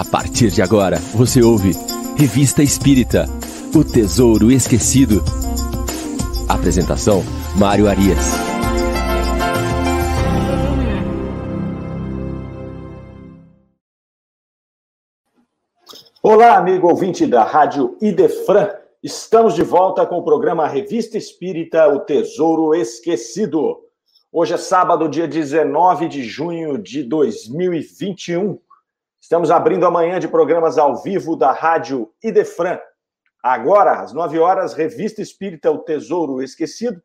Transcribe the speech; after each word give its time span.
A 0.00 0.04
partir 0.10 0.50
de 0.50 0.62
agora, 0.62 0.96
você 1.14 1.42
ouve 1.42 1.72
Revista 2.16 2.62
Espírita 2.62 3.26
O 3.74 3.84
Tesouro 3.84 4.50
Esquecido. 4.50 5.22
Apresentação: 6.48 7.22
Mário 7.54 7.86
Arias. 7.86 8.32
Olá, 16.22 16.56
amigo 16.56 16.88
ouvinte 16.88 17.26
da 17.26 17.44
Rádio 17.44 17.98
Idefran. 18.00 18.70
Estamos 19.02 19.54
de 19.54 19.62
volta 19.62 20.06
com 20.06 20.16
o 20.16 20.24
programa 20.24 20.66
Revista 20.66 21.18
Espírita 21.18 21.86
O 21.88 22.00
Tesouro 22.00 22.74
Esquecido. 22.74 23.76
Hoje 24.32 24.54
é 24.54 24.56
sábado, 24.56 25.10
dia 25.10 25.28
19 25.28 26.08
de 26.08 26.22
junho 26.22 26.78
de 26.78 27.02
2021. 27.02 28.58
Estamos 29.20 29.50
abrindo 29.50 29.84
amanhã 29.84 30.18
de 30.18 30.26
programas 30.26 30.78
ao 30.78 30.96
vivo 30.96 31.36
da 31.36 31.52
Rádio 31.52 32.10
Idefran. 32.24 32.80
Agora, 33.42 34.00
às 34.00 34.14
9 34.14 34.38
horas, 34.38 34.72
Revista 34.72 35.20
Espírita 35.20 35.70
O 35.70 35.80
Tesouro 35.80 36.42
Esquecido. 36.42 37.00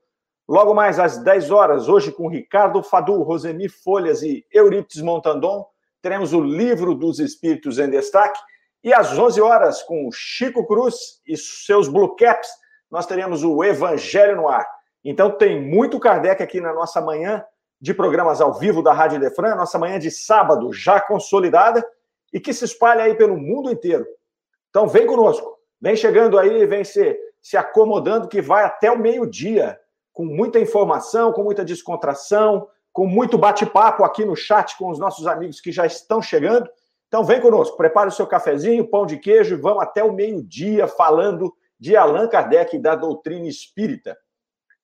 Logo 0.48 0.73
mais 0.73 0.98
às 0.98 1.17
10 1.17 1.52
horas, 1.52 1.89
hoje 1.89 2.13
com 2.13 2.30
Ricardo 2.30 2.81
Fadu, 2.81 3.22
Rosemi 3.22 3.67
Folhas 3.67 4.23
e 4.23 4.45
Eurípides 4.49 5.02
Montandon, 5.02 5.67
teremos 6.02 6.31
o 6.31 6.39
Livro 6.39 6.95
dos 6.95 7.20
Espíritos 7.20 7.80
em 7.80 7.89
Destaque. 7.89 8.39
E 8.81 8.94
às 8.94 9.20
11 9.20 9.41
horas, 9.41 9.84
com 9.84 10.09
Chico 10.13 10.66
Cruz 10.66 11.22
e 11.27 11.36
seus 11.36 11.89
Blue 11.89 12.16
Caps, 12.16 12.47
nós 12.89 13.05
teremos 13.05 13.44
o 13.44 13.61
Evangelho 13.61 14.38
no 14.38 14.47
Ar. 14.47 14.66
Então 15.03 15.30
tem 15.31 15.61
muito 15.61 16.00
Kardec 16.00 16.41
aqui 16.41 16.61
na 16.61 16.73
nossa 16.73 17.02
manhã 17.02 17.44
de 17.81 17.94
programas 17.94 18.39
ao 18.39 18.53
vivo 18.53 18.81
da 18.81 18.94
Rádio 18.94 19.17
Idefran, 19.17 19.53
nossa 19.55 19.77
manhã 19.77 20.00
de 20.00 20.09
sábado 20.09 20.72
já 20.72 21.02
consolidada 21.02 21.86
e 22.35 22.39
que 22.41 22.53
se 22.53 22.66
espalha 22.66 23.05
aí 23.05 23.16
pelo 23.16 23.38
mundo 23.38 23.71
inteiro. 23.71 24.05
Então 24.69 24.89
vem 24.89 25.08
conosco, 25.08 25.58
vem 25.80 25.95
chegando 25.95 26.38
aí, 26.38 26.66
vem 26.66 26.83
se, 26.83 27.17
se 27.41 27.55
acomodando, 27.55 28.28
que 28.28 28.41
vai 28.41 28.66
até 28.66 28.91
o 28.91 29.00
meio-dia, 29.00 29.80
com 30.11 30.25
muita 30.25 30.59
informação, 30.59 31.31
com 31.31 31.44
muita 31.44 31.63
descontração, 31.63 32.67
com 32.91 33.08
muito 33.08 33.38
bate-papo 33.38 34.03
aqui 34.03 34.25
no 34.25 34.36
chat 34.36 34.78
com 34.78 34.89
os 34.89 35.00
nossos 35.00 35.25
amigos 35.28 35.61
que 35.61 35.72
já 35.72 35.86
estão 35.86 36.22
chegando. 36.22 36.69
Então 37.08 37.23
vem 37.23 37.39
conosco, 37.39 37.78
prepare 37.78 38.09
o 38.09 38.11
seu 38.11 38.28
cafezinho, 38.28 38.89
pão 38.89 39.06
de 39.06 39.17
queijo 39.17 39.56
e 39.56 39.61
vamos 39.61 39.81
até 39.81 40.03
o 40.03 40.11
meio-dia 40.11 40.89
falando 40.89 41.56
de 41.80 41.95
Allan 41.95 42.28
Kardec 42.28 42.75
e 42.75 42.80
da 42.80 42.95
doutrina 42.95 43.47
espírita. 43.47 44.17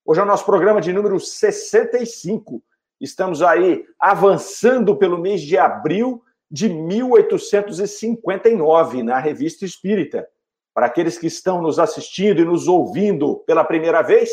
Hoje 0.06 0.20
é 0.20 0.22
o 0.22 0.26
nosso 0.26 0.46
programa 0.46 0.80
de 0.80 0.90
número 0.90 1.20
65. 1.20 2.62
Estamos 2.98 3.42
aí 3.42 3.84
avançando 4.00 4.96
pelo 4.96 5.18
mês 5.18 5.42
de 5.42 5.58
abril 5.58 6.22
de 6.52 6.68
1859 6.68 9.02
na 9.02 9.18
Revista 9.18 9.64
Espírita. 9.64 10.28
Para 10.74 10.86
aqueles 10.86 11.16
que 11.16 11.26
estão 11.26 11.62
nos 11.62 11.78
assistindo 11.78 12.42
e 12.42 12.44
nos 12.44 12.68
ouvindo 12.68 13.38
pela 13.46 13.64
primeira 13.64 14.02
vez, 14.02 14.28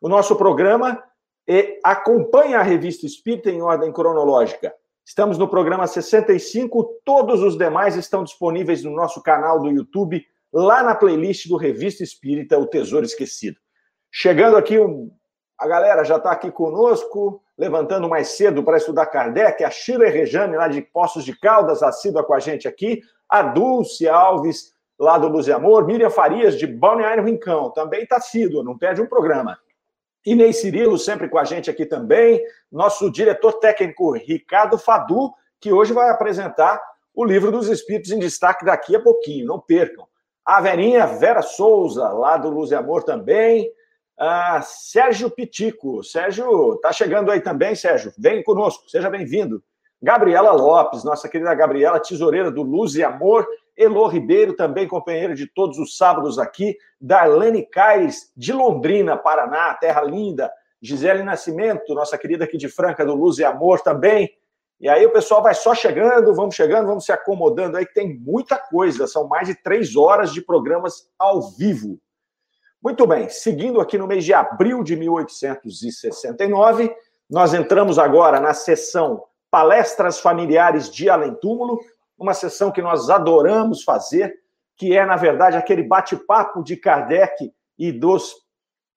o 0.00 0.08
nosso 0.08 0.36
programa 0.36 1.02
é, 1.48 1.80
acompanha 1.82 2.60
a 2.60 2.62
Revista 2.62 3.06
Espírita 3.06 3.50
em 3.50 3.60
ordem 3.60 3.92
cronológica. 3.92 4.72
Estamos 5.04 5.36
no 5.36 5.48
programa 5.48 5.88
65, 5.88 7.00
todos 7.04 7.42
os 7.42 7.58
demais 7.58 7.96
estão 7.96 8.22
disponíveis 8.22 8.84
no 8.84 8.94
nosso 8.94 9.20
canal 9.20 9.60
do 9.60 9.68
YouTube, 9.68 10.24
lá 10.52 10.80
na 10.82 10.94
playlist 10.94 11.48
do 11.48 11.56
Revista 11.56 12.04
Espírita, 12.04 12.56
O 12.56 12.66
Tesouro 12.66 13.04
Esquecido. 13.04 13.56
Chegando 14.12 14.56
aqui, 14.56 14.76
a 15.58 15.66
galera 15.66 16.04
já 16.04 16.16
está 16.16 16.30
aqui 16.30 16.52
conosco 16.52 17.42
levantando 17.56 18.08
mais 18.08 18.28
cedo 18.28 18.62
para 18.62 18.76
estudar 18.76 19.06
Kardec, 19.06 19.62
a 19.62 19.70
Shirley 19.70 20.10
Rejane, 20.10 20.56
lá 20.56 20.68
de 20.68 20.82
Poços 20.82 21.24
de 21.24 21.38
Caldas, 21.38 21.82
assídua 21.82 22.24
com 22.24 22.34
a 22.34 22.40
gente 22.40 22.66
aqui, 22.66 23.00
a 23.28 23.42
Dulce 23.42 24.08
Alves, 24.08 24.74
lá 24.98 25.18
do 25.18 25.28
Luz 25.28 25.46
e 25.46 25.52
Amor, 25.52 25.86
Miriam 25.86 26.10
Farias, 26.10 26.58
de 26.58 26.66
Balneário 26.66 27.24
Rincão, 27.24 27.70
também 27.70 28.02
está 28.02 28.16
assídua, 28.16 28.64
não 28.64 28.76
perde 28.76 29.00
um 29.00 29.06
programa. 29.06 29.58
Inês 30.26 30.60
Cirilo, 30.60 30.98
sempre 30.98 31.28
com 31.28 31.38
a 31.38 31.44
gente 31.44 31.70
aqui 31.70 31.84
também, 31.84 32.42
nosso 32.72 33.10
diretor 33.10 33.54
técnico 33.54 34.12
Ricardo 34.12 34.78
Fadu, 34.78 35.32
que 35.60 35.72
hoje 35.72 35.92
vai 35.92 36.10
apresentar 36.10 36.80
o 37.14 37.24
livro 37.24 37.52
dos 37.52 37.68
Espíritos 37.68 38.10
em 38.10 38.18
destaque 38.18 38.64
daqui 38.64 38.96
a 38.96 39.02
pouquinho, 39.02 39.46
não 39.46 39.60
percam. 39.60 40.06
A 40.44 40.60
Verinha 40.60 41.06
Vera 41.06 41.42
Souza, 41.42 42.08
lá 42.08 42.36
do 42.36 42.50
Luz 42.50 42.70
e 42.70 42.74
Amor 42.74 43.04
também, 43.04 43.70
ah, 44.18 44.60
Sérgio 44.62 45.30
Pitico. 45.30 46.02
Sérgio, 46.02 46.76
tá 46.82 46.92
chegando 46.92 47.30
aí 47.30 47.40
também, 47.40 47.74
Sérgio. 47.74 48.12
Vem 48.18 48.42
conosco, 48.42 48.88
seja 48.88 49.10
bem-vindo. 49.10 49.62
Gabriela 50.02 50.52
Lopes, 50.52 51.02
nossa 51.02 51.28
querida 51.28 51.54
Gabriela, 51.54 51.98
tesoureira 51.98 52.50
do 52.50 52.62
Luz 52.62 52.94
e 52.94 53.02
Amor. 53.02 53.46
Elô 53.76 54.06
Ribeiro, 54.06 54.54
também 54.54 54.86
companheira 54.86 55.34
de 55.34 55.46
todos 55.46 55.78
os 55.78 55.96
sábados 55.96 56.38
aqui. 56.38 56.76
Darlene 57.00 57.66
Caires, 57.66 58.30
de 58.36 58.52
Londrina, 58.52 59.16
Paraná, 59.16 59.74
terra 59.74 60.02
linda. 60.02 60.52
Gisele 60.80 61.22
Nascimento, 61.22 61.94
nossa 61.94 62.18
querida 62.18 62.44
aqui 62.44 62.58
de 62.58 62.68
Franca, 62.68 63.06
do 63.06 63.14
Luz 63.14 63.38
e 63.38 63.44
Amor 63.44 63.80
também. 63.80 64.30
E 64.78 64.88
aí 64.88 65.06
o 65.06 65.12
pessoal 65.12 65.42
vai 65.42 65.54
só 65.54 65.74
chegando, 65.74 66.34
vamos 66.34 66.54
chegando, 66.54 66.86
vamos 66.86 67.06
se 67.06 67.12
acomodando 67.12 67.78
aí, 67.78 67.86
que 67.86 67.94
tem 67.94 68.18
muita 68.18 68.58
coisa. 68.58 69.06
São 69.06 69.26
mais 69.26 69.48
de 69.48 69.54
três 69.54 69.96
horas 69.96 70.32
de 70.32 70.42
programas 70.42 71.08
ao 71.18 71.40
vivo. 71.56 71.98
Muito 72.84 73.06
bem, 73.06 73.30
seguindo 73.30 73.80
aqui 73.80 73.96
no 73.96 74.06
mês 74.06 74.26
de 74.26 74.34
abril 74.34 74.84
de 74.84 74.94
1869, 74.94 76.94
nós 77.30 77.54
entramos 77.54 77.98
agora 77.98 78.38
na 78.38 78.52
sessão 78.52 79.24
Palestras 79.50 80.20
Familiares 80.20 80.90
de 80.90 81.08
Além 81.08 81.34
Túmulo, 81.36 81.80
uma 82.18 82.34
sessão 82.34 82.70
que 82.70 82.82
nós 82.82 83.08
adoramos 83.08 83.82
fazer, 83.82 84.34
que 84.76 84.94
é, 84.94 85.06
na 85.06 85.16
verdade, 85.16 85.56
aquele 85.56 85.82
bate-papo 85.82 86.62
de 86.62 86.76
Kardec 86.76 87.50
e 87.78 87.90
dos, 87.90 88.34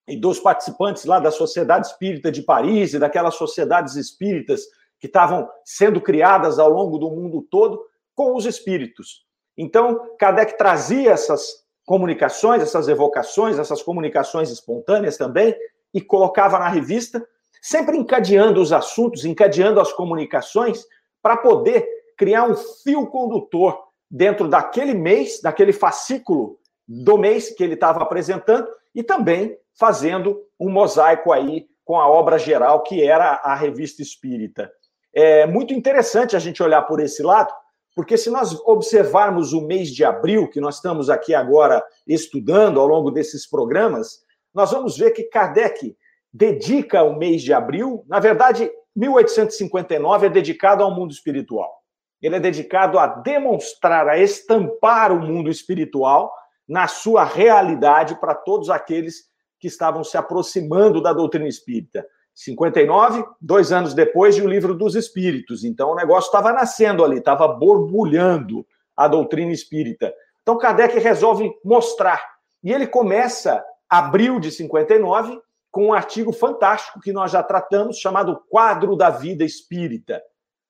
e 0.05 0.19
dos 0.19 0.37
participantes 0.37 1.05
lá 1.05 1.17
da 1.17 1.31
Sociedade 1.31 1.87
Espírita 1.87 2.29
de 2.29 2.41
Paris 2.41 2.93
e 2.93 2.99
daquelas 2.99 3.35
sociedades 3.35 3.95
espíritas 3.95 4.63
que 4.99 5.07
estavam 5.07 5.47
sendo 5.63 6.01
criadas 6.01 6.59
ao 6.59 6.69
longo 6.69 6.97
do 6.97 7.09
mundo 7.09 7.41
todo 7.49 7.81
com 8.13 8.35
os 8.35 8.45
espíritos. 8.45 9.25
Então, 9.57 10.13
Kardec 10.19 10.57
trazia 10.57 11.11
essas 11.11 11.65
comunicações, 11.87 12.61
essas 12.61 12.89
evocações, 12.89 13.57
essas 13.57 13.81
comunicações 13.81 14.51
espontâneas 14.51 15.15
também, 15.15 15.55
e 15.93 16.01
colocava 16.01 16.59
na 16.59 16.67
revista, 16.67 17.25
sempre 17.61 17.97
encadeando 17.97 18.61
os 18.61 18.73
assuntos, 18.73 19.23
encadeando 19.23 19.79
as 19.79 19.93
comunicações, 19.93 20.85
para 21.21 21.37
poder 21.37 21.87
criar 22.17 22.43
um 22.43 22.55
fio 22.55 23.07
condutor 23.07 23.79
dentro 24.11 24.49
daquele 24.49 24.93
mês, 24.93 25.39
daquele 25.41 25.71
fascículo 25.71 26.59
do 26.85 27.17
mês 27.17 27.55
que 27.55 27.63
ele 27.63 27.75
estava 27.75 28.03
apresentando, 28.03 28.67
e 28.93 29.01
também 29.01 29.57
fazendo 29.79 30.43
um 30.59 30.69
mosaico 30.69 31.31
aí 31.31 31.67
com 31.85 31.97
a 31.97 32.09
obra 32.09 32.37
geral 32.37 32.83
que 32.83 33.01
era 33.01 33.39
a 33.43 33.55
revista 33.55 34.01
espírita. 34.01 34.69
É 35.13 35.45
muito 35.45 35.73
interessante 35.73 36.35
a 36.35 36.39
gente 36.39 36.61
olhar 36.61 36.81
por 36.81 36.99
esse 36.99 37.23
lado, 37.23 37.53
porque 37.97 38.15
se 38.15 38.29
nós 38.29 38.53
observarmos 38.63 39.53
o 39.53 39.61
mês 39.65 39.89
de 39.89 40.05
abril, 40.05 40.47
que 40.47 40.61
nós 40.61 40.75
estamos 40.75 41.09
aqui 41.09 41.33
agora 41.33 41.83
estudando 42.05 42.79
ao 42.79 42.85
longo 42.85 43.09
desses 43.09 43.49
programas, 43.49 44.19
nós 44.53 44.69
vamos 44.69 44.95
ver 44.95 45.09
que 45.09 45.23
Kardec 45.23 45.97
dedica 46.31 47.01
o 47.01 47.17
mês 47.17 47.41
de 47.41 47.51
abril, 47.53 48.05
na 48.07 48.19
verdade, 48.19 48.69
1859 48.95 50.27
é 50.27 50.29
dedicado 50.29 50.83
ao 50.83 50.93
mundo 50.93 51.09
espiritual. 51.11 51.73
Ele 52.21 52.35
é 52.35 52.39
dedicado 52.39 52.99
a 52.99 53.07
demonstrar, 53.07 54.07
a 54.07 54.19
estampar 54.19 55.11
o 55.11 55.19
mundo 55.19 55.49
espiritual 55.49 56.31
na 56.69 56.87
sua 56.87 57.23
realidade 57.23 58.19
para 58.21 58.35
todos 58.35 58.69
aqueles 58.69 59.23
que 59.59 59.67
estavam 59.67 60.03
se 60.03 60.15
aproximando 60.15 61.01
da 61.01 61.13
doutrina 61.13 61.47
espírita. 61.47 62.05
59, 62.37 63.25
dois 63.41 63.71
anos 63.71 63.95
depois 63.95 64.35
de 64.35 64.43
O 64.43 64.47
Livro 64.47 64.75
dos 64.75 64.95
Espíritos. 64.95 65.63
Então 65.63 65.89
o 65.89 65.95
negócio 65.95 66.27
estava 66.27 66.53
nascendo 66.53 67.03
ali, 67.03 67.17
estava 67.17 67.47
borbulhando 67.47 68.63
a 68.95 69.07
doutrina 69.07 69.51
espírita. 69.51 70.13
Então 70.43 70.55
Kardec 70.55 70.99
resolve 70.99 71.51
mostrar. 71.65 72.21
E 72.63 72.71
ele 72.71 72.85
começa, 72.85 73.65
abril 73.89 74.39
de 74.39 74.51
59, 74.51 75.41
com 75.71 75.87
um 75.87 75.93
artigo 75.93 76.31
fantástico 76.31 77.01
que 77.01 77.11
nós 77.11 77.31
já 77.31 77.41
tratamos, 77.41 77.97
chamado 77.97 78.39
Quadro 78.47 78.95
da 78.95 79.09
Vida 79.09 79.43
Espírita. 79.43 80.21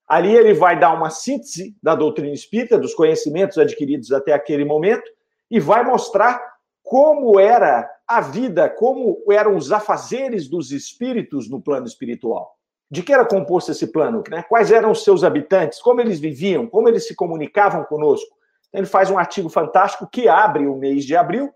Ali 0.08 0.34
ele 0.34 0.54
vai 0.54 0.80
dar 0.80 0.94
uma 0.94 1.10
síntese 1.10 1.76
da 1.84 1.96
doutrina 1.96 2.34
espírita, 2.34 2.80
dos 2.80 2.94
conhecimentos 2.94 3.58
adquiridos 3.58 4.14
até 4.14 4.32
aquele 4.32 4.64
momento, 4.64 5.04
e 5.52 5.60
vai 5.60 5.84
mostrar 5.84 6.42
como 6.88 7.38
era 7.38 7.86
a 8.08 8.22
vida, 8.22 8.70
como 8.70 9.22
eram 9.30 9.58
os 9.58 9.74
afazeres 9.74 10.48
dos 10.48 10.72
espíritos 10.72 11.50
no 11.50 11.62
plano 11.62 11.86
espiritual. 11.86 12.56
De 12.90 13.04
que 13.04 13.12
era 13.12 13.26
composto 13.26 13.72
esse 13.72 13.88
plano? 13.88 14.24
Né? 14.30 14.42
Quais 14.48 14.72
eram 14.72 14.92
os 14.92 15.04
seus 15.04 15.26
habitantes? 15.26 15.82
Como 15.82 16.00
eles 16.00 16.18
viviam? 16.18 16.66
Como 16.66 16.88
eles 16.88 17.06
se 17.06 17.14
comunicavam 17.14 17.84
conosco? 17.84 18.34
Então, 18.70 18.80
ele 18.80 18.88
faz 18.88 19.12
um 19.12 19.18
artigo 19.18 19.50
fantástico 19.50 20.08
que 20.10 20.30
abre 20.30 20.66
o 20.66 20.78
mês 20.78 21.04
de 21.04 21.14
abril. 21.14 21.54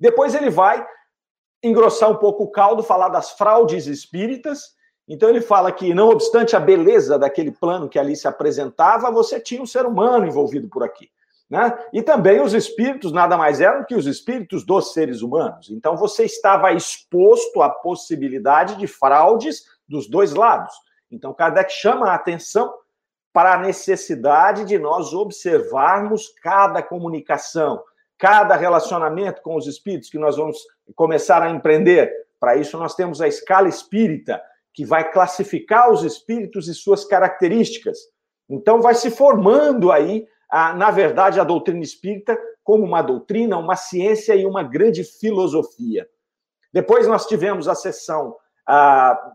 Depois 0.00 0.34
ele 0.34 0.50
vai 0.50 0.84
engrossar 1.62 2.10
um 2.10 2.16
pouco 2.16 2.42
o 2.42 2.50
caldo, 2.50 2.82
falar 2.82 3.10
das 3.10 3.30
fraudes 3.30 3.86
espíritas 3.86 4.76
Então 5.06 5.28
ele 5.28 5.40
fala 5.40 5.70
que, 5.70 5.94
não 5.94 6.08
obstante 6.08 6.56
a 6.56 6.60
beleza 6.60 7.16
daquele 7.16 7.52
plano 7.52 7.88
que 7.88 8.00
ali 8.00 8.16
se 8.16 8.26
apresentava, 8.26 9.12
você 9.12 9.38
tinha 9.38 9.62
um 9.62 9.66
ser 9.66 9.86
humano 9.86 10.26
envolvido 10.26 10.68
por 10.68 10.82
aqui. 10.82 11.08
Né? 11.50 11.78
E 11.92 12.02
também 12.02 12.40
os 12.40 12.52
espíritos 12.52 13.10
nada 13.10 13.36
mais 13.36 13.60
eram 13.60 13.84
que 13.84 13.94
os 13.94 14.06
espíritos 14.06 14.64
dos 14.64 14.92
seres 14.92 15.22
humanos. 15.22 15.70
Então 15.70 15.96
você 15.96 16.24
estava 16.24 16.72
exposto 16.72 17.62
à 17.62 17.70
possibilidade 17.70 18.76
de 18.76 18.86
fraudes 18.86 19.64
dos 19.88 20.08
dois 20.08 20.34
lados. 20.34 20.74
Então 21.10 21.32
Kardec 21.32 21.72
chama 21.72 22.10
a 22.10 22.14
atenção 22.14 22.72
para 23.32 23.54
a 23.54 23.58
necessidade 23.58 24.64
de 24.64 24.78
nós 24.78 25.14
observarmos 25.14 26.28
cada 26.42 26.82
comunicação, 26.82 27.82
cada 28.18 28.54
relacionamento 28.54 29.40
com 29.42 29.56
os 29.56 29.66
espíritos 29.66 30.10
que 30.10 30.18
nós 30.18 30.36
vamos 30.36 30.58
começar 30.94 31.42
a 31.42 31.50
empreender. 31.50 32.12
Para 32.38 32.56
isso 32.56 32.76
nós 32.76 32.94
temos 32.94 33.22
a 33.22 33.28
escala 33.28 33.68
espírita, 33.68 34.42
que 34.74 34.84
vai 34.84 35.10
classificar 35.10 35.90
os 35.90 36.04
espíritos 36.04 36.68
e 36.68 36.74
suas 36.74 37.04
características. 37.04 37.98
Então 38.48 38.80
vai 38.80 38.94
se 38.94 39.10
formando 39.10 39.90
aí 39.90 40.26
a, 40.50 40.72
na 40.72 40.90
verdade, 40.90 41.38
a 41.40 41.44
doutrina 41.44 41.82
espírita 41.82 42.38
como 42.64 42.84
uma 42.84 43.02
doutrina, 43.02 43.56
uma 43.56 43.76
ciência 43.76 44.34
e 44.34 44.44
uma 44.44 44.62
grande 44.62 45.04
filosofia. 45.04 46.08
Depois 46.72 47.06
nós 47.06 47.26
tivemos 47.26 47.66
a 47.66 47.74
sessão 47.74 48.36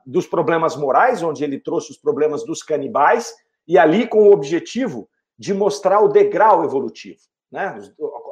dos 0.06 0.28
problemas 0.28 0.76
morais, 0.76 1.24
onde 1.24 1.44
ele 1.44 1.60
trouxe 1.60 1.92
os 1.92 1.98
problemas 1.98 2.46
dos 2.46 2.62
canibais, 2.62 3.34
e 3.68 3.78
ali 3.78 4.08
com 4.08 4.28
o 4.28 4.32
objetivo 4.32 5.10
de 5.38 5.54
mostrar 5.54 6.00
o 6.02 6.10
degrau 6.10 6.64
evolutivo, 6.64 7.20
né? 7.52 7.76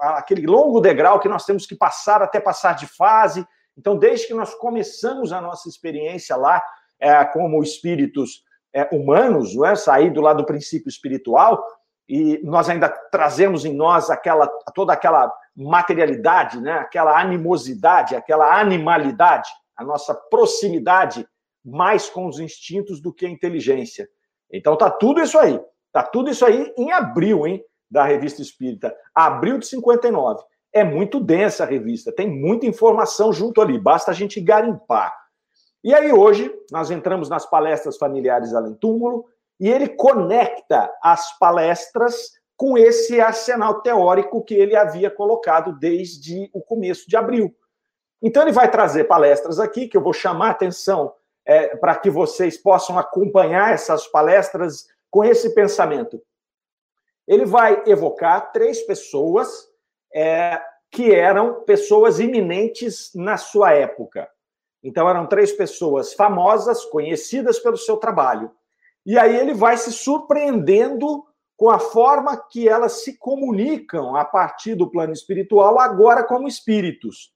aquele 0.02 0.46
longo 0.46 0.80
degrau 0.80 1.20
que 1.20 1.28
nós 1.28 1.46
temos 1.46 1.66
que 1.66 1.76
passar 1.76 2.22
até 2.22 2.40
passar 2.40 2.76
de 2.76 2.86
fase. 2.86 3.46
Então, 3.76 3.98
desde 3.98 4.28
que 4.28 4.34
nós 4.34 4.54
começamos 4.54 5.34
a 5.34 5.42
nossa 5.42 5.68
experiência 5.68 6.36
lá, 6.36 6.62
é, 7.00 7.26
como 7.26 7.64
espíritos 7.64 8.44
é, 8.72 8.88
humanos, 8.96 9.56
não 9.56 9.66
é? 9.66 9.76
saído 9.76 10.22
lá 10.22 10.34
do 10.34 10.46
princípio 10.46 10.90
espiritual, 10.90 11.66
e 12.08 12.42
nós 12.44 12.70
ainda 12.70 12.90
trazemos 12.90 13.66
em 13.66 13.74
nós 13.74 14.10
aquela 14.10 14.48
toda 14.74 14.94
aquela 14.94 15.32
materialidade, 15.56 16.60
né? 16.60 16.74
aquela 16.74 17.20
animosidade, 17.20 18.16
aquela 18.16 18.60
animalidade, 18.60 19.50
a 19.76 19.84
nossa 19.84 20.14
proximidade 20.14 21.28
mais 21.64 22.10
com 22.10 22.28
os 22.28 22.40
instintos 22.40 23.02
do 23.02 23.14
que 23.14 23.26
a 23.26 23.30
inteligência. 23.30 24.10
Então 24.52 24.76
tá 24.76 24.90
tudo 24.90 25.22
isso 25.22 25.38
aí. 25.38 25.60
Tá 25.92 26.04
tudo 26.04 26.30
isso 26.30 26.46
aí 26.46 26.74
em 26.78 26.92
abril, 26.92 27.46
hein, 27.46 27.64
da 27.90 28.04
Revista 28.06 28.42
Espírita. 28.42 28.96
Abril 29.14 29.58
de 29.58 29.68
59. 29.68 30.44
É 30.74 30.84
muito 30.84 31.20
densa 31.20 31.64
a 31.64 31.68
revista, 31.68 32.14
tem 32.14 32.30
muita 32.30 32.66
informação 32.66 33.34
junto 33.34 33.62
ali, 33.62 33.78
basta 33.78 34.12
a 34.12 34.14
gente 34.14 34.40
garimpar. 34.40 35.14
E 35.84 35.94
aí 35.94 36.14
hoje 36.14 36.50
nós 36.72 36.90
entramos 36.90 37.28
nas 37.28 37.46
palestras 37.46 37.98
familiares 37.98 38.54
além 38.54 38.74
túmulo 38.76 39.26
e 39.62 39.70
ele 39.70 39.90
conecta 39.90 40.92
as 41.04 41.38
palestras 41.38 42.32
com 42.58 42.76
esse 42.76 43.22
arsenal 43.22 43.82
teórico 43.84 44.44
que 44.44 44.56
ele 44.56 44.76
havia 44.76 45.12
colocado 45.12 45.78
desde 45.78 46.50
o 46.52 46.60
começo 46.60 47.08
de 47.08 47.16
abril. 47.16 47.56
Então, 48.20 48.42
ele 48.42 48.52
vai 48.52 48.72
trazer 48.72 49.04
palestras 49.04 49.60
aqui, 49.60 49.88
que 49.88 49.96
eu 49.96 50.02
vou 50.02 50.14
chamar 50.14 50.48
a 50.48 50.52
atenção 50.52 51.14
é, 51.46 51.76
para 51.76 51.96
que 51.96 52.10
vocês 52.10 52.58
possam 52.58 52.98
acompanhar 52.98 53.72
essas 53.72 54.08
palestras 54.08 54.88
com 55.12 55.24
esse 55.24 55.54
pensamento. 55.54 56.20
Ele 57.28 57.46
vai 57.46 57.84
evocar 57.86 58.52
três 58.52 58.82
pessoas 58.82 59.68
é, 60.12 60.60
que 60.90 61.14
eram 61.14 61.62
pessoas 61.66 62.20
iminentes 62.20 63.12
na 63.14 63.38
sua 63.38 63.74
época. 63.74 64.28
Então, 64.84 65.08
eram 65.08 65.28
três 65.28 65.52
pessoas 65.52 66.14
famosas, 66.16 66.84
conhecidas 66.86 67.60
pelo 67.60 67.78
seu 67.78 67.98
trabalho. 67.98 68.52
E 69.06 69.18
aí 69.18 69.36
ele 69.36 69.54
vai 69.54 69.78
se 69.78 69.92
surpreendendo 69.92 71.26
com 71.58 71.70
a 71.70 71.80
forma 71.80 72.36
que 72.50 72.68
elas 72.68 73.04
se 73.04 73.18
comunicam 73.18 74.16
a 74.16 74.26
partir 74.26 74.76
do 74.76 74.90
plano 74.90 75.14
espiritual, 75.14 75.80
agora 75.80 76.24
como 76.24 76.48
espíritos. 76.48 77.32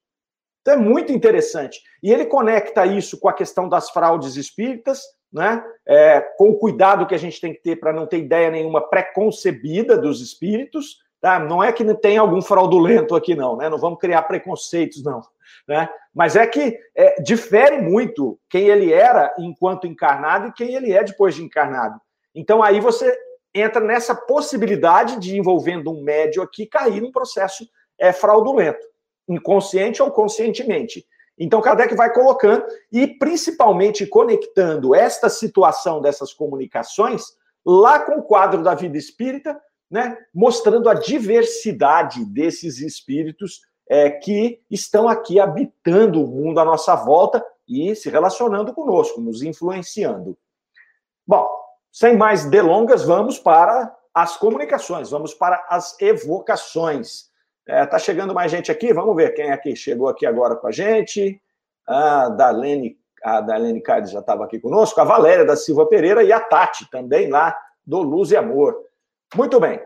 Então 0.61 0.73
é 0.73 0.77
muito 0.77 1.11
interessante. 1.11 1.79
E 2.01 2.11
ele 2.11 2.25
conecta 2.25 2.85
isso 2.87 3.19
com 3.19 3.29
a 3.29 3.33
questão 3.33 3.69
das 3.69 3.91
fraudes 3.91 4.35
espíritas, 4.35 5.03
né? 5.31 5.63
É, 5.87 6.21
com 6.37 6.49
o 6.49 6.57
cuidado 6.57 7.05
que 7.05 7.13
a 7.13 7.19
gente 7.19 7.39
tem 7.39 7.53
que 7.53 7.61
ter 7.61 7.75
para 7.75 7.93
não 7.93 8.07
ter 8.07 8.17
ideia 8.17 8.49
nenhuma 8.49 8.81
preconcebida 8.81 9.95
dos 9.95 10.21
espíritos. 10.21 10.97
Tá? 11.21 11.37
Não 11.37 11.63
é 11.63 11.71
que 11.71 11.83
tem 11.95 12.17
algum 12.17 12.41
fraudulento 12.41 13.15
aqui, 13.15 13.35
não, 13.35 13.57
né? 13.57 13.69
Não 13.69 13.77
vamos 13.77 13.99
criar 13.99 14.23
preconceitos, 14.23 15.03
não. 15.03 15.21
Né? 15.67 15.89
Mas 16.13 16.35
é 16.35 16.45
que 16.45 16.77
é, 16.95 17.21
difere 17.21 17.81
muito 17.81 18.39
quem 18.49 18.67
ele 18.67 18.91
era 18.91 19.33
enquanto 19.37 19.87
encarnado 19.87 20.47
e 20.47 20.53
quem 20.53 20.75
ele 20.75 20.93
é 20.93 21.03
depois 21.03 21.35
de 21.35 21.43
encarnado. 21.43 21.99
Então 22.33 22.61
aí 22.61 22.79
você 22.79 23.17
entra 23.53 23.79
nessa 23.79 24.13
possibilidade 24.13 25.17
de, 25.17 25.37
envolvendo 25.37 25.89
um 25.89 26.03
médio 26.03 26.43
aqui, 26.43 26.65
cair 26.65 27.01
num 27.01 27.11
processo 27.11 27.65
é, 27.97 28.11
fraudulento, 28.11 28.85
inconsciente 29.27 30.01
ou 30.03 30.11
conscientemente. 30.11 31.05
Então, 31.37 31.61
Kardec 31.61 31.95
vai 31.95 32.13
colocando 32.13 32.65
e 32.91 33.07
principalmente 33.07 34.05
conectando 34.05 34.93
esta 34.93 35.29
situação 35.29 36.01
dessas 36.01 36.33
comunicações 36.33 37.23
lá 37.65 37.99
com 37.99 38.19
o 38.19 38.23
quadro 38.23 38.61
da 38.63 38.75
vida 38.75 38.97
espírita, 38.97 39.59
né, 39.89 40.17
mostrando 40.33 40.89
a 40.89 40.93
diversidade 40.93 42.25
desses 42.25 42.79
espíritos 42.79 43.61
é, 43.89 44.09
que 44.09 44.61
estão 44.69 45.07
aqui 45.07 45.39
habitando 45.39 46.23
o 46.23 46.27
mundo 46.27 46.59
à 46.59 46.65
nossa 46.65 46.95
volta 46.95 47.45
e 47.67 47.95
se 47.95 48.09
relacionando 48.09 48.73
conosco, 48.73 49.21
nos 49.21 49.41
influenciando. 49.41 50.37
Bom, 51.25 51.49
sem 51.91 52.15
mais 52.15 52.45
delongas, 52.45 53.03
vamos 53.03 53.39
para 53.39 53.95
as 54.13 54.37
comunicações, 54.37 55.09
vamos 55.09 55.33
para 55.33 55.65
as 55.69 55.99
evocações. 55.99 57.29
É, 57.67 57.85
tá 57.85 57.97
chegando 57.97 58.33
mais 58.33 58.51
gente 58.51 58.71
aqui, 58.71 58.93
vamos 58.93 59.15
ver 59.15 59.33
quem 59.33 59.49
é 59.49 59.57
que 59.57 59.75
chegou 59.75 60.07
aqui 60.07 60.25
agora 60.25 60.55
com 60.55 60.67
a 60.67 60.71
gente. 60.71 61.41
A 61.87 62.29
Darlene, 62.29 62.97
a 63.23 63.41
Darlene 63.41 63.81
Cardes 63.81 64.11
já 64.11 64.19
estava 64.19 64.45
aqui 64.45 64.59
conosco, 64.59 64.99
a 65.01 65.03
Valéria 65.03 65.45
da 65.45 65.55
Silva 65.55 65.85
Pereira 65.87 66.23
e 66.23 66.31
a 66.31 66.39
Tati 66.39 66.89
também 66.89 67.29
lá 67.29 67.57
do 67.85 68.01
Luz 68.01 68.31
e 68.31 68.37
Amor. 68.37 68.77
Muito 69.35 69.59
bem. 69.59 69.81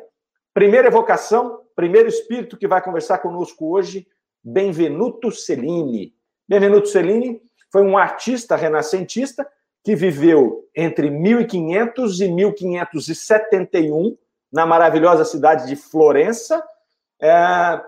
Primeira 0.53 0.87
evocação, 0.87 1.61
primeiro 1.79 2.09
espírito 2.09 2.57
que 2.57 2.67
vai 2.67 2.81
conversar 2.81 3.19
conosco 3.19 3.71
hoje, 3.71 4.05
Benvenuto 4.43 5.31
Cellini. 5.31 6.13
Benvenuto 6.45 6.89
Cellini 6.89 7.41
foi 7.71 7.83
um 7.83 7.97
artista 7.97 8.57
renascentista 8.57 9.49
que 9.81 9.95
viveu 9.95 10.67
entre 10.75 11.09
1500 11.09 12.19
e 12.19 12.27
1571 12.27 14.17
na 14.51 14.65
maravilhosa 14.65 15.23
cidade 15.23 15.67
de 15.67 15.77
Florença. 15.77 16.61
É, 17.21 17.81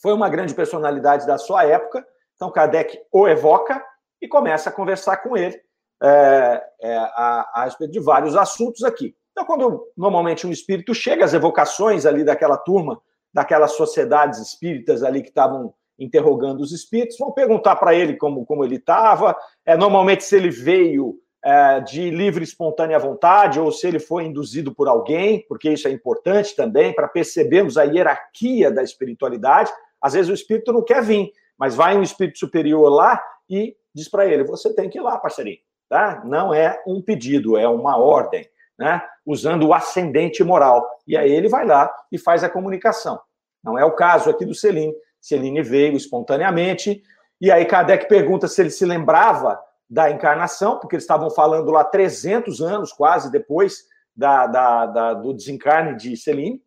foi 0.00 0.12
uma 0.12 0.28
grande 0.28 0.54
personalidade 0.54 1.26
da 1.26 1.36
sua 1.36 1.64
época. 1.64 2.06
Então, 2.36 2.52
Kardec 2.52 2.96
o 3.10 3.26
evoca 3.26 3.84
e 4.22 4.28
começa 4.28 4.70
a 4.70 4.72
conversar 4.72 5.16
com 5.16 5.36
ele 5.36 5.60
é, 6.00 6.64
é, 6.80 6.96
a, 6.96 7.50
a 7.54 7.64
respeito 7.64 7.90
de 7.90 7.98
vários 7.98 8.36
assuntos 8.36 8.84
aqui. 8.84 9.16
Então, 9.32 9.44
quando 9.44 9.88
normalmente 9.96 10.46
um 10.46 10.52
espírito 10.52 10.94
chega, 10.94 11.24
as 11.24 11.34
evocações 11.34 12.06
ali 12.06 12.22
daquela 12.22 12.56
turma, 12.56 13.00
daquelas 13.32 13.72
sociedades 13.72 14.38
espíritas 14.40 15.02
ali 15.02 15.22
que 15.22 15.28
estavam 15.28 15.72
interrogando 15.98 16.60
os 16.60 16.72
espíritos, 16.72 17.18
vão 17.18 17.30
perguntar 17.30 17.76
para 17.76 17.94
ele 17.94 18.16
como, 18.16 18.44
como 18.46 18.64
ele 18.64 18.76
estava, 18.76 19.36
é, 19.66 19.76
normalmente 19.76 20.24
se 20.24 20.34
ele 20.34 20.50
veio 20.50 21.18
é, 21.44 21.80
de 21.80 22.10
livre 22.10 22.42
espontânea 22.42 22.98
vontade 22.98 23.60
ou 23.60 23.70
se 23.70 23.86
ele 23.86 23.98
foi 23.98 24.24
induzido 24.24 24.74
por 24.74 24.88
alguém, 24.88 25.44
porque 25.46 25.70
isso 25.70 25.86
é 25.86 25.90
importante 25.90 26.56
também 26.56 26.94
para 26.94 27.08
percebermos 27.08 27.76
a 27.76 27.84
hierarquia 27.84 28.70
da 28.70 28.82
espiritualidade. 28.82 29.70
Às 30.00 30.14
vezes 30.14 30.30
o 30.30 30.34
espírito 30.34 30.72
não 30.72 30.82
quer 30.82 31.02
vir, 31.02 31.30
mas 31.58 31.74
vai 31.74 31.96
um 31.96 32.02
espírito 32.02 32.38
superior 32.38 32.90
lá 32.90 33.22
e 33.48 33.76
diz 33.94 34.08
para 34.08 34.26
ele: 34.26 34.44
você 34.44 34.74
tem 34.74 34.88
que 34.88 34.98
ir 34.98 35.02
lá, 35.02 35.18
parceirinho. 35.18 35.58
Tá? 35.88 36.22
Não 36.24 36.54
é 36.54 36.80
um 36.86 37.02
pedido, 37.02 37.56
é 37.56 37.68
uma 37.68 37.96
ordem 37.96 38.46
né, 38.80 39.02
usando 39.26 39.68
o 39.68 39.74
ascendente 39.74 40.42
moral. 40.42 40.88
E 41.06 41.14
aí 41.14 41.30
ele 41.30 41.50
vai 41.50 41.66
lá 41.66 41.92
e 42.10 42.16
faz 42.16 42.42
a 42.42 42.48
comunicação. 42.48 43.20
Não 43.62 43.78
é 43.78 43.84
o 43.84 43.94
caso 43.94 44.30
aqui 44.30 44.46
do 44.46 44.54
Celine. 44.54 44.94
Celine 45.20 45.62
veio 45.62 45.94
espontaneamente, 45.94 47.02
e 47.38 47.52
aí 47.52 47.66
Kardec 47.66 48.08
pergunta 48.08 48.48
se 48.48 48.62
ele 48.62 48.70
se 48.70 48.86
lembrava 48.86 49.60
da 49.88 50.10
encarnação, 50.10 50.78
porque 50.78 50.96
eles 50.96 51.04
estavam 51.04 51.28
falando 51.30 51.70
lá 51.70 51.84
300 51.84 52.62
anos 52.62 52.90
quase 52.90 53.30
depois 53.30 53.84
da, 54.16 54.46
da, 54.46 54.86
da 54.86 55.14
do 55.14 55.34
desencarne 55.34 55.94
de 55.94 56.16
Celine. 56.16 56.62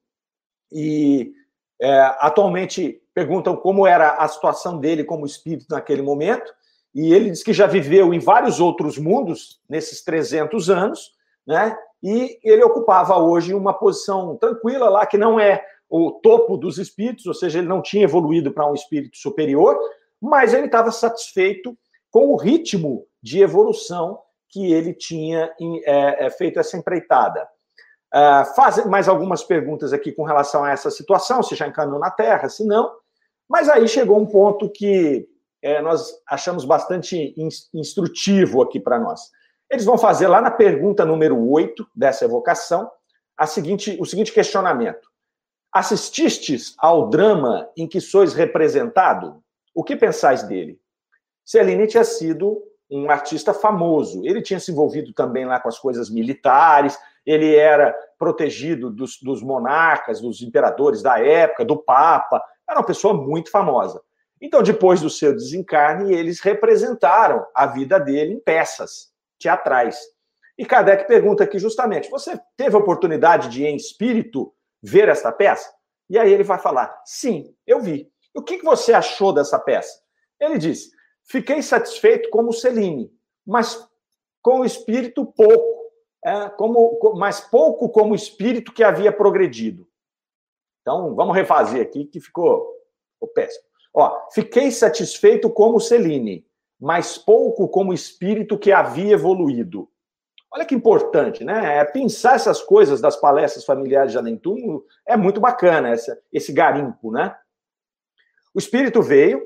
E 0.72 1.34
é, 1.82 2.00
atualmente 2.20 3.02
perguntam 3.12 3.56
como 3.56 3.88
era 3.88 4.12
a 4.12 4.28
situação 4.28 4.78
dele 4.78 5.04
como 5.04 5.26
espírito 5.26 5.66
naquele 5.70 6.04
momento, 6.04 6.54
e 6.94 7.12
ele 7.12 7.32
diz 7.32 7.42
que 7.42 7.54
já 7.54 7.66
viveu 7.66 8.14
em 8.14 8.20
vários 8.20 8.60
outros 8.60 9.00
mundos 9.00 9.60
nesses 9.68 10.04
300 10.04 10.70
anos, 10.70 11.14
né? 11.48 11.76
E 12.04 12.38
ele 12.44 12.64
ocupava 12.64 13.18
hoje 13.18 13.54
uma 13.54 13.74
posição 13.74 14.36
tranquila 14.36 14.90
lá, 14.90 15.06
que 15.06 15.18
não 15.18 15.40
é 15.40 15.64
o 15.90 16.12
topo 16.12 16.58
dos 16.58 16.78
espíritos, 16.78 17.26
ou 17.26 17.34
seja, 17.34 17.60
ele 17.60 17.68
não 17.68 17.82
tinha 17.82 18.04
evoluído 18.04 18.52
para 18.52 18.70
um 18.70 18.74
espírito 18.74 19.18
superior, 19.18 19.80
mas 20.22 20.54
ele 20.54 20.66
estava 20.66 20.92
satisfeito 20.92 21.78
com 22.12 22.28
o 22.34 22.36
ritmo 22.36 23.06
de 23.22 23.42
evolução 23.42 24.20
que 24.50 24.72
ele 24.72 24.94
tinha 24.94 25.52
é, 25.86 26.26
é, 26.26 26.30
feito 26.30 26.60
essa 26.60 26.78
empreitada. 26.78 27.48
Uh, 28.14 28.46
faz 28.56 28.86
mais 28.86 29.08
algumas 29.08 29.44
perguntas 29.44 29.92
aqui 29.92 30.12
com 30.12 30.24
relação 30.24 30.64
a 30.64 30.70
essa 30.70 30.92
situação, 30.92 31.42
se 31.42 31.56
já 31.56 31.68
encanou 31.68 31.98
na 31.98 32.12
Terra, 32.12 32.48
se 32.50 32.64
não. 32.64 32.92
Mas 33.50 33.68
aí 33.68 33.88
chegou 33.88 34.20
um 34.20 34.26
ponto 34.28 34.70
que 34.70 35.28
é, 35.62 35.82
nós 35.82 36.12
achamos 36.28 36.66
bastante 36.66 37.34
instrutivo 37.74 38.62
aqui 38.62 38.80
para 38.80 39.00
nós. 39.00 39.32
Eles 39.74 39.86
vão 39.86 39.98
fazer 39.98 40.28
lá 40.28 40.40
na 40.40 40.52
pergunta 40.52 41.04
número 41.04 41.50
8 41.50 41.88
dessa 41.96 42.26
evocação 42.26 42.92
a 43.36 43.48
seguinte, 43.48 43.98
o 44.00 44.06
seguinte 44.06 44.32
questionamento: 44.32 45.10
Assististes 45.72 46.76
ao 46.78 47.10
drama 47.10 47.68
em 47.76 47.88
que 47.88 48.00
sois 48.00 48.36
representado? 48.36 49.44
O 49.74 49.84
que 49.84 49.96
pensais 49.96 50.44
dele? 50.44 50.80
Cellini 51.44 51.88
tinha 51.88 52.04
sido 52.04 52.62
um 52.88 53.10
artista 53.10 53.52
famoso. 53.52 54.24
Ele 54.24 54.44
tinha 54.44 54.60
se 54.60 54.72
envolvido 54.72 55.12
também 55.12 55.44
lá 55.44 55.60
com 55.60 55.70
as 55.70 55.80
coisas 55.80 56.08
militares, 56.08 56.96
ele 57.26 57.56
era 57.56 57.96
protegido 58.20 58.92
dos, 58.92 59.18
dos 59.24 59.42
monarcas, 59.42 60.22
dos 60.22 60.44
imperadores 60.44 61.02
da 61.02 61.20
época, 61.20 61.66
do 61.66 61.78
Papa. 61.78 62.40
Era 62.70 62.80
uma 62.80 62.86
pessoa 62.86 63.16
muito 63.16 63.50
famosa. 63.50 64.00
Então, 64.40 64.62
depois 64.62 65.02
do 65.02 65.10
seu 65.10 65.34
desencarne, 65.34 66.14
eles 66.14 66.42
representaram 66.42 67.44
a 67.56 67.66
vida 67.66 68.00
dele 68.00 68.34
em 68.34 68.40
peças 68.40 69.12
teatrais. 69.40 69.98
E 70.58 70.66
Kardec 70.66 71.08
pergunta 71.08 71.44
aqui 71.44 71.60
justamente: 71.60 72.10
você 72.10 72.40
teve 72.56 72.76
a 72.76 72.80
oportunidade 72.80 73.50
de, 73.50 73.66
em 73.66 73.76
espírito, 73.76 74.54
ver 74.82 75.10
esta 75.10 75.32
peça? 75.32 75.74
E 76.10 76.18
aí 76.18 76.32
ele 76.32 76.44
vai 76.44 76.60
falar: 76.60 77.02
sim, 77.06 77.56
eu 77.66 77.80
vi. 77.80 78.12
O 78.34 78.42
que 78.42 78.62
você 78.62 78.94
achou 78.94 79.34
dessa 79.34 79.60
peça? 79.60 80.02
Ele 80.40 80.58
diz: 80.58 80.90
fiquei 81.24 81.62
satisfeito 81.62 82.30
como 82.30 82.54
Celine, 82.54 83.12
mas 83.46 83.88
com 84.42 84.60
o 84.60 84.66
espírito 84.66 85.26
pouco, 85.26 85.92
é, 86.24 86.50
como, 86.50 87.16
mas 87.18 87.40
pouco 87.40 87.90
como 87.90 88.16
espírito 88.16 88.74
que 88.74 88.84
havia 88.84 89.12
progredido. 89.12 89.88
Então, 90.82 91.16
vamos 91.16 91.34
refazer 91.34 91.82
aqui 91.82 92.06
que 92.06 92.20
ficou, 92.20 92.68
ficou 93.14 93.30
péssimo. 93.30 93.64
Ó, 93.94 94.30
fiquei 94.32 94.70
satisfeito 94.70 95.50
como 95.50 95.80
Celine, 95.80 96.46
mas 96.84 97.18
pouco 97.18 97.70
como 97.70 97.94
espírito 97.94 98.60
que 98.60 98.70
havia 98.70 99.14
evoluído. 99.14 99.90
Olha 100.52 100.66
que 100.66 100.76
importante, 100.76 101.42
né? 101.42 101.78
É 101.78 101.86
pensar 101.86 102.36
essas 102.36 102.62
coisas 102.62 103.00
das 103.00 103.16
palestras 103.16 103.64
familiares 103.64 104.12
de 104.12 104.38
Túmulo 104.38 104.86
é 105.08 105.16
muito 105.16 105.40
bacana, 105.40 105.92
essa, 105.92 106.22
esse 106.32 106.52
garimpo, 106.52 107.10
né? 107.10 107.34
O 108.54 108.60
espírito 108.60 109.02
veio, 109.02 109.42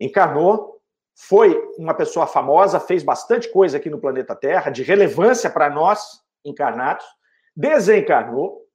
encarnou, 0.00 0.82
foi 1.14 1.56
uma 1.78 1.94
pessoa 1.94 2.26
famosa, 2.26 2.80
fez 2.80 3.04
bastante 3.04 3.48
coisa 3.48 3.76
aqui 3.76 3.88
no 3.88 4.00
planeta 4.00 4.34
Terra, 4.34 4.68
de 4.68 4.82
relevância 4.82 5.48
para 5.48 5.70
nós 5.70 6.24
encarnados, 6.44 7.06
desencarnou, 7.54 8.66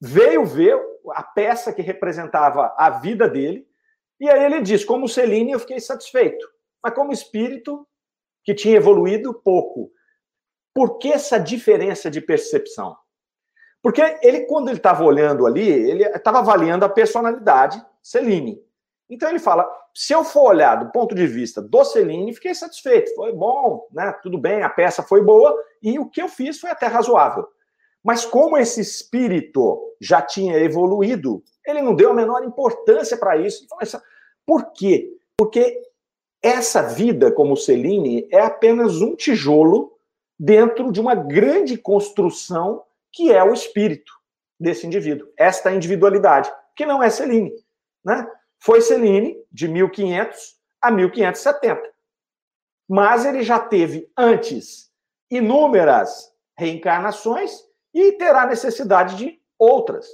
veio 0.00 0.46
ver 0.46 0.80
a 1.12 1.22
peça 1.22 1.70
que 1.70 1.82
representava 1.82 2.74
a 2.78 2.88
vida 2.88 3.28
dele, 3.28 3.68
e 4.18 4.26
aí 4.26 4.42
ele 4.42 4.62
diz: 4.62 4.86
como 4.86 5.06
Celine, 5.06 5.52
eu 5.52 5.60
fiquei 5.60 5.78
satisfeito, 5.80 6.48
mas 6.82 6.94
como 6.94 7.12
espírito 7.12 7.86
que 8.44 8.54
tinha 8.54 8.76
evoluído 8.76 9.34
pouco. 9.34 9.90
Por 10.74 10.98
que 10.98 11.12
essa 11.12 11.38
diferença 11.38 12.10
de 12.10 12.20
percepção? 12.20 12.96
Porque 13.82 14.00
ele, 14.22 14.40
quando 14.46 14.68
ele 14.68 14.76
estava 14.76 15.04
olhando 15.04 15.46
ali, 15.46 15.68
ele 15.68 16.04
estava 16.04 16.38
avaliando 16.38 16.84
a 16.84 16.88
personalidade 16.88 17.82
Celine. 18.02 18.62
Então 19.08 19.28
ele 19.28 19.38
fala: 19.38 19.68
se 19.94 20.12
eu 20.12 20.22
for 20.22 20.50
olhar 20.50 20.76
do 20.76 20.92
ponto 20.92 21.14
de 21.14 21.26
vista 21.26 21.60
do 21.60 21.84
Celine, 21.84 22.34
fiquei 22.34 22.54
satisfeito, 22.54 23.14
foi 23.14 23.32
bom, 23.32 23.86
né? 23.90 24.12
Tudo 24.22 24.38
bem, 24.38 24.62
a 24.62 24.68
peça 24.68 25.02
foi 25.02 25.22
boa 25.22 25.56
e 25.82 25.98
o 25.98 26.08
que 26.08 26.22
eu 26.22 26.28
fiz 26.28 26.60
foi 26.60 26.70
até 26.70 26.86
razoável. 26.86 27.48
Mas 28.02 28.24
como 28.24 28.56
esse 28.56 28.80
espírito 28.80 29.94
já 30.00 30.22
tinha 30.22 30.58
evoluído, 30.58 31.42
ele 31.66 31.82
não 31.82 31.94
deu 31.94 32.10
a 32.10 32.14
menor 32.14 32.42
importância 32.44 33.16
para 33.16 33.36
isso. 33.36 33.66
Por 34.46 34.72
quê? 34.72 35.10
Porque 35.36 35.82
essa 36.42 36.82
vida, 36.82 37.30
como 37.30 37.56
Celine, 37.56 38.26
é 38.30 38.40
apenas 38.40 39.00
um 39.00 39.14
tijolo 39.14 39.92
dentro 40.38 40.90
de 40.90 41.00
uma 41.00 41.14
grande 41.14 41.76
construção 41.76 42.82
que 43.12 43.32
é 43.32 43.42
o 43.42 43.52
espírito 43.52 44.12
desse 44.58 44.86
indivíduo, 44.86 45.28
esta 45.36 45.72
individualidade, 45.72 46.50
que 46.74 46.86
não 46.86 47.02
é 47.02 47.10
Celine. 47.10 47.52
Né? 48.04 48.26
Foi 48.58 48.80
Celine 48.80 49.36
de 49.50 49.68
1500 49.68 50.56
a 50.80 50.90
1570. 50.90 51.82
Mas 52.88 53.24
ele 53.24 53.42
já 53.42 53.58
teve 53.58 54.10
antes 54.16 54.90
inúmeras 55.30 56.32
reencarnações 56.56 57.64
e 57.92 58.12
terá 58.12 58.46
necessidade 58.46 59.16
de 59.16 59.40
outras. 59.58 60.06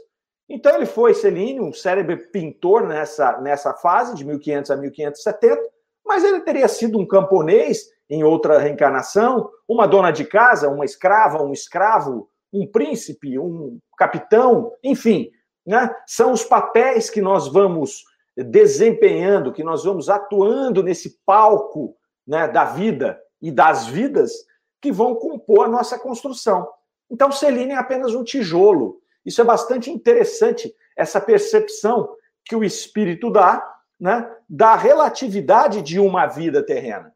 Então 0.48 0.74
ele 0.76 0.86
foi 0.86 1.14
Celine, 1.14 1.60
um 1.60 1.72
cérebro 1.72 2.18
pintor 2.30 2.86
nessa, 2.86 3.40
nessa 3.40 3.74
fase, 3.74 4.14
de 4.14 4.24
1500 4.24 4.70
a 4.70 4.76
1570, 4.76 5.75
mas 6.06 6.24
ele 6.24 6.40
teria 6.40 6.68
sido 6.68 6.98
um 6.98 7.06
camponês 7.06 7.86
em 8.08 8.22
outra 8.22 8.58
reencarnação, 8.58 9.50
uma 9.68 9.86
dona 9.86 10.10
de 10.10 10.24
casa, 10.24 10.68
uma 10.68 10.84
escrava, 10.84 11.42
um 11.42 11.52
escravo, 11.52 12.28
um 12.52 12.66
príncipe, 12.66 13.38
um 13.38 13.78
capitão, 13.98 14.72
enfim, 14.82 15.30
né? 15.66 15.94
são 16.06 16.32
os 16.32 16.44
papéis 16.44 17.10
que 17.10 17.20
nós 17.20 17.48
vamos 17.48 18.04
desempenhando, 18.36 19.52
que 19.52 19.64
nós 19.64 19.84
vamos 19.84 20.08
atuando 20.08 20.82
nesse 20.82 21.18
palco 21.26 21.96
né, 22.26 22.46
da 22.46 22.64
vida 22.64 23.18
e 23.42 23.50
das 23.50 23.86
vidas 23.86 24.32
que 24.80 24.92
vão 24.92 25.14
compor 25.14 25.66
a 25.66 25.68
nossa 25.68 25.98
construção. 25.98 26.68
Então, 27.10 27.32
Celine 27.32 27.72
é 27.72 27.76
apenas 27.76 28.14
um 28.14 28.22
tijolo 28.22 29.00
isso 29.26 29.40
é 29.40 29.44
bastante 29.44 29.90
interessante, 29.90 30.72
essa 30.96 31.20
percepção 31.20 32.08
que 32.44 32.54
o 32.54 32.62
espírito 32.62 33.28
dá, 33.28 33.75
né, 33.98 34.30
da 34.48 34.76
relatividade 34.76 35.82
de 35.82 35.98
uma 35.98 36.26
vida 36.26 36.64
terrena. 36.64 37.14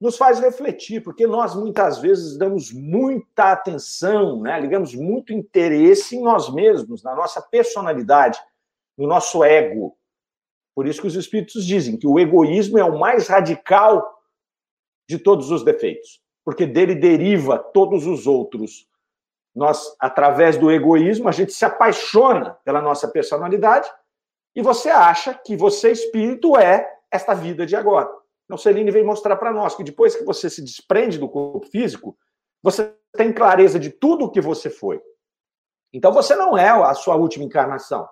Nos 0.00 0.16
faz 0.16 0.40
refletir, 0.40 1.02
porque 1.02 1.26
nós 1.26 1.54
muitas 1.54 1.98
vezes 1.98 2.36
damos 2.36 2.72
muita 2.72 3.52
atenção, 3.52 4.40
né, 4.40 4.60
ligamos 4.60 4.94
muito 4.94 5.32
interesse 5.32 6.16
em 6.16 6.22
nós 6.22 6.52
mesmos, 6.52 7.02
na 7.02 7.14
nossa 7.14 7.40
personalidade, 7.40 8.40
no 8.98 9.06
nosso 9.06 9.44
ego. 9.44 9.96
Por 10.74 10.86
isso 10.86 11.00
que 11.00 11.06
os 11.06 11.14
espíritos 11.14 11.64
dizem 11.64 11.96
que 11.96 12.06
o 12.06 12.18
egoísmo 12.18 12.78
é 12.78 12.84
o 12.84 12.98
mais 12.98 13.28
radical 13.28 14.20
de 15.08 15.18
todos 15.18 15.50
os 15.50 15.64
defeitos, 15.64 16.20
porque 16.44 16.66
dele 16.66 16.94
deriva 16.94 17.58
todos 17.58 18.06
os 18.06 18.26
outros 18.26 18.88
nós, 19.54 19.94
através 20.00 20.56
do 20.56 20.70
egoísmo, 20.70 21.28
a 21.28 21.32
gente 21.32 21.52
se 21.52 21.64
apaixona 21.64 22.56
pela 22.64 22.80
nossa 22.80 23.06
personalidade 23.06 23.88
e 24.54 24.62
você 24.62 24.90
acha 24.90 25.34
que 25.34 25.56
você, 25.56 25.92
espírito, 25.92 26.56
é 26.56 26.88
esta 27.10 27.34
vida 27.34 27.64
de 27.64 27.74
agora. 27.74 28.10
Então, 28.44 28.58
Celine 28.58 28.90
vem 28.90 29.04
mostrar 29.04 29.36
para 29.36 29.52
nós 29.52 29.74
que 29.74 29.84
depois 29.84 30.14
que 30.14 30.24
você 30.24 30.50
se 30.50 30.62
desprende 30.62 31.18
do 31.18 31.28
corpo 31.28 31.66
físico, 31.66 32.16
você 32.62 32.94
tem 33.16 33.32
clareza 33.32 33.78
de 33.78 33.90
tudo 33.90 34.26
o 34.26 34.30
que 34.30 34.40
você 34.40 34.68
foi. 34.68 35.00
Então, 35.92 36.12
você 36.12 36.34
não 36.34 36.56
é 36.56 36.68
a 36.68 36.94
sua 36.94 37.16
última 37.16 37.44
encarnação. 37.44 38.08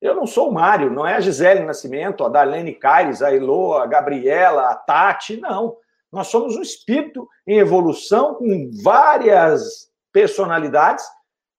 Eu 0.00 0.14
não 0.14 0.26
sou 0.26 0.50
o 0.50 0.52
Mário, 0.52 0.90
não 0.90 1.06
é 1.06 1.14
a 1.14 1.20
Gisele 1.20 1.64
Nascimento, 1.64 2.24
a 2.24 2.28
Darlene 2.28 2.74
Caires, 2.74 3.22
a 3.22 3.32
Elo, 3.32 3.74
a 3.74 3.86
Gabriela, 3.86 4.68
a 4.68 4.74
Tati, 4.74 5.40
não. 5.40 5.76
Nós 6.10 6.26
somos 6.26 6.56
um 6.56 6.60
espírito 6.60 7.28
em 7.46 7.58
evolução 7.58 8.34
com 8.34 8.70
várias 8.82 9.90
personalidades, 10.12 11.04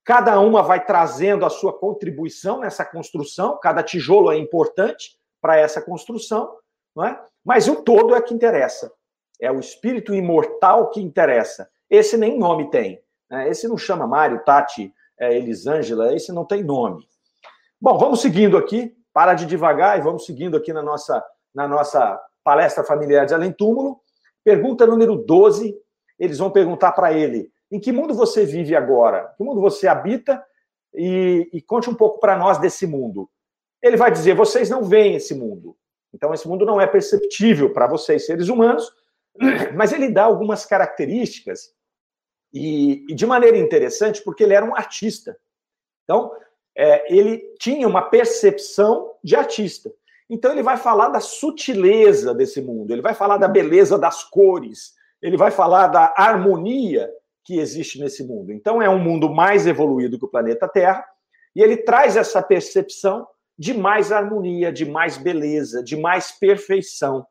cada 0.04 0.40
uma 0.40 0.62
vai 0.62 0.86
trazendo 0.86 1.46
a 1.46 1.50
sua 1.50 1.78
contribuição 1.78 2.60
nessa 2.60 2.84
construção, 2.84 3.60
cada 3.62 3.82
tijolo 3.82 4.32
é 4.32 4.38
importante 4.38 5.18
para 5.42 5.58
essa 5.58 5.82
construção, 5.82 6.56
não 6.96 7.06
é? 7.06 7.20
mas 7.44 7.68
o 7.68 7.78
todo 7.84 8.16
é 8.16 8.22
que 8.22 8.34
interessa. 8.34 8.92
É 9.42 9.52
o 9.52 9.60
espírito 9.60 10.14
imortal 10.14 10.90
que 10.90 11.02
interessa. 11.02 11.70
Esse 11.90 12.18
nem 12.18 12.38
nome 12.38 12.70
tem. 12.70 13.02
Né? 13.30 13.50
Esse 13.50 13.68
não 13.68 13.78
chama 13.78 14.08
Mário, 14.08 14.44
Tati, 14.44 14.94
é, 15.20 15.36
Elisângela, 15.36 16.14
esse 16.14 16.32
não 16.32 16.46
tem 16.46 16.64
nome. 16.64 17.06
Bom, 17.80 17.98
vamos 17.98 18.22
seguindo 18.22 18.58
aqui, 18.58 18.96
para 19.14 19.34
de 19.34 19.46
devagar 19.46 20.00
e 20.00 20.02
vamos 20.02 20.26
seguindo 20.26 20.56
aqui 20.56 20.72
na 20.72 20.82
nossa, 20.82 21.24
na 21.54 21.68
nossa 21.68 22.20
palestra 22.44 22.84
familiar 22.84 23.26
de 23.26 23.34
Além 23.34 23.52
Túmulo. 23.52 24.00
Pergunta 24.44 24.88
número 24.88 25.18
12, 25.18 25.76
eles 26.18 26.38
vão 26.38 26.50
perguntar 26.50 26.94
para 26.94 27.14
ele: 27.14 27.52
em 27.74 27.80
que 27.80 27.92
mundo 27.92 28.14
você 28.14 28.46
vive 28.46 28.76
agora? 28.76 29.34
Que 29.36 29.44
mundo 29.44 29.60
você 29.60 29.88
habita? 29.88 30.46
E, 30.94 31.50
e 31.52 31.60
conte 31.60 31.90
um 31.90 31.96
pouco 31.96 32.20
para 32.20 32.38
nós 32.38 32.60
desse 32.60 32.86
mundo. 32.86 33.28
Ele 33.82 33.98
vai 33.98 34.12
dizer: 34.12 34.36
vocês 34.36 34.70
não 34.70 34.84
veem 34.84 35.16
esse 35.16 35.34
mundo. 35.34 35.76
Então, 36.14 36.32
esse 36.36 36.48
mundo 36.48 36.68
não 36.68 36.80
é 36.80 36.86
perceptível 36.86 37.74
para 37.74 37.88
vocês, 37.88 38.28
seres 38.28 38.48
humanos, 38.48 38.88
mas 39.76 39.92
ele 39.92 40.10
dá 40.10 40.26
algumas 40.26 40.68
características, 40.68 41.74
e, 42.54 43.04
e 43.10 43.16
de 43.16 43.26
maneira 43.26 43.58
interessante, 43.58 44.22
porque 44.22 44.44
ele 44.44 44.54
era 44.54 44.64
um 44.64 44.76
artista. 44.76 45.36
Então, 46.04 46.32
é, 46.78 47.12
ele 47.12 47.40
tinha 47.58 47.88
uma 47.88 48.04
percepção 48.04 49.16
de 49.24 49.36
artista. 49.36 49.92
Então, 50.30 50.52
ele 50.52 50.62
vai 50.62 50.78
falar 50.78 51.10
da 51.10 51.20
sutileza 51.20 52.36
desse 52.36 52.62
mundo, 52.62 52.92
ele 52.92 53.02
vai 53.02 53.16
falar 53.16 53.38
da 53.38 53.48
beleza 53.48 53.98
das 53.98 54.24
cores, 54.24 54.94
ele 55.20 55.38
vai 55.38 55.50
falar 55.50 55.88
da 55.88 56.14
harmonia 56.16 57.10
que 57.44 57.60
existe 57.60 58.00
nesse 58.00 58.24
mundo. 58.24 58.52
Então, 58.52 58.82
é 58.82 58.90
um 58.90 59.00
mundo 59.00 59.30
mais 59.30 59.68
evoluído 59.68 60.18
que 60.18 60.26
o 60.26 60.30
planeta 60.30 60.68
Terra, 60.68 61.06
e 61.56 61.62
ele 61.62 61.78
traz 61.78 62.16
essa 62.16 62.42
percepção 62.42 63.28
de 63.58 63.74
mais 63.74 64.12
harmonia, 64.12 64.72
de 64.72 64.86
mais 64.86 65.18
beleza, 65.18 65.84
de 65.84 65.96
mais 65.96 66.32
perfeição. 66.32 67.26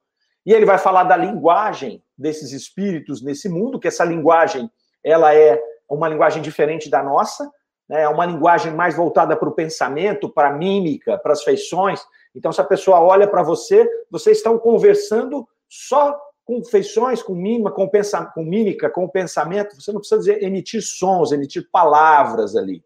E 0.45 0.53
ele 0.53 0.67
vai 0.67 0.79
falar 0.79 1.05
da 1.05 1.17
linguagem 1.17 2.03
desses 2.17 2.53
espíritos 2.53 3.23
nesse 3.23 3.49
mundo, 3.49 3.79
que 3.79 3.89
essa 3.89 4.05
linguagem 4.05 4.71
ela 5.05 5.35
é 5.35 5.61
uma 5.89 6.09
linguagem 6.09 6.41
diferente 6.41 6.89
da 6.89 7.03
nossa, 7.03 7.51
né? 7.89 8.03
é 8.03 8.09
uma 8.09 8.25
linguagem 8.25 8.73
mais 8.73 8.97
voltada 8.97 9.37
para 9.37 9.49
o 9.49 9.55
pensamento, 9.55 10.29
para 10.29 10.49
a 10.49 10.53
mímica, 10.53 11.19
para 11.19 11.33
as 11.33 11.43
feições. 11.43 12.01
Então, 12.35 12.53
se 12.53 12.61
a 12.61 12.65
pessoa 12.65 13.01
olha 13.01 13.27
para 13.27 13.43
você, 13.43 13.89
vocês 14.11 14.39
estão 14.39 14.59
conversando 14.59 15.47
só 15.69 16.19
com 16.45 16.65
feições, 16.65 17.23
com 17.23 17.35
mímica, 17.35 17.71
com, 17.71 17.89
pensa, 17.89 18.25
com 18.27 18.43
mímica, 18.43 18.91
com 18.91 19.09
pensamento. 19.09 19.81
Você 19.81 19.93
não 19.93 20.01
precisa 20.01 20.21
dizer, 20.21 20.43
emitir 20.43 20.83
sons, 20.83 21.33
emitir 21.33 21.69
palavras 21.71 22.57
ali. 22.57 22.85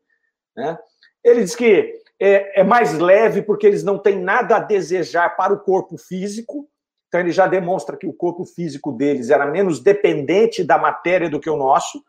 Né? 0.54 0.78
Ele 1.24 1.42
diz 1.42 1.54
que 1.54 2.00
é, 2.20 2.60
é 2.60 2.64
mais 2.64 2.98
leve 2.98 3.42
porque 3.42 3.66
eles 3.66 3.82
não 3.82 3.98
têm 3.98 4.18
nada 4.20 4.56
a 4.56 4.60
desejar 4.60 5.36
para 5.36 5.52
o 5.52 5.60
corpo 5.60 5.96
físico, 5.96 6.68
então 7.08 7.20
ele 7.20 7.32
já 7.32 7.46
demonstra 7.46 7.96
que 7.96 8.06
o 8.06 8.12
corpo 8.12 8.44
físico 8.44 8.92
deles 8.92 9.30
era 9.30 9.46
menos 9.46 9.80
dependente 9.80 10.64
da 10.64 10.78
matéria 10.78 11.30
do 11.30 11.40
que 11.40 11.50
o 11.50 11.56
nosso, 11.56 12.02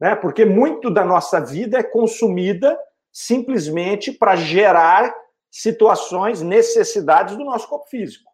né? 0.00 0.14
Porque 0.14 0.44
muito 0.44 0.90
da 0.90 1.04
nossa 1.04 1.40
vida 1.40 1.78
é 1.78 1.82
consumida 1.82 2.78
simplesmente 3.10 4.10
para 4.10 4.36
gerar 4.36 5.14
situações, 5.50 6.42
necessidades 6.42 7.36
do 7.36 7.44
nosso 7.44 7.68
corpo 7.68 7.88
físico, 7.88 8.30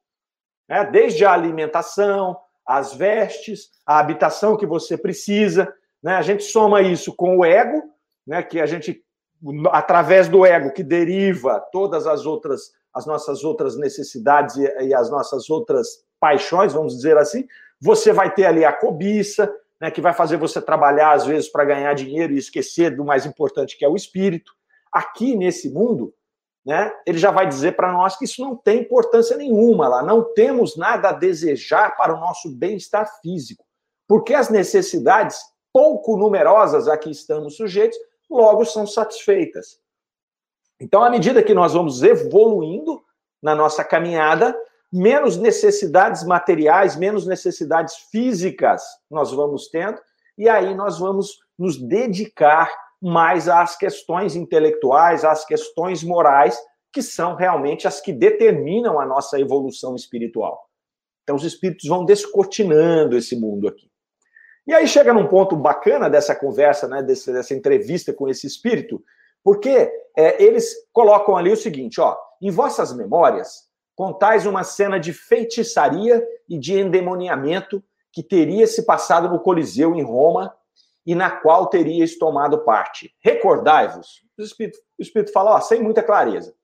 né? 0.69 0.85
Desde 0.85 1.25
a 1.25 1.33
alimentação, 1.33 2.39
as 2.69 2.93
vestes, 2.93 3.71
a 3.87 3.99
habitação 3.99 4.55
que 4.55 4.67
você 4.67 4.99
precisa, 4.99 5.73
né? 6.03 6.17
A 6.17 6.23
gente 6.23 6.45
soma 6.45 6.83
isso 6.83 7.17
com 7.17 7.39
o 7.39 7.45
ego, 7.45 7.83
né? 8.27 8.43
Que 8.43 8.61
a 8.61 8.67
gente 8.67 9.03
através 9.73 10.29
do 10.29 10.45
ego 10.45 10.73
que 10.73 10.83
deriva 10.83 11.61
todas 11.73 12.07
as 12.07 12.27
outras 12.27 12.73
as 12.93 13.07
nossas 13.07 13.45
outras 13.45 13.77
necessidades 13.77 14.57
e, 14.57 14.93
as 14.93 15.09
nossas 15.09 15.49
outras 15.49 15.87
paixões, 16.19 16.73
vamos 16.73 16.97
dizer 16.97 17.17
assim, 17.17 17.47
você 17.81 18.13
vai 18.13 18.35
ter 18.35 18.45
ali 18.47 18.65
a 18.65 18.73
cobiça, 18.73 19.49
né, 19.81 19.89
que 19.89 20.01
vai 20.01 20.13
fazer 20.13 20.37
você 20.37 20.61
trabalhar 20.61 21.13
às 21.13 21.25
vezes 21.25 21.49
para 21.49 21.65
ganhar 21.65 21.95
dinheiro 21.95 22.33
e 22.33 22.39
esquecer 22.39 22.97
do 22.97 23.05
mais 23.05 23.25
importante 23.25 23.79
que 23.79 23.85
é 23.85 23.89
o 23.89 23.95
espírito. 23.95 24.53
Aqui 24.93 25.37
nesse 25.37 25.71
mundo, 25.71 26.13
né, 26.65 26.93
ele 27.07 27.19
já 27.19 27.31
vai 27.31 27.47
dizer 27.47 27.77
para 27.77 27.93
nós 27.93 28.17
que 28.17 28.25
isso 28.25 28.43
não 28.43 28.55
tem 28.55 28.81
importância 28.81 29.37
nenhuma 29.37 29.89
lá, 29.89 30.03
não 30.03 30.23
temos 30.35 30.77
nada 30.77 31.11
a 31.11 31.13
desejar 31.13 31.97
para 31.97 32.15
o 32.15 32.21
nosso 32.21 32.51
bem-estar 32.51 33.09
físico, 33.21 33.65
porque 34.07 34.35
as 34.35 34.49
necessidades 34.51 35.39
pouco 35.73 36.17
numerosas 36.17 36.89
a 36.89 36.97
que 36.97 37.11
estamos 37.11 37.57
sujeitos 37.57 37.99
logo 38.31 38.65
são 38.65 38.87
satisfeitas. 38.87 39.79
Então, 40.81 41.03
à 41.03 41.11
medida 41.11 41.43
que 41.43 41.55
nós 41.55 41.73
vamos 41.73 42.03
evoluindo 42.03 43.03
na 43.43 43.55
nossa 43.55 43.85
caminhada, 43.85 44.57
menos 44.93 45.37
necessidades 45.37 46.25
materiais, 46.25 46.97
menos 46.97 47.27
necessidades 47.27 47.95
físicas 48.11 48.83
nós 49.11 49.33
vamos 49.33 49.69
tendo, 49.69 50.01
e 50.37 50.49
aí 50.49 50.75
nós 50.75 50.99
vamos 50.99 51.41
nos 51.59 51.77
dedicar 51.77 52.71
mais 53.01 53.49
às 53.49 53.77
questões 53.77 54.35
intelectuais, 54.35 55.25
às 55.25 55.45
questões 55.45 56.03
morais, 56.03 56.59
que 56.93 57.03
são 57.03 57.35
realmente 57.35 57.87
as 57.87 58.01
que 58.01 58.13
determinam 58.13 58.99
a 58.99 59.07
nossa 59.07 59.39
evolução 59.39 59.95
espiritual. 59.95 60.69
Então, 61.23 61.37
os 61.37 61.45
espíritos 61.45 61.89
vão 61.89 62.05
descortinando 62.05 63.17
esse 63.17 63.39
mundo 63.39 63.69
aqui. 63.69 63.91
E 64.67 64.73
aí 64.73 64.87
chega 64.87 65.15
num 65.15 65.27
ponto 65.27 65.57
bacana 65.57 66.11
dessa 66.11 66.35
conversa, 66.35 66.87
né, 66.89 67.03
dessa, 67.03 67.33
dessa 67.33 67.55
entrevista 67.55 68.13
com 68.13 68.29
esse 68.29 68.47
espírito, 68.47 69.03
porque 69.43 69.91
é, 70.17 70.43
eles 70.43 70.75
colocam 70.93 71.37
ali 71.37 71.51
o 71.51 71.57
seguinte: 71.57 72.01
ó, 72.01 72.17
em 72.41 72.51
vossas 72.51 72.95
memórias 72.95 73.69
contais 73.97 74.47
uma 74.47 74.63
cena 74.63 74.99
de 75.01 75.13
feitiçaria 75.13 76.23
e 76.49 76.59
de 76.59 76.79
endemoniamento 76.79 77.83
que 78.13 78.23
teria 78.23 78.67
se 78.67 78.85
passado 78.85 79.29
no 79.29 79.41
Coliseu 79.41 79.95
em 79.95 80.03
Roma 80.03 80.55
e 81.09 81.15
na 81.15 81.31
qual 81.31 81.69
teríeis 81.69 82.19
tomado 82.19 82.59
parte. 82.67 83.17
Recordai-vos. 83.25 84.23
O 84.39 84.43
Espírito, 84.43 84.79
o 84.99 85.03
Espírito 85.03 85.33
fala, 85.33 85.55
ó, 85.55 85.61
sem 85.61 85.83
muita 85.83 86.03
clareza. 86.03 86.55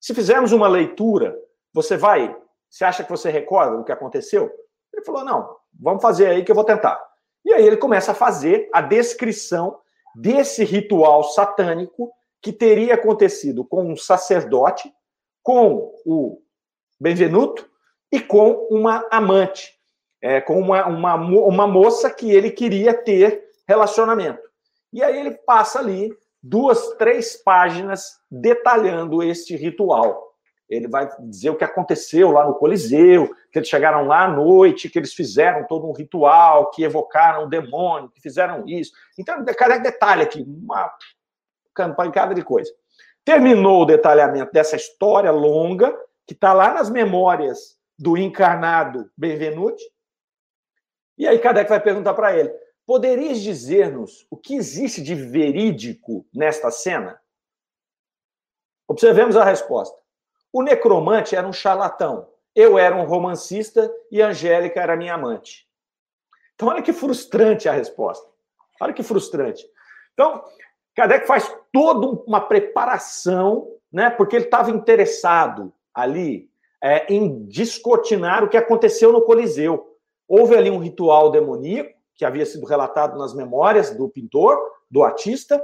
Se 0.00 0.14
fizermos 0.14 0.50
uma 0.50 0.66
leitura, 0.66 1.36
você 1.74 1.94
vai. 1.94 2.34
Você 2.70 2.86
acha 2.86 3.04
que 3.04 3.10
você 3.10 3.28
recorda 3.28 3.76
do 3.76 3.84
que 3.84 3.92
aconteceu? 3.92 4.50
Ele 4.94 5.04
falou, 5.04 5.22
não, 5.26 5.54
vamos 5.78 6.00
fazer 6.00 6.28
aí 6.28 6.42
que 6.42 6.50
eu 6.50 6.54
vou 6.54 6.64
tentar. 6.64 6.98
E 7.44 7.52
aí 7.52 7.66
ele 7.66 7.76
começa 7.76 8.12
a 8.12 8.14
fazer 8.14 8.66
a 8.72 8.80
descrição 8.80 9.78
desse 10.16 10.64
ritual 10.64 11.22
satânico 11.24 12.10
que 12.40 12.50
teria 12.50 12.94
acontecido 12.94 13.62
com 13.62 13.84
um 13.92 13.94
sacerdote, 13.94 14.90
com 15.42 15.94
o 16.06 16.40
Benvenuto, 16.98 17.70
e 18.10 18.18
com 18.20 18.52
uma 18.70 19.06
amante, 19.10 19.70
é, 20.22 20.40
com 20.40 20.58
uma, 20.58 20.86
uma, 20.86 21.14
uma 21.14 21.66
moça 21.66 22.08
que 22.10 22.30
ele 22.30 22.50
queria 22.50 22.94
ter 22.94 23.51
relacionamento. 23.66 24.42
E 24.92 25.02
aí 25.02 25.18
ele 25.18 25.32
passa 25.32 25.78
ali 25.78 26.14
duas, 26.42 26.88
três 26.96 27.36
páginas 27.36 28.18
detalhando 28.30 29.22
este 29.22 29.56
ritual. 29.56 30.32
Ele 30.68 30.88
vai 30.88 31.08
dizer 31.20 31.50
o 31.50 31.56
que 31.56 31.64
aconteceu 31.64 32.30
lá 32.30 32.46
no 32.46 32.54
Coliseu, 32.54 33.30
que 33.50 33.58
eles 33.58 33.68
chegaram 33.68 34.06
lá 34.06 34.24
à 34.24 34.28
noite, 34.28 34.88
que 34.88 34.98
eles 34.98 35.12
fizeram 35.12 35.66
todo 35.66 35.86
um 35.86 35.92
ritual, 35.92 36.70
que 36.70 36.82
evocaram 36.82 37.44
o 37.44 37.48
demônio, 37.48 38.08
que 38.08 38.20
fizeram 38.20 38.64
isso. 38.66 38.92
Então, 39.18 39.44
cada 39.44 39.76
detalhe 39.78 40.22
aqui, 40.22 40.42
uma 40.42 40.90
pancada 41.94 42.34
de 42.34 42.42
coisa. 42.42 42.72
Terminou 43.24 43.82
o 43.82 43.86
detalhamento 43.86 44.52
dessa 44.52 44.74
história 44.74 45.30
longa, 45.30 45.94
que 46.26 46.32
está 46.32 46.52
lá 46.52 46.72
nas 46.72 46.88
memórias 46.88 47.78
do 47.98 48.16
encarnado 48.16 49.10
Benvenuti. 49.16 49.84
E 51.18 51.28
aí 51.28 51.38
Kardec 51.38 51.68
vai 51.68 51.80
perguntar 51.80 52.14
para 52.14 52.36
ele: 52.36 52.50
poderias 52.86 53.40
dizer-nos 53.40 54.26
o 54.30 54.36
que 54.36 54.54
existe 54.54 55.02
de 55.02 55.14
verídico 55.14 56.26
nesta 56.32 56.70
cena? 56.70 57.20
Observemos 58.88 59.36
a 59.36 59.44
resposta. 59.44 59.96
O 60.52 60.62
necromante 60.62 61.34
era 61.34 61.46
um 61.46 61.52
charlatão, 61.52 62.28
eu 62.54 62.78
era 62.78 62.94
um 62.94 63.04
romancista 63.04 63.90
e 64.10 64.20
Angélica 64.20 64.80
era 64.80 64.96
minha 64.96 65.14
amante. 65.14 65.66
Então, 66.54 66.68
olha 66.68 66.82
que 66.82 66.92
frustrante 66.92 67.68
a 67.68 67.72
resposta. 67.72 68.26
Olha 68.80 68.92
que 68.92 69.02
frustrante. 69.02 69.66
Então, 70.12 70.44
Kardec 70.94 71.26
faz 71.26 71.54
toda 71.72 72.22
uma 72.26 72.40
preparação, 72.40 73.68
né, 73.90 74.10
porque 74.10 74.36
ele 74.36 74.44
estava 74.44 74.70
interessado 74.70 75.72
ali 75.94 76.50
é, 76.82 77.12
em 77.12 77.44
descortinar 77.46 78.44
o 78.44 78.48
que 78.48 78.56
aconteceu 78.56 79.12
no 79.12 79.22
Coliseu. 79.22 79.96
Houve 80.28 80.56
ali 80.56 80.70
um 80.70 80.78
ritual 80.78 81.30
demoníaco, 81.30 81.98
que 82.14 82.24
havia 82.24 82.46
sido 82.46 82.66
relatado 82.66 83.18
nas 83.18 83.34
memórias 83.34 83.90
do 83.96 84.08
pintor, 84.08 84.58
do 84.90 85.02
artista, 85.02 85.62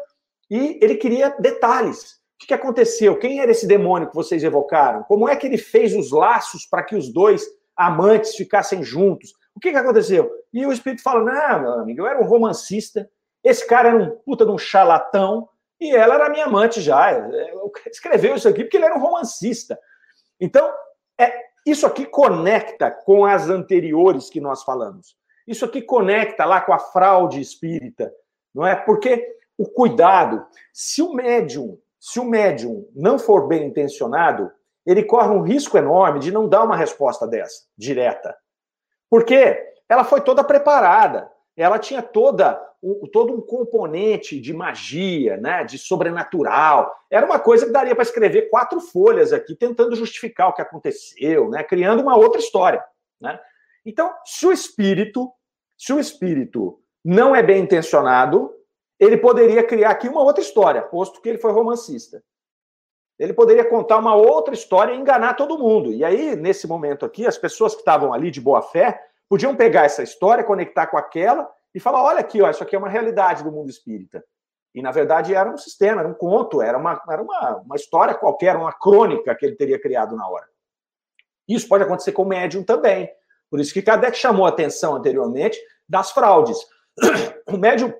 e 0.50 0.78
ele 0.82 0.96
queria 0.96 1.30
detalhes. 1.38 2.18
O 2.42 2.46
que 2.46 2.54
aconteceu? 2.54 3.18
Quem 3.18 3.40
era 3.40 3.50
esse 3.50 3.66
demônio 3.66 4.08
que 4.08 4.14
vocês 4.14 4.44
evocaram? 4.44 5.02
Como 5.02 5.28
é 5.28 5.36
que 5.36 5.46
ele 5.46 5.58
fez 5.58 5.94
os 5.94 6.10
laços 6.10 6.64
para 6.64 6.82
que 6.82 6.94
os 6.94 7.12
dois 7.12 7.44
amantes 7.76 8.34
ficassem 8.36 8.82
juntos? 8.82 9.32
O 9.54 9.60
que, 9.60 9.72
que 9.72 9.76
aconteceu? 9.76 10.30
E 10.52 10.64
o 10.64 10.72
espírito 10.72 11.02
fala: 11.02 11.24
Não, 11.24 11.60
meu 11.60 11.72
amigo, 11.72 12.00
eu 12.00 12.06
era 12.06 12.20
um 12.20 12.26
romancista, 12.26 13.10
esse 13.42 13.66
cara 13.66 13.88
era 13.88 13.98
um 13.98 14.10
puta 14.24 14.46
de 14.46 14.52
um 14.52 14.58
charlatão, 14.58 15.48
e 15.80 15.94
ela 15.94 16.14
era 16.14 16.30
minha 16.30 16.46
amante 16.46 16.80
já. 16.80 17.10
Escreveu 17.90 18.36
isso 18.36 18.48
aqui 18.48 18.64
porque 18.64 18.76
ele 18.76 18.86
era 18.86 18.96
um 18.96 19.00
romancista. 19.00 19.78
Então, 20.40 20.72
é, 21.18 21.32
isso 21.66 21.86
aqui 21.86 22.06
conecta 22.06 22.90
com 22.90 23.24
as 23.24 23.48
anteriores 23.48 24.30
que 24.30 24.40
nós 24.40 24.62
falamos. 24.62 25.16
Isso 25.48 25.64
aqui 25.64 25.80
conecta 25.80 26.44
lá 26.44 26.60
com 26.60 26.74
a 26.74 26.78
fraude 26.78 27.40
espírita, 27.40 28.12
não 28.54 28.66
é? 28.66 28.76
Porque 28.76 29.36
o 29.56 29.66
cuidado, 29.66 30.46
se 30.72 31.00
o 31.00 31.14
médium, 31.14 31.78
se 31.98 32.20
o 32.20 32.24
médium 32.24 32.86
não 32.94 33.18
for 33.18 33.48
bem 33.48 33.66
intencionado, 33.66 34.52
ele 34.84 35.02
corre 35.02 35.30
um 35.30 35.42
risco 35.42 35.78
enorme 35.78 36.20
de 36.20 36.30
não 36.30 36.48
dar 36.48 36.62
uma 36.62 36.76
resposta 36.76 37.26
dessa, 37.26 37.64
direta. 37.76 38.36
Porque 39.08 39.58
ela 39.88 40.04
foi 40.04 40.20
toda 40.20 40.44
preparada, 40.44 41.30
ela 41.56 41.78
tinha 41.78 42.02
toda 42.02 42.62
todo 43.12 43.34
um 43.34 43.40
componente 43.40 44.40
de 44.40 44.52
magia, 44.52 45.36
né, 45.36 45.64
de 45.64 45.78
sobrenatural. 45.78 46.94
Era 47.10 47.26
uma 47.26 47.38
coisa 47.38 47.66
que 47.66 47.72
daria 47.72 47.94
para 47.94 48.04
escrever 48.04 48.50
quatro 48.50 48.80
folhas 48.80 49.32
aqui, 49.32 49.56
tentando 49.56 49.96
justificar 49.96 50.48
o 50.48 50.52
que 50.52 50.62
aconteceu, 50.62 51.50
né, 51.50 51.64
criando 51.64 52.02
uma 52.02 52.16
outra 52.16 52.38
história. 52.38 52.84
Né? 53.20 53.38
Então, 53.84 54.14
se 54.24 54.46
o 54.46 54.52
espírito, 54.52 55.32
se 55.78 55.92
o 55.92 56.00
espírito 56.00 56.80
não 57.04 57.34
é 57.34 57.42
bem 57.42 57.62
intencionado, 57.62 58.52
ele 58.98 59.16
poderia 59.16 59.62
criar 59.62 59.90
aqui 59.90 60.08
uma 60.08 60.22
outra 60.22 60.42
história, 60.42 60.82
posto 60.82 61.22
que 61.22 61.28
ele 61.28 61.38
foi 61.38 61.52
romancista. 61.52 62.22
Ele 63.18 63.32
poderia 63.32 63.64
contar 63.64 63.98
uma 63.98 64.14
outra 64.14 64.54
história 64.54 64.92
e 64.92 64.98
enganar 64.98 65.34
todo 65.34 65.58
mundo. 65.58 65.92
E 65.92 66.04
aí, 66.04 66.36
nesse 66.36 66.66
momento 66.66 67.06
aqui, 67.06 67.26
as 67.26 67.38
pessoas 67.38 67.74
que 67.74 67.80
estavam 67.80 68.12
ali 68.12 68.30
de 68.30 68.40
boa 68.40 68.60
fé 68.60 69.00
podiam 69.28 69.54
pegar 69.54 69.84
essa 69.84 70.02
história, 70.02 70.44
conectar 70.44 70.86
com 70.88 70.96
aquela 70.96 71.48
e 71.74 71.80
falar: 71.80 72.02
olha 72.02 72.20
aqui, 72.20 72.42
ó, 72.42 72.50
isso 72.50 72.62
aqui 72.62 72.76
é 72.76 72.78
uma 72.78 72.88
realidade 72.88 73.42
do 73.42 73.52
mundo 73.52 73.70
espírita. 73.70 74.22
E, 74.74 74.82
na 74.82 74.90
verdade, 74.90 75.34
era 75.34 75.50
um 75.50 75.56
sistema, 75.56 76.00
era 76.00 76.08
um 76.08 76.14
conto, 76.14 76.62
era 76.62 76.78
uma, 76.78 77.00
era 77.08 77.22
uma, 77.22 77.56
uma 77.64 77.76
história 77.76 78.14
qualquer, 78.14 78.56
uma 78.56 78.72
crônica 78.72 79.34
que 79.34 79.46
ele 79.46 79.56
teria 79.56 79.80
criado 79.80 80.14
na 80.14 80.28
hora. 80.28 80.46
Isso 81.48 81.66
pode 81.66 81.84
acontecer 81.84 82.12
com 82.12 82.22
o 82.22 82.28
médium 82.28 82.62
também. 82.62 83.10
Por 83.50 83.60
isso 83.60 83.72
que 83.72 83.82
Kardec 83.82 84.16
chamou 84.16 84.46
a 84.46 84.50
atenção 84.50 84.94
anteriormente 84.94 85.58
das 85.88 86.10
fraudes. 86.10 86.58
O 87.50 87.56
médium 87.56 87.94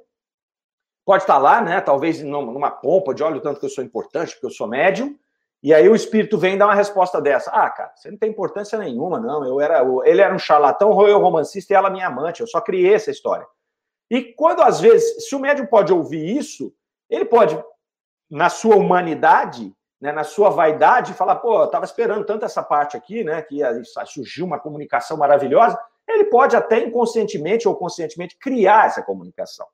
pode 1.07 1.23
estar 1.23 1.39
lá, 1.39 1.63
né? 1.63 1.81
Talvez 1.81 2.23
numa 2.23 2.71
pompa 2.71 3.15
de 3.15 3.23
olho, 3.23 3.41
tanto 3.41 3.59
que 3.59 3.65
eu 3.65 3.71
sou 3.71 3.83
importante, 3.83 4.33
porque 4.33 4.45
eu 4.45 4.51
sou 4.51 4.69
médium, 4.69 5.19
e 5.63 5.73
aí 5.73 5.89
o 5.89 5.95
espírito 5.95 6.37
vem 6.37 6.59
dar 6.59 6.67
uma 6.67 6.75
resposta 6.75 7.19
dessa. 7.19 7.51
Ah, 7.51 7.71
cara, 7.71 7.93
você 7.97 8.11
não 8.11 8.19
tem 8.19 8.29
importância 8.29 8.79
nenhuma, 8.79 9.19
não. 9.19 9.43
Eu 9.43 9.59
era, 9.59 9.83
ele 10.05 10.21
era 10.21 10.35
um 10.35 10.39
charlatão, 10.39 10.91
eu 11.09 11.19
romancista 11.19 11.73
e 11.73 11.77
ela 11.77 11.89
minha 11.89 12.07
amante. 12.07 12.43
Eu 12.43 12.47
só 12.47 12.61
criei 12.61 12.93
essa 12.93 13.11
história. 13.11 13.47
E 14.11 14.23
quando 14.35 14.61
às 14.61 14.81
vezes, 14.81 15.27
se 15.27 15.35
o 15.35 15.41
médium 15.41 15.67
pode 15.67 15.93
ouvir 15.93 16.37
isso, 16.37 16.73
ele 17.11 17.25
pode, 17.25 17.59
na 18.31 18.49
sua 18.51 18.77
humanidade, 18.77 19.75
né, 20.01 20.13
na 20.13 20.25
sua 20.25 20.51
vaidade, 20.51 21.15
falar, 21.15 21.37
pô, 21.37 21.61
eu 21.61 21.65
estava 21.65 21.85
esperando 21.85 22.25
tanto 22.25 22.45
essa 22.45 22.63
parte 22.63 22.97
aqui, 22.97 23.25
né, 23.25 23.43
que 23.43 23.57
ia 23.57 23.83
surgir 24.07 24.43
uma 24.43 24.59
comunicação 24.59 25.17
maravilhosa. 25.17 25.79
Ele 26.07 26.25
pode 26.25 26.57
até 26.57 26.79
inconscientemente 26.79 27.69
ou 27.69 27.75
conscientemente 27.75 28.37
criar 28.39 28.87
essa 28.87 29.03
comunicação. 29.03 29.67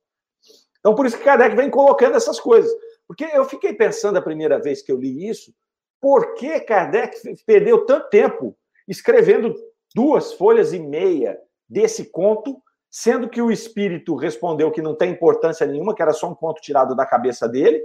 Então, 0.80 0.94
por 0.94 1.06
isso 1.06 1.16
que 1.16 1.24
Kardec 1.24 1.54
vem 1.54 1.70
colocando 1.70 2.16
essas 2.16 2.40
coisas. 2.40 2.72
Porque 3.06 3.24
eu 3.24 3.44
fiquei 3.44 3.72
pensando 3.74 4.18
a 4.18 4.22
primeira 4.22 4.58
vez 4.58 4.82
que 4.82 4.90
eu 4.90 4.98
li 4.98 5.28
isso, 5.28 5.54
por 6.00 6.34
que 6.34 6.60
Kardec 6.60 7.16
perdeu 7.46 7.84
tanto 7.86 8.08
tempo 8.08 8.56
escrevendo 8.88 9.54
duas 9.94 10.32
folhas 10.32 10.72
e 10.72 10.78
meia 10.78 11.38
desse 11.68 12.10
conto 12.10 12.62
sendo 12.90 13.28
que 13.28 13.42
o 13.42 13.50
espírito 13.50 14.14
respondeu 14.14 14.70
que 14.70 14.80
não 14.80 14.94
tem 14.94 15.10
importância 15.10 15.66
nenhuma, 15.66 15.94
que 15.96 16.00
era 16.00 16.12
só 16.12 16.30
um 16.30 16.34
conto 16.34 16.62
tirado 16.62 16.94
da 16.94 17.04
cabeça 17.04 17.48
dele, 17.48 17.84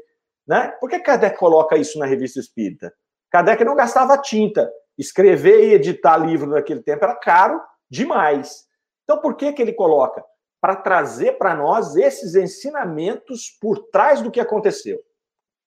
né? 0.49 0.69
Por 0.79 0.89
que 0.89 0.99
Kardec 0.99 1.37
coloca 1.37 1.77
isso 1.77 1.99
na 1.99 2.07
revista 2.07 2.39
espírita? 2.39 2.91
Kardec 3.29 3.63
não 3.63 3.75
gastava 3.75 4.17
tinta. 4.17 4.69
Escrever 4.97 5.69
e 5.69 5.73
editar 5.75 6.17
livro 6.17 6.49
naquele 6.49 6.81
tempo 6.81 7.05
era 7.05 7.15
caro 7.15 7.61
demais. 7.89 8.65
Então, 9.03 9.21
por 9.21 9.35
que, 9.35 9.53
que 9.53 9.61
ele 9.61 9.73
coloca? 9.73 10.23
Para 10.59 10.75
trazer 10.75 11.37
para 11.37 11.55
nós 11.55 11.95
esses 11.95 12.33
ensinamentos 12.33 13.57
por 13.61 13.77
trás 13.91 14.21
do 14.21 14.31
que 14.31 14.39
aconteceu. 14.39 14.99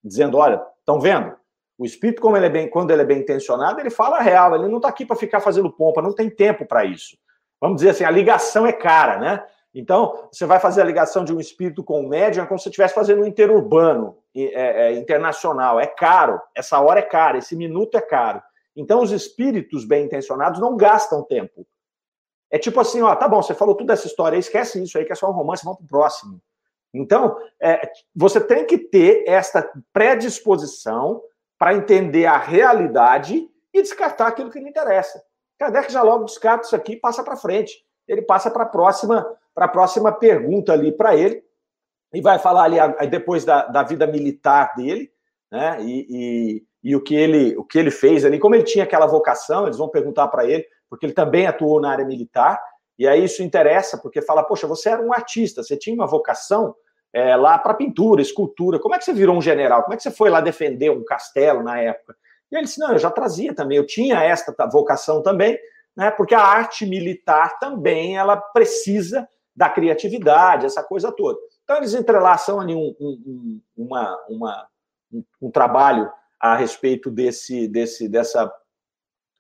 Dizendo, 0.05 0.37
olha, 0.37 0.61
estão 0.81 1.01
vendo? 1.01 1.35
O 1.79 1.87
espírito, 1.87 2.21
como 2.21 2.37
ele 2.37 2.47
é 2.47 2.51
bem, 2.51 2.69
quando 2.69 2.91
ele 2.91 3.03
é 3.03 3.07
bem 3.07 3.21
intencionado, 3.21 3.81
ele 3.81 3.89
fala 3.89 4.19
a 4.19 4.21
real, 4.21 4.55
ele 4.55 4.69
não 4.69 4.77
está 4.77 4.89
aqui 4.89 5.07
para 5.07 5.17
ficar 5.17 5.41
fazendo 5.41 5.73
pompa, 5.73 6.03
não 6.03 6.15
tem 6.15 6.29
tempo 6.29 6.67
para 6.67 6.85
isso 6.85 7.17
vamos 7.63 7.77
dizer 7.77 7.91
assim, 7.91 8.03
a 8.03 8.11
ligação 8.11 8.67
é 8.67 8.73
cara, 8.73 9.19
né? 9.21 9.47
Então, 9.75 10.29
você 10.31 10.45
vai 10.45 10.61
fazer 10.61 10.83
a 10.83 10.85
ligação 10.85 11.25
de 11.25 11.33
um 11.33 11.41
espírito 11.41 11.83
com 11.83 12.01
um 12.01 12.09
médium 12.09 12.45
é 12.45 12.47
como 12.47 12.59
se 12.59 12.65
você 12.65 12.69
estivesse 12.69 12.95
fazendo 12.95 13.23
um 13.23 13.27
interurbano 13.27 14.19
é, 14.37 14.43
é, 14.89 14.93
internacional. 14.93 15.81
É 15.81 15.87
caro, 15.87 16.41
essa 16.55 16.79
hora 16.79 17.01
é 17.01 17.03
cara, 17.03 17.39
esse 17.39 17.57
minuto 17.57 17.97
é 17.97 18.01
caro. 18.01 18.43
Então, 18.77 19.01
os 19.01 19.11
espíritos 19.11 19.85
bem 19.85 20.05
intencionados 20.05 20.61
não 20.61 20.77
gastam 20.77 21.23
tempo. 21.23 21.67
É 22.51 22.59
tipo 22.59 22.79
assim, 22.81 23.01
ó, 23.01 23.15
tá 23.17 23.27
bom, 23.27 23.41
você 23.41 23.55
falou 23.55 23.75
tudo 23.75 23.93
essa 23.93 24.07
história, 24.07 24.37
esquece 24.37 24.83
isso 24.83 24.99
aí, 24.99 25.07
que 25.07 25.13
é 25.13 25.15
só 25.17 25.31
um 25.31 25.33
romance, 25.33 25.65
vamos 25.65 25.79
pro 25.79 25.89
próximo. 25.89 26.39
Então, 26.93 27.39
é, 27.59 27.91
você 28.15 28.39
tem 28.39 28.67
que 28.67 28.77
ter 28.77 29.25
esta 29.27 29.67
predisposição 29.91 31.23
para 31.59 31.75
entender 31.75 32.27
a 32.27 32.37
realidade 32.37 33.49
e 33.73 33.81
descartar 33.81 34.27
aquilo 34.27 34.51
que 34.51 34.61
lhe 34.61 34.69
interessa. 34.69 35.23
Kardec 35.59 35.91
já 35.91 36.03
logo 36.03 36.25
descarta 36.25 36.67
isso 36.67 36.77
aqui 36.77 36.93
e 36.93 37.01
passa 37.01 37.23
para 37.23 37.37
frente. 37.37 37.83
Ele 38.07 38.21
passa 38.21 38.51
para 38.51 38.65
a 38.65 38.69
próxima, 38.69 39.25
para 39.55 39.67
a 39.67 39.69
próxima 39.69 40.13
pergunta 40.13 40.73
ali 40.73 40.93
para 40.93 41.17
ele, 41.17 41.43
e 42.13 42.21
vai 42.21 42.39
falar 42.39 42.65
ali 42.65 42.77
depois 43.09 43.45
da, 43.45 43.67
da 43.67 43.83
vida 43.83 44.07
militar 44.07 44.75
dele, 44.75 45.11
né? 45.51 45.79
E, 45.81 46.07
e, 46.09 46.65
e, 46.91 46.97
o, 46.97 47.01
que 47.01 47.15
ele, 47.15 47.57
o 47.57 47.65
que 47.65 47.79
ele 47.79 47.91
fez 47.91 48.25
ali, 48.25 48.39
como 48.39 48.55
ele 48.55 48.65
tinha 48.65 48.85
aquela 48.85 49.07
vocação, 49.07 49.65
eles 49.65 49.79
vão 49.79 49.89
perguntar 49.89 50.29
para 50.29 50.45
ele, 50.47 50.67
porque 50.89 51.07
ele 51.07 51.13
também 51.13 51.47
atuou 51.47 51.81
na 51.81 51.91
área 51.91 52.05
militar, 52.05 52.61
e 52.99 53.09
aí 53.09 53.25
isso 53.25 53.43
interessa, 53.43 53.99
porque 53.99 54.21
fala, 54.21 54.43
poxa, 54.43 54.67
você 54.67 54.91
era 54.91 55.03
um 55.03 55.13
artista, 55.13 55.63
você 55.63 55.77
tinha 55.77 55.95
uma 55.95 56.07
vocação 56.07 56.75
é, 57.13 57.37
lá 57.37 57.59
para 57.59 57.75
pintura, 57.75 58.23
escultura, 58.23 58.79
como 58.79 58.95
é 58.95 58.99
que 58.99 59.05
você 59.05 59.13
virou 59.13 59.37
um 59.37 59.43
general? 59.43 59.83
Como 59.83 59.95
é 59.95 59.97
que 59.97 60.03
você 60.03 60.11
foi 60.11 60.31
lá 60.31 60.41
defender 60.41 60.91
um 60.91 61.05
castelo 61.05 61.63
na 61.63 61.81
época? 61.81 62.15
E 62.51 62.57
ele 62.57 62.65
disse: 62.65 62.81
não, 62.81 62.93
eu 62.93 62.99
já 62.99 63.11
trazia 63.11 63.55
também, 63.55 63.79
eu 63.79 63.87
tinha 63.87 64.23
esta 64.23 64.55
vocação 64.67 65.23
também, 65.23 65.59
né? 65.97 66.11
Porque 66.11 66.35
a 66.35 66.41
arte 66.41 66.87
militar 66.87 67.59
também 67.59 68.17
ela 68.17 68.37
precisa 68.37 69.29
da 69.55 69.69
criatividade, 69.69 70.67
essa 70.67 70.83
coisa 70.83 71.13
toda. 71.13 71.39
Então 71.65 71.77
eles 71.77 71.95
entrelaçam 71.95 72.61
ali 72.61 72.75
um, 72.75 72.95
um, 73.01 73.61
uma, 73.77 74.19
uma, 74.29 74.69
um, 75.41 75.51
trabalho 75.51 76.11
a 76.41 76.57
respeito 76.57 77.11
desse, 77.11 77.69
desse, 77.69 78.09
dessa, 78.09 78.53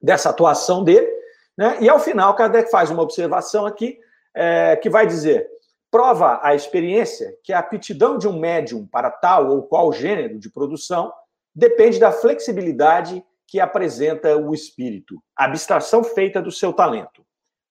dessa 0.00 0.30
atuação 0.30 0.84
dele, 0.84 1.10
né? 1.56 1.78
E 1.80 1.88
ao 1.88 1.98
final, 1.98 2.34
Kardec 2.34 2.70
faz 2.70 2.90
uma 2.90 3.02
observação 3.02 3.66
aqui 3.66 3.98
é, 4.34 4.76
que 4.76 4.88
vai 4.88 5.06
dizer: 5.06 5.48
prova 5.90 6.40
a 6.42 6.54
experiência 6.54 7.36
que 7.42 7.52
a 7.52 7.58
aptidão 7.58 8.16
de 8.16 8.28
um 8.28 8.38
médium 8.38 8.86
para 8.86 9.10
tal 9.10 9.50
ou 9.50 9.62
qual 9.62 9.92
gênero 9.92 10.38
de 10.38 10.50
produção 10.50 11.12
depende 11.54 11.98
da 11.98 12.10
flexibilidade 12.10 13.24
que 13.46 13.60
apresenta 13.60 14.36
o 14.38 14.54
espírito, 14.54 15.22
a 15.36 15.44
abstração 15.44 16.02
feita 16.02 16.40
do 16.40 16.50
seu 16.50 16.72
talento. 16.72 17.22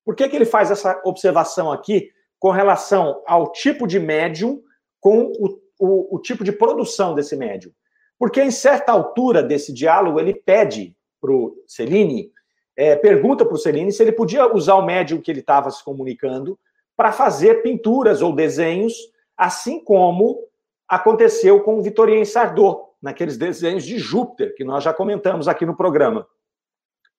Por 0.05 0.15
que, 0.15 0.29
que 0.29 0.35
ele 0.35 0.45
faz 0.45 0.69
essa 0.69 1.01
observação 1.03 1.71
aqui 1.71 2.11
com 2.41 2.49
relação 2.49 3.21
ao 3.27 3.51
tipo 3.51 3.85
de 3.85 3.99
médium, 3.99 4.63
com 4.99 5.31
o, 5.37 5.59
o, 5.79 6.15
o 6.15 6.19
tipo 6.19 6.43
de 6.43 6.51
produção 6.51 7.13
desse 7.13 7.35
médium? 7.35 7.71
Porque 8.17 8.41
em 8.41 8.49
certa 8.49 8.91
altura 8.91 9.43
desse 9.43 9.71
diálogo, 9.71 10.19
ele 10.19 10.33
pede 10.33 10.97
para 11.21 11.31
o 11.31 11.55
Celine, 11.67 12.31
é, 12.75 12.95
pergunta 12.95 13.45
para 13.45 13.53
o 13.53 13.59
Celine 13.59 13.91
se 13.91 14.01
ele 14.01 14.11
podia 14.11 14.51
usar 14.51 14.73
o 14.73 14.85
médium 14.85 15.21
que 15.21 15.29
ele 15.29 15.41
estava 15.41 15.69
se 15.69 15.83
comunicando 15.83 16.57
para 16.97 17.11
fazer 17.11 17.61
pinturas 17.61 18.23
ou 18.23 18.33
desenhos, 18.33 18.95
assim 19.37 19.79
como 19.83 20.39
aconteceu 20.87 21.61
com 21.61 21.77
o 21.77 21.81
Vitorien 21.83 22.25
Sardot, 22.25 22.81
naqueles 22.99 23.37
desenhos 23.37 23.83
de 23.83 23.99
Júpiter, 23.99 24.55
que 24.55 24.63
nós 24.63 24.83
já 24.83 24.91
comentamos 24.91 25.47
aqui 25.47 25.63
no 25.63 25.77
programa. 25.77 26.27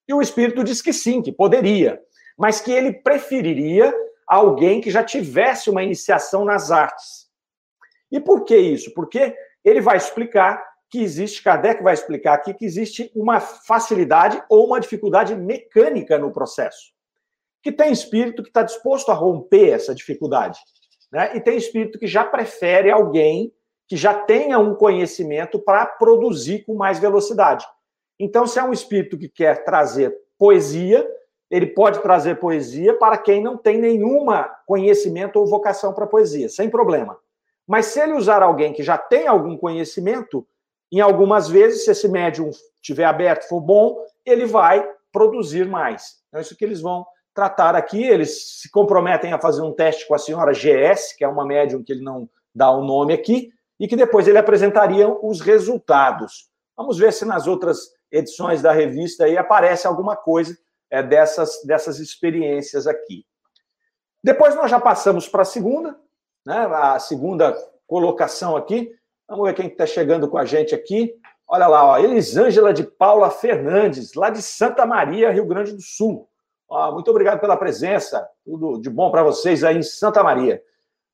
E 0.05 0.13
o 0.13 0.21
espírito 0.21 0.65
diz 0.65 0.81
que 0.81 0.91
sim, 0.91 1.21
que 1.21 1.31
poderia, 1.31 2.01
mas 2.37 2.59
que 2.59 2.71
ele 2.71 2.91
preferiria 2.91 3.93
alguém 4.27 4.81
que 4.81 4.91
já 4.91 5.03
tivesse 5.03 5.69
uma 5.69 5.83
iniciação 5.83 6.45
nas 6.45 6.71
artes. 6.71 7.27
E 8.11 8.19
por 8.19 8.43
que 8.43 8.55
isso? 8.55 8.93
Porque 8.93 9.35
ele 9.63 9.81
vai 9.81 9.97
explicar 9.97 10.63
que 10.89 11.01
existe, 11.01 11.41
Kardec 11.41 11.81
vai 11.81 11.93
explicar 11.93 12.35
aqui 12.35 12.53
que 12.53 12.65
existe 12.65 13.11
uma 13.15 13.39
facilidade 13.39 14.43
ou 14.47 14.67
uma 14.67 14.79
dificuldade 14.79 15.35
mecânica 15.35 16.19
no 16.19 16.31
processo. 16.31 16.93
Que 17.63 17.71
tem 17.71 17.91
espírito 17.91 18.43
que 18.43 18.49
está 18.49 18.61
disposto 18.61 19.11
a 19.11 19.15
romper 19.15 19.69
essa 19.69 19.95
dificuldade. 19.95 20.59
Né? 21.11 21.35
E 21.35 21.41
tem 21.41 21.57
espírito 21.57 21.97
que 21.97 22.05
já 22.05 22.23
prefere 22.23 22.91
alguém 22.91 23.51
que 23.87 23.97
já 23.97 24.13
tenha 24.13 24.59
um 24.59 24.75
conhecimento 24.75 25.59
para 25.59 25.85
produzir 25.85 26.63
com 26.63 26.75
mais 26.75 26.99
velocidade. 26.99 27.65
Então, 28.19 28.45
se 28.47 28.59
é 28.59 28.63
um 28.63 28.71
espírito 28.71 29.17
que 29.17 29.27
quer 29.27 29.63
trazer 29.63 30.15
poesia, 30.37 31.07
ele 31.53 31.67
pode 31.67 32.01
trazer 32.01 32.39
poesia 32.39 32.97
para 32.97 33.15
quem 33.15 33.39
não 33.39 33.55
tem 33.55 33.77
nenhuma 33.77 34.49
conhecimento 34.65 35.35
ou 35.37 35.45
vocação 35.45 35.93
para 35.93 36.07
poesia, 36.07 36.49
sem 36.49 36.67
problema. 36.67 37.15
Mas 37.67 37.85
se 37.85 37.99
ele 37.99 38.13
usar 38.13 38.41
alguém 38.41 38.73
que 38.73 38.81
já 38.81 38.97
tem 38.97 39.27
algum 39.27 39.55
conhecimento, 39.55 40.47
em 40.91 40.99
algumas 40.99 41.47
vezes, 41.47 41.85
se 41.85 41.91
esse 41.91 42.07
médium 42.07 42.49
estiver 42.81 43.05
aberto, 43.05 43.47
for 43.47 43.61
bom, 43.61 44.03
ele 44.25 44.47
vai 44.47 44.83
produzir 45.11 45.67
mais. 45.67 46.23
Então, 46.27 46.39
é 46.39 46.41
isso 46.41 46.57
que 46.57 46.65
eles 46.65 46.81
vão 46.81 47.05
tratar 47.35 47.75
aqui. 47.75 48.03
Eles 48.03 48.59
se 48.59 48.71
comprometem 48.71 49.31
a 49.31 49.39
fazer 49.39 49.61
um 49.61 49.71
teste 49.71 50.07
com 50.07 50.15
a 50.15 50.19
senhora 50.19 50.53
GS, 50.53 51.15
que 51.15 51.23
é 51.23 51.27
uma 51.27 51.45
médium 51.45 51.83
que 51.83 51.93
ele 51.93 52.03
não 52.03 52.27
dá 52.53 52.71
o 52.71 52.83
nome 52.83 53.13
aqui, 53.13 53.51
e 53.79 53.87
que 53.87 53.95
depois 53.95 54.27
ele 54.27 54.39
apresentaria 54.39 55.07
os 55.07 55.39
resultados. 55.39 56.49
Vamos 56.75 56.97
ver 56.97 57.13
se 57.13 57.25
nas 57.25 57.45
outras 57.45 57.91
edições 58.11 58.59
da 58.59 58.71
revista 58.71 59.25
aí 59.25 59.37
aparece 59.37 59.85
alguma 59.85 60.15
coisa 60.15 60.57
é, 60.93 61.01
dessas, 61.01 61.63
dessas 61.65 61.97
experiências 61.97 62.85
aqui. 62.85 63.25
Depois 64.23 64.55
nós 64.55 64.69
já 64.69 64.79
passamos 64.79 65.27
para 65.27 65.41
a 65.41 65.45
segunda, 65.45 65.99
né, 66.45 66.67
a 66.71 66.99
segunda 66.99 67.51
colocação 67.87 68.55
aqui. 68.55 68.91
Vamos 69.27 69.47
ver 69.47 69.55
quem 69.55 69.67
está 69.67 69.87
chegando 69.87 70.29
com 70.29 70.37
a 70.37 70.45
gente 70.45 70.75
aqui. 70.75 71.11
Olha 71.47 71.65
lá, 71.65 71.83
ó, 71.83 71.97
Elisângela 71.97 72.71
de 72.71 72.83
Paula 72.83 73.31
Fernandes, 73.31 74.13
lá 74.13 74.29
de 74.29 74.43
Santa 74.43 74.85
Maria, 74.85 75.31
Rio 75.31 75.47
Grande 75.47 75.73
do 75.73 75.81
Sul. 75.81 76.29
Ó, 76.69 76.91
muito 76.91 77.09
obrigado 77.09 77.39
pela 77.39 77.57
presença. 77.57 78.29
Tudo 78.45 78.79
de 78.79 78.89
bom 78.89 79.09
para 79.09 79.23
vocês 79.23 79.63
aí 79.63 79.75
em 79.75 79.83
Santa 79.83 80.21
Maria. 80.21 80.61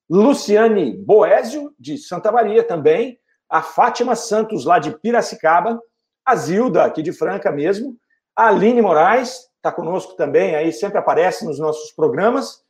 Luciane 0.09 0.97
Boésio, 0.97 1.73
de 1.79 1.97
Santa 1.97 2.33
Maria 2.33 2.63
também, 2.63 3.17
a 3.49 3.61
Fátima 3.61 4.13
Santos, 4.13 4.65
lá 4.65 4.77
de 4.77 4.91
Piracicaba, 4.99 5.81
a 6.25 6.35
Zilda, 6.35 6.83
aqui 6.83 7.01
de 7.01 7.13
Franca 7.13 7.49
mesmo, 7.49 7.95
a 8.35 8.49
Aline 8.49 8.81
Moraes, 8.81 9.48
está 9.59 9.71
conosco 9.71 10.13
também, 10.13 10.55
aí 10.55 10.71
sempre 10.71 10.97
aparece 10.97 11.45
nos 11.45 11.59
nossos 11.59 11.91
programas. 11.91 12.63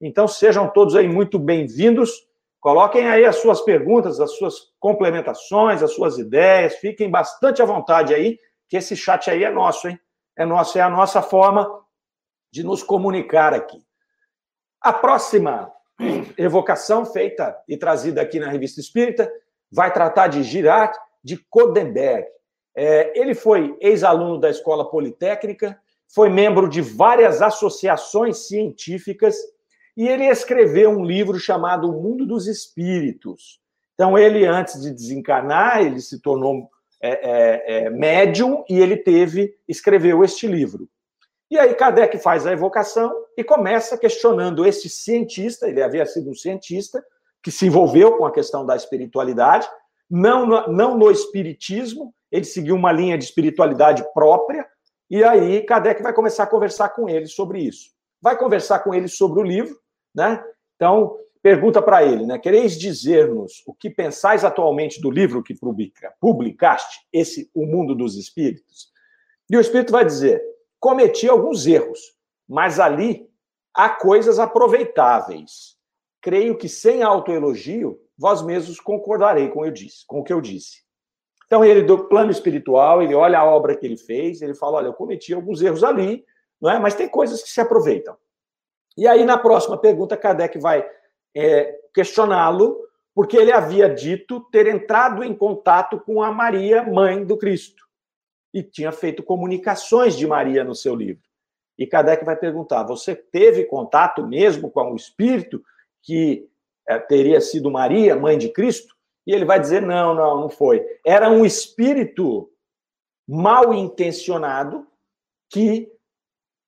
Então, 0.00 0.28
sejam 0.28 0.68
todos 0.68 0.94
aí 0.94 1.08
muito 1.08 1.38
bem-vindos. 1.38 2.28
Coloquem 2.60 3.08
aí 3.08 3.24
as 3.24 3.36
suas 3.36 3.62
perguntas, 3.62 4.20
as 4.20 4.36
suas 4.36 4.72
complementações, 4.78 5.82
as 5.82 5.92
suas 5.92 6.18
ideias. 6.18 6.76
Fiquem 6.76 7.10
bastante 7.10 7.62
à 7.62 7.64
vontade 7.64 8.14
aí, 8.14 8.38
que 8.68 8.76
esse 8.76 8.94
chat 8.94 9.30
aí 9.30 9.42
é 9.42 9.50
nosso, 9.50 9.88
hein? 9.88 9.98
É 10.36 10.44
nosso, 10.44 10.76
é 10.76 10.82
a 10.82 10.90
nossa 10.90 11.22
forma 11.22 11.66
de 12.52 12.62
nos 12.62 12.82
comunicar 12.82 13.54
aqui. 13.54 13.82
A 14.82 14.92
próxima 14.92 15.72
evocação 16.36 17.06
feita 17.06 17.56
e 17.66 17.76
trazida 17.76 18.20
aqui 18.20 18.38
na 18.38 18.50
Revista 18.50 18.80
Espírita 18.80 19.32
vai 19.72 19.92
tratar 19.92 20.28
de 20.28 20.42
Girard 20.42 20.94
de 21.22 21.38
Codenberg. 21.48 22.26
É, 22.76 23.18
ele 23.18 23.34
foi 23.34 23.76
ex-aluno 23.80 24.38
da 24.38 24.50
Escola 24.50 24.90
Politécnica, 24.90 25.80
foi 26.14 26.28
membro 26.28 26.68
de 26.68 26.80
várias 26.80 27.42
associações 27.42 28.46
científicas 28.46 29.36
e 29.96 30.06
ele 30.06 30.24
escreveu 30.24 30.90
um 30.90 31.04
livro 31.04 31.38
chamado 31.38 31.88
O 31.88 32.02
Mundo 32.02 32.24
dos 32.24 32.46
Espíritos. 32.46 33.60
Então, 33.94 34.18
ele, 34.18 34.44
antes 34.44 34.80
de 34.80 34.92
desencarnar, 34.92 35.80
ele 35.80 36.00
se 36.00 36.20
tornou 36.20 36.68
é, 37.02 37.10
é, 37.10 37.84
é, 37.84 37.90
médium 37.90 38.64
e 38.68 38.78
ele 38.78 38.96
teve, 38.96 39.54
escreveu 39.68 40.24
este 40.24 40.46
livro. 40.46 40.88
E 41.50 41.58
aí 41.58 41.74
Kardec 41.74 42.18
faz 42.18 42.46
a 42.46 42.52
evocação 42.52 43.12
e 43.36 43.44
começa 43.44 43.98
questionando 43.98 44.64
este 44.64 44.88
cientista, 44.88 45.68
ele 45.68 45.82
havia 45.82 46.06
sido 46.06 46.30
um 46.30 46.34
cientista, 46.34 47.04
que 47.42 47.50
se 47.50 47.66
envolveu 47.66 48.16
com 48.16 48.24
a 48.24 48.32
questão 48.32 48.64
da 48.64 48.74
espiritualidade, 48.74 49.68
não 50.10 50.46
no, 50.46 50.66
não 50.68 50.98
no 50.98 51.10
espiritismo, 51.10 52.14
ele 52.32 52.44
seguiu 52.44 52.74
uma 52.74 52.90
linha 52.90 53.18
de 53.18 53.24
espiritualidade 53.24 54.02
própria, 54.14 54.66
e 55.14 55.22
aí 55.22 55.62
Kardec 55.62 56.02
vai 56.02 56.12
começar 56.12 56.42
a 56.42 56.48
conversar 56.48 56.88
com 56.88 57.08
ele 57.08 57.28
sobre 57.28 57.60
isso. 57.60 57.92
Vai 58.20 58.36
conversar 58.36 58.80
com 58.80 58.92
ele 58.92 59.06
sobre 59.06 59.38
o 59.38 59.44
livro, 59.44 59.78
né? 60.12 60.44
Então, 60.74 61.16
pergunta 61.40 61.80
para 61.80 62.02
ele, 62.02 62.26
né? 62.26 62.36
Quereis 62.36 62.76
dizer-nos 62.76 63.62
o 63.64 63.72
que 63.72 63.88
pensais 63.88 64.44
atualmente 64.44 65.00
do 65.00 65.12
livro 65.12 65.40
que 65.40 65.54
publica, 65.54 66.12
publicaste, 66.20 67.06
esse 67.12 67.48
O 67.54 67.64
Mundo 67.64 67.94
dos 67.94 68.16
Espíritos? 68.16 68.88
E 69.48 69.56
o 69.56 69.60
Espírito 69.60 69.92
vai 69.92 70.04
dizer: 70.04 70.42
cometi 70.80 71.28
alguns 71.28 71.64
erros, 71.64 72.00
mas 72.48 72.80
ali 72.80 73.30
há 73.72 73.88
coisas 73.88 74.40
aproveitáveis. 74.40 75.76
Creio 76.20 76.58
que 76.58 76.68
sem 76.68 77.04
autoelogio, 77.04 78.00
vós 78.18 78.42
mesmos 78.42 78.80
concordarei 78.80 79.48
com, 79.48 79.64
eu 79.64 79.70
disse, 79.70 80.04
com 80.08 80.18
o 80.18 80.24
que 80.24 80.32
eu 80.32 80.40
disse. 80.40 80.83
Então, 81.54 81.64
ele, 81.64 81.82
do 81.82 82.08
plano 82.08 82.32
espiritual, 82.32 83.00
ele 83.00 83.14
olha 83.14 83.38
a 83.38 83.44
obra 83.44 83.76
que 83.76 83.86
ele 83.86 83.96
fez, 83.96 84.42
ele 84.42 84.54
fala: 84.54 84.78
olha, 84.78 84.86
eu 84.88 84.92
cometi 84.92 85.32
alguns 85.32 85.62
erros 85.62 85.84
ali, 85.84 86.24
não 86.60 86.68
é? 86.68 86.80
mas 86.80 86.96
tem 86.96 87.08
coisas 87.08 87.44
que 87.44 87.48
se 87.48 87.60
aproveitam. 87.60 88.16
E 88.96 89.06
aí, 89.06 89.24
na 89.24 89.38
próxima 89.38 89.78
pergunta, 89.78 90.16
Kardec 90.16 90.58
vai 90.58 90.84
é, 91.32 91.78
questioná-lo, 91.94 92.76
porque 93.14 93.36
ele 93.36 93.52
havia 93.52 93.88
dito 93.88 94.40
ter 94.50 94.66
entrado 94.66 95.22
em 95.22 95.32
contato 95.32 96.00
com 96.00 96.24
a 96.24 96.32
Maria, 96.32 96.82
mãe 96.82 97.24
do 97.24 97.36
Cristo, 97.36 97.84
e 98.52 98.60
tinha 98.60 98.90
feito 98.90 99.22
comunicações 99.22 100.16
de 100.16 100.26
Maria 100.26 100.64
no 100.64 100.74
seu 100.74 100.92
livro. 100.92 101.22
E 101.78 101.86
Kardec 101.86 102.24
vai 102.24 102.34
perguntar: 102.34 102.82
você 102.82 103.14
teve 103.14 103.62
contato 103.62 104.26
mesmo 104.26 104.72
com 104.72 104.90
o 104.90 104.96
Espírito 104.96 105.62
que 106.02 106.48
é, 106.88 106.98
teria 106.98 107.40
sido 107.40 107.70
Maria, 107.70 108.16
mãe 108.16 108.36
de 108.36 108.48
Cristo? 108.48 108.93
E 109.26 109.32
ele 109.32 109.44
vai 109.44 109.58
dizer: 109.58 109.82
não, 109.82 110.14
não, 110.14 110.40
não 110.40 110.48
foi. 110.48 110.84
Era 111.04 111.30
um 111.30 111.44
espírito 111.44 112.50
mal 113.26 113.72
intencionado 113.72 114.86
que 115.50 115.90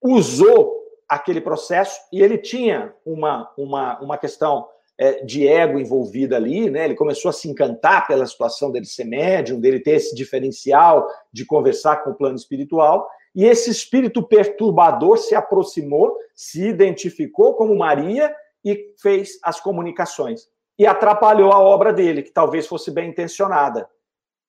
usou 0.03 0.77
aquele 1.09 1.41
processo 1.41 2.01
e 2.13 2.23
ele 2.23 2.39
tinha 2.39 2.95
uma, 3.05 3.53
uma, 3.57 4.01
uma 4.01 4.19
questão 4.19 4.69
é, 4.99 5.23
de 5.25 5.47
ego 5.47 5.79
envolvida 5.79 6.37
ali, 6.37 6.71
né? 6.71 6.85
Ele 6.87 6.95
começou 6.95 7.29
a 7.29 7.33
se 7.33 7.49
encantar 7.49 8.07
pela 8.07 8.27
situação 8.27 8.71
dele 8.71 8.87
ser 8.87 9.05
médium, 9.05 9.61
dele 9.61 9.81
ter 9.81 9.93
esse 9.93 10.15
diferencial 10.15 11.07
de 11.33 11.45
conversar 11.45 11.97
com 11.97 12.11
o 12.11 12.15
plano 12.15 12.37
espiritual. 12.37 13.09
E 13.35 13.45
esse 13.45 13.71
espírito 13.71 14.23
perturbador 14.23 15.19
se 15.19 15.35
aproximou, 15.35 16.17
se 16.35 16.67
identificou 16.67 17.55
como 17.55 17.77
Maria 17.77 18.35
e 18.65 18.95
fez 19.01 19.39
as 19.43 19.61
comunicações. 19.61 20.49
E 20.79 20.87
atrapalhou 20.87 21.53
a 21.53 21.59
obra 21.59 21.93
dele, 21.93 22.23
que 22.23 22.31
talvez 22.31 22.67
fosse 22.67 22.91
bem 22.91 23.11
intencionada. 23.11 23.89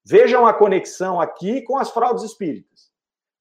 Vejam 0.06 0.46
a 0.46 0.54
conexão 0.54 1.20
aqui 1.20 1.62
com 1.62 1.78
as 1.78 1.90
fraudes 1.90 2.24
espíritas. 2.24 2.92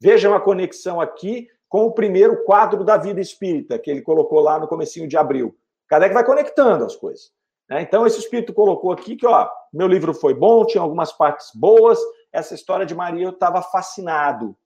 Vejam 0.01 0.35
a 0.35 0.41
conexão 0.41 1.01
aqui 1.01 1.49
com 1.69 1.87
o 1.87 1.93
primeiro 1.93 2.45
quadro 2.45 2.85
da 2.85 2.97
vida 2.97 3.21
espírita, 3.21 3.79
que 3.79 3.91
ele 3.91 4.03
colocou 4.03 4.41
lá 4.41 4.59
no 4.59 4.69
comecinho 4.69 5.09
de 5.09 5.17
abril. 5.17 5.57
Kardec 5.89 6.15
vai 6.15 6.25
conectando 6.25 6.85
as 6.85 6.97
coisas. 6.97 7.33
Né? 7.69 7.83
Então, 7.83 8.07
esse 8.07 8.19
espírito 8.19 8.53
colocou 8.53 8.93
aqui 8.93 9.17
que, 9.17 9.27
ó, 9.27 9.49
meu 9.73 9.87
livro 9.87 10.15
foi 10.15 10.35
bom, 10.35 10.65
tinha 10.65 10.83
algumas 10.83 11.13
partes 11.13 11.51
boas, 11.55 11.99
essa 12.33 12.55
história 12.55 12.87
de 12.87 12.95
Maria 12.95 13.25
eu 13.25 13.31
estava 13.31 13.63
fascinado. 13.63 14.57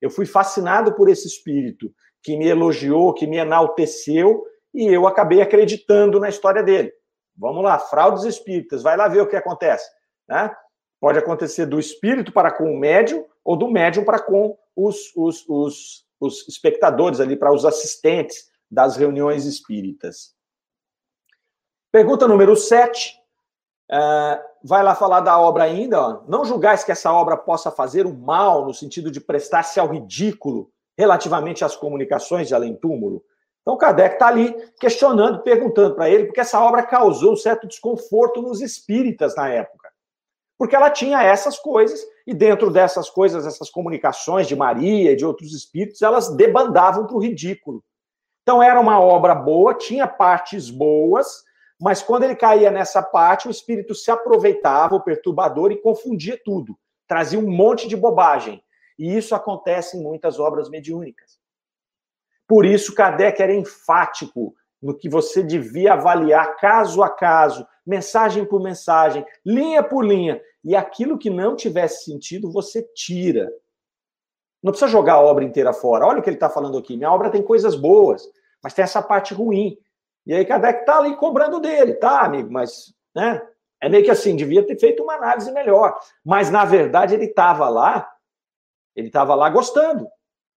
Eu 0.00 0.10
fui 0.10 0.26
fascinado 0.26 0.94
por 0.94 1.08
esse 1.08 1.26
espírito 1.26 1.92
que 2.22 2.36
me 2.36 2.46
elogiou, 2.46 3.14
que 3.14 3.26
me 3.26 3.36
enalteceu, 3.36 4.44
e 4.74 4.86
eu 4.86 5.06
acabei 5.06 5.40
acreditando 5.40 6.20
na 6.20 6.28
história 6.28 6.62
dele. 6.62 6.92
Vamos 7.36 7.62
lá, 7.62 7.78
fraudes 7.78 8.24
espíritas, 8.24 8.82
vai 8.82 8.96
lá 8.96 9.08
ver 9.08 9.20
o 9.20 9.28
que 9.28 9.36
acontece. 9.36 9.88
Né? 10.28 10.54
Pode 11.00 11.18
acontecer 11.18 11.66
do 11.66 11.78
espírito 11.78 12.32
para 12.32 12.50
com 12.50 12.72
o 12.72 12.78
médium, 12.78 13.24
ou 13.44 13.56
do 13.56 13.68
médium 13.68 14.04
para 14.04 14.18
com 14.18 14.56
os, 14.74 15.12
os, 15.14 15.44
os 15.48 16.06
os 16.20 16.46
espectadores 16.48 17.20
ali, 17.20 17.36
para 17.36 17.52
os 17.52 17.64
assistentes 17.64 18.48
das 18.70 18.96
reuniões 18.96 19.44
espíritas. 19.44 20.34
Pergunta 21.92 22.26
número 22.26 22.56
7. 22.56 23.14
Uh, 23.88 23.94
é, 23.94 24.44
vai 24.64 24.82
lá 24.82 24.94
falar 24.94 25.20
da 25.20 25.38
obra 25.38 25.64
ainda. 25.64 26.00
Ó. 26.00 26.22
Não 26.26 26.44
julgais 26.44 26.82
que 26.82 26.92
essa 26.92 27.12
obra 27.12 27.36
possa 27.36 27.70
fazer 27.70 28.06
o 28.06 28.14
mal, 28.14 28.66
no 28.66 28.74
sentido 28.74 29.10
de 29.10 29.20
prestar-se 29.20 29.78
ao 29.78 29.88
ridículo 29.88 30.70
relativamente 30.98 31.64
às 31.64 31.76
comunicações 31.76 32.48
de 32.48 32.54
além-túmulo. 32.54 33.22
Então, 33.66 33.76
Kardec 33.76 34.14
está 34.14 34.28
ali 34.28 34.54
questionando, 34.78 35.42
perguntando 35.42 35.96
para 35.96 36.08
ele, 36.08 36.26
porque 36.26 36.38
essa 36.38 36.60
obra 36.60 36.84
causou 36.84 37.32
um 37.32 37.36
certo 37.36 37.66
desconforto 37.66 38.40
nos 38.40 38.60
espíritas 38.60 39.34
na 39.34 39.48
época. 39.48 39.90
Porque 40.56 40.76
ela 40.76 40.88
tinha 40.88 41.20
essas 41.20 41.58
coisas 41.58 42.00
e 42.24 42.32
dentro 42.32 42.70
dessas 42.70 43.10
coisas, 43.10 43.44
essas 43.44 43.68
comunicações 43.68 44.46
de 44.46 44.54
Maria 44.54 45.10
e 45.10 45.16
de 45.16 45.26
outros 45.26 45.52
espíritos, 45.52 46.00
elas 46.00 46.28
debandavam 46.36 47.08
para 47.08 47.16
o 47.16 47.20
ridículo. 47.20 47.82
Então 48.42 48.62
era 48.62 48.78
uma 48.78 49.00
obra 49.00 49.34
boa, 49.34 49.74
tinha 49.74 50.06
partes 50.06 50.70
boas, 50.70 51.42
mas 51.80 52.00
quando 52.00 52.22
ele 52.22 52.36
caía 52.36 52.70
nessa 52.70 53.02
parte, 53.02 53.48
o 53.48 53.50
espírito 53.50 53.96
se 53.96 54.12
aproveitava, 54.12 54.94
o 54.94 55.02
perturbador, 55.02 55.72
e 55.72 55.82
confundia 55.82 56.40
tudo. 56.44 56.78
Trazia 57.08 57.38
um 57.40 57.50
monte 57.50 57.88
de 57.88 57.96
bobagem. 57.96 58.62
E 58.96 59.16
isso 59.16 59.34
acontece 59.34 59.96
em 59.96 60.02
muitas 60.04 60.38
obras 60.38 60.70
mediúnicas. 60.70 61.44
Por 62.46 62.64
isso, 62.64 62.94
Kardec 62.94 63.40
era 63.42 63.54
enfático 63.54 64.54
no 64.80 64.96
que 64.96 65.08
você 65.08 65.42
devia 65.42 65.94
avaliar 65.94 66.56
caso 66.56 67.02
a 67.02 67.08
caso, 67.08 67.66
mensagem 67.84 68.44
por 68.44 68.62
mensagem, 68.62 69.24
linha 69.44 69.82
por 69.82 70.04
linha. 70.04 70.40
E 70.62 70.76
aquilo 70.76 71.18
que 71.18 71.30
não 71.30 71.56
tivesse 71.56 72.04
sentido, 72.04 72.50
você 72.50 72.82
tira. 72.94 73.50
Não 74.62 74.72
precisa 74.72 74.90
jogar 74.90 75.14
a 75.14 75.20
obra 75.20 75.44
inteira 75.44 75.72
fora. 75.72 76.06
Olha 76.06 76.18
o 76.18 76.22
que 76.22 76.28
ele 76.28 76.36
está 76.36 76.50
falando 76.50 76.78
aqui. 76.78 76.96
Minha 76.96 77.12
obra 77.12 77.30
tem 77.30 77.42
coisas 77.42 77.74
boas, 77.74 78.28
mas 78.62 78.74
tem 78.74 78.82
essa 78.82 79.02
parte 79.02 79.32
ruim. 79.32 79.78
E 80.26 80.34
aí 80.34 80.44
Kardec 80.44 80.80
está 80.80 80.98
ali 80.98 81.16
cobrando 81.16 81.60
dele, 81.60 81.94
tá, 81.94 82.22
amigo? 82.22 82.50
Mas, 82.50 82.94
né? 83.14 83.40
É 83.80 83.88
meio 83.88 84.04
que 84.04 84.10
assim, 84.10 84.34
devia 84.34 84.66
ter 84.66 84.78
feito 84.78 85.02
uma 85.02 85.14
análise 85.14 85.52
melhor. 85.52 85.98
Mas, 86.24 86.50
na 86.50 86.64
verdade, 86.64 87.14
ele 87.14 87.26
estava 87.26 87.68
lá, 87.68 88.10
ele 88.94 89.08
estava 89.08 89.34
lá 89.34 89.50
gostando, 89.50 90.08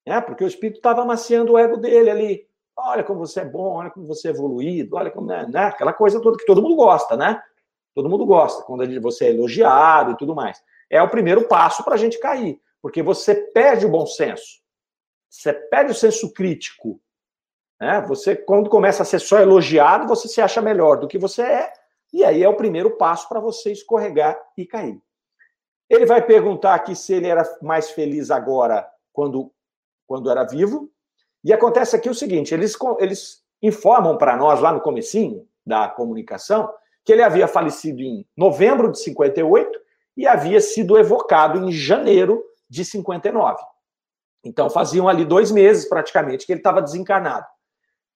né? 0.07 0.21
Porque 0.21 0.43
o 0.43 0.47
espírito 0.47 0.77
estava 0.77 1.01
amaciando 1.01 1.51
o 1.51 1.57
ego 1.57 1.75
dele 1.75 2.09
ali. 2.09 2.47
Olha 2.77 3.03
como 3.03 3.19
você 3.19 3.41
é 3.41 3.45
bom, 3.45 3.75
olha 3.75 3.89
como 3.89 4.07
você 4.07 4.29
é 4.29 4.31
evoluído, 4.31 4.95
olha 4.95 5.11
como, 5.11 5.27
né? 5.27 5.45
né? 5.49 5.65
Aquela 5.65 5.91
coisa 5.91 6.21
toda 6.21 6.37
que 6.37 6.45
todo 6.45 6.61
mundo 6.61 6.77
gosta, 6.77 7.17
né? 7.17 7.43
Todo 7.93 8.09
mundo 8.09 8.25
gosta 8.25 8.63
quando 8.63 9.01
você 9.01 9.25
é 9.25 9.29
elogiado 9.31 10.11
e 10.11 10.17
tudo 10.17 10.33
mais. 10.33 10.63
É 10.89 11.01
o 11.01 11.09
primeiro 11.09 11.45
passo 11.47 11.83
para 11.83 11.95
a 11.95 11.97
gente 11.97 12.19
cair, 12.19 12.61
porque 12.81 13.03
você 13.03 13.35
perde 13.35 13.85
o 13.85 13.89
bom 13.89 14.05
senso, 14.05 14.61
você 15.29 15.51
perde 15.51 15.91
o 15.91 15.95
senso 15.95 16.31
crítico. 16.31 17.01
Né? 17.81 17.99
Você, 18.07 18.35
quando 18.35 18.69
começa 18.69 19.03
a 19.03 19.05
ser 19.05 19.19
só 19.19 19.39
elogiado, 19.39 20.07
você 20.07 20.27
se 20.27 20.39
acha 20.39 20.61
melhor 20.61 20.99
do 20.99 21.07
que 21.07 21.17
você 21.17 21.41
é, 21.41 21.73
e 22.13 22.23
aí 22.23 22.43
é 22.43 22.47
o 22.47 22.55
primeiro 22.55 22.91
passo 22.91 23.27
para 23.27 23.39
você 23.39 23.71
escorregar 23.71 24.39
e 24.55 24.65
cair. 24.65 25.01
Ele 25.89 26.05
vai 26.05 26.21
perguntar 26.21 26.75
aqui 26.75 26.95
se 26.95 27.13
ele 27.13 27.27
era 27.27 27.43
mais 27.61 27.89
feliz 27.91 28.31
agora 28.31 28.87
quando, 29.11 29.51
quando 30.07 30.31
era 30.31 30.43
vivo. 30.43 30.89
E 31.43 31.53
acontece 31.53 31.95
aqui 31.95 32.09
o 32.09 32.15
seguinte: 32.15 32.53
eles, 32.53 32.75
eles 32.99 33.43
informam 33.61 34.17
para 34.17 34.35
nós 34.35 34.59
lá 34.59 34.71
no 34.71 34.81
comecinho 34.81 35.47
da 35.65 35.87
comunicação 35.87 36.73
que 37.03 37.13
ele 37.13 37.23
havia 37.23 37.47
falecido 37.47 38.01
em 38.01 38.25
novembro 38.35 38.91
de 38.91 38.99
58 38.99 39.79
e 40.17 40.27
havia 40.27 40.59
sido 40.59 40.97
evocado 40.97 41.57
em 41.57 41.71
janeiro 41.71 42.43
de 42.69 42.83
59. 42.83 43.61
Então 44.43 44.69
faziam 44.69 45.07
ali 45.07 45.23
dois 45.23 45.51
meses 45.51 45.87
praticamente 45.87 46.45
que 46.45 46.51
ele 46.51 46.59
estava 46.59 46.81
desencarnado. 46.81 47.45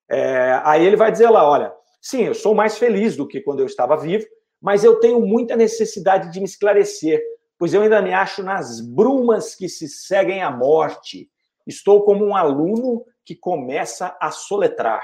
É, 0.10 0.60
aí 0.66 0.86
ele 0.86 0.98
vai 0.98 1.10
dizer 1.10 1.30
lá, 1.30 1.50
olha, 1.50 1.74
sim, 2.02 2.24
eu 2.24 2.34
sou 2.34 2.54
mais 2.54 2.78
feliz 2.78 3.16
do 3.16 3.28
que 3.28 3.40
quando 3.40 3.62
eu 3.62 3.66
estava 3.66 3.96
vivo, 3.96 4.26
mas 4.62 4.84
eu 4.84 5.00
tenho 5.00 5.22
muita 5.22 5.56
necessidade 5.56 6.32
de 6.32 6.40
me 6.40 6.46
esclarecer, 6.46 7.22
pois 7.58 7.74
eu 7.74 7.82
ainda 7.82 8.02
me 8.02 8.14
acho 8.14 8.44
nas 8.44 8.82
brumas 8.82 9.56
que 9.56 9.70
se 9.70 9.88
seguem 9.88 10.44
à 10.44 10.52
morte. 10.52 11.30
Estou 11.72 12.04
como 12.04 12.26
um 12.26 12.36
aluno 12.36 13.04
que 13.26 13.36
começa 13.36 14.16
a 14.20 14.30
soletrar. 14.30 15.04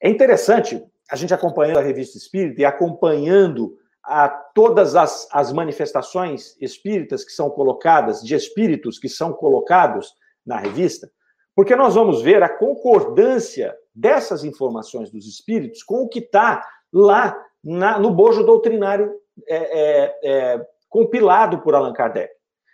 É 0.00 0.08
interessante 0.08 0.84
a 1.10 1.16
gente 1.16 1.32
acompanhando 1.32 1.78
a 1.78 1.82
revista 1.82 2.18
Espírita 2.18 2.60
e 2.60 2.64
acompanhando 2.64 3.76
a 4.04 4.28
todas 4.28 4.94
as, 4.96 5.26
as 5.32 5.52
manifestações 5.52 6.56
espíritas 6.60 7.24
que 7.24 7.32
são 7.32 7.50
colocadas, 7.50 8.20
de 8.20 8.34
espíritos 8.34 8.98
que 8.98 9.08
são 9.08 9.32
colocados 9.32 10.12
na 10.44 10.58
revista, 10.58 11.10
porque 11.54 11.76
nós 11.76 11.94
vamos 11.94 12.22
ver 12.22 12.42
a 12.42 12.48
concordância 12.48 13.76
dessas 13.94 14.44
informações 14.44 15.10
dos 15.10 15.26
espíritos 15.26 15.82
com 15.82 16.02
o 16.02 16.08
que 16.08 16.20
está 16.20 16.64
lá 16.92 17.36
na, 17.62 17.98
no 17.98 18.10
bojo 18.10 18.44
doutrinário 18.44 19.12
é, 19.46 19.56
é, 19.56 20.18
é, 20.24 20.66
compilado 20.88 21.60
por 21.60 21.74
Allan 21.74 21.92
Kardec. 21.92 22.32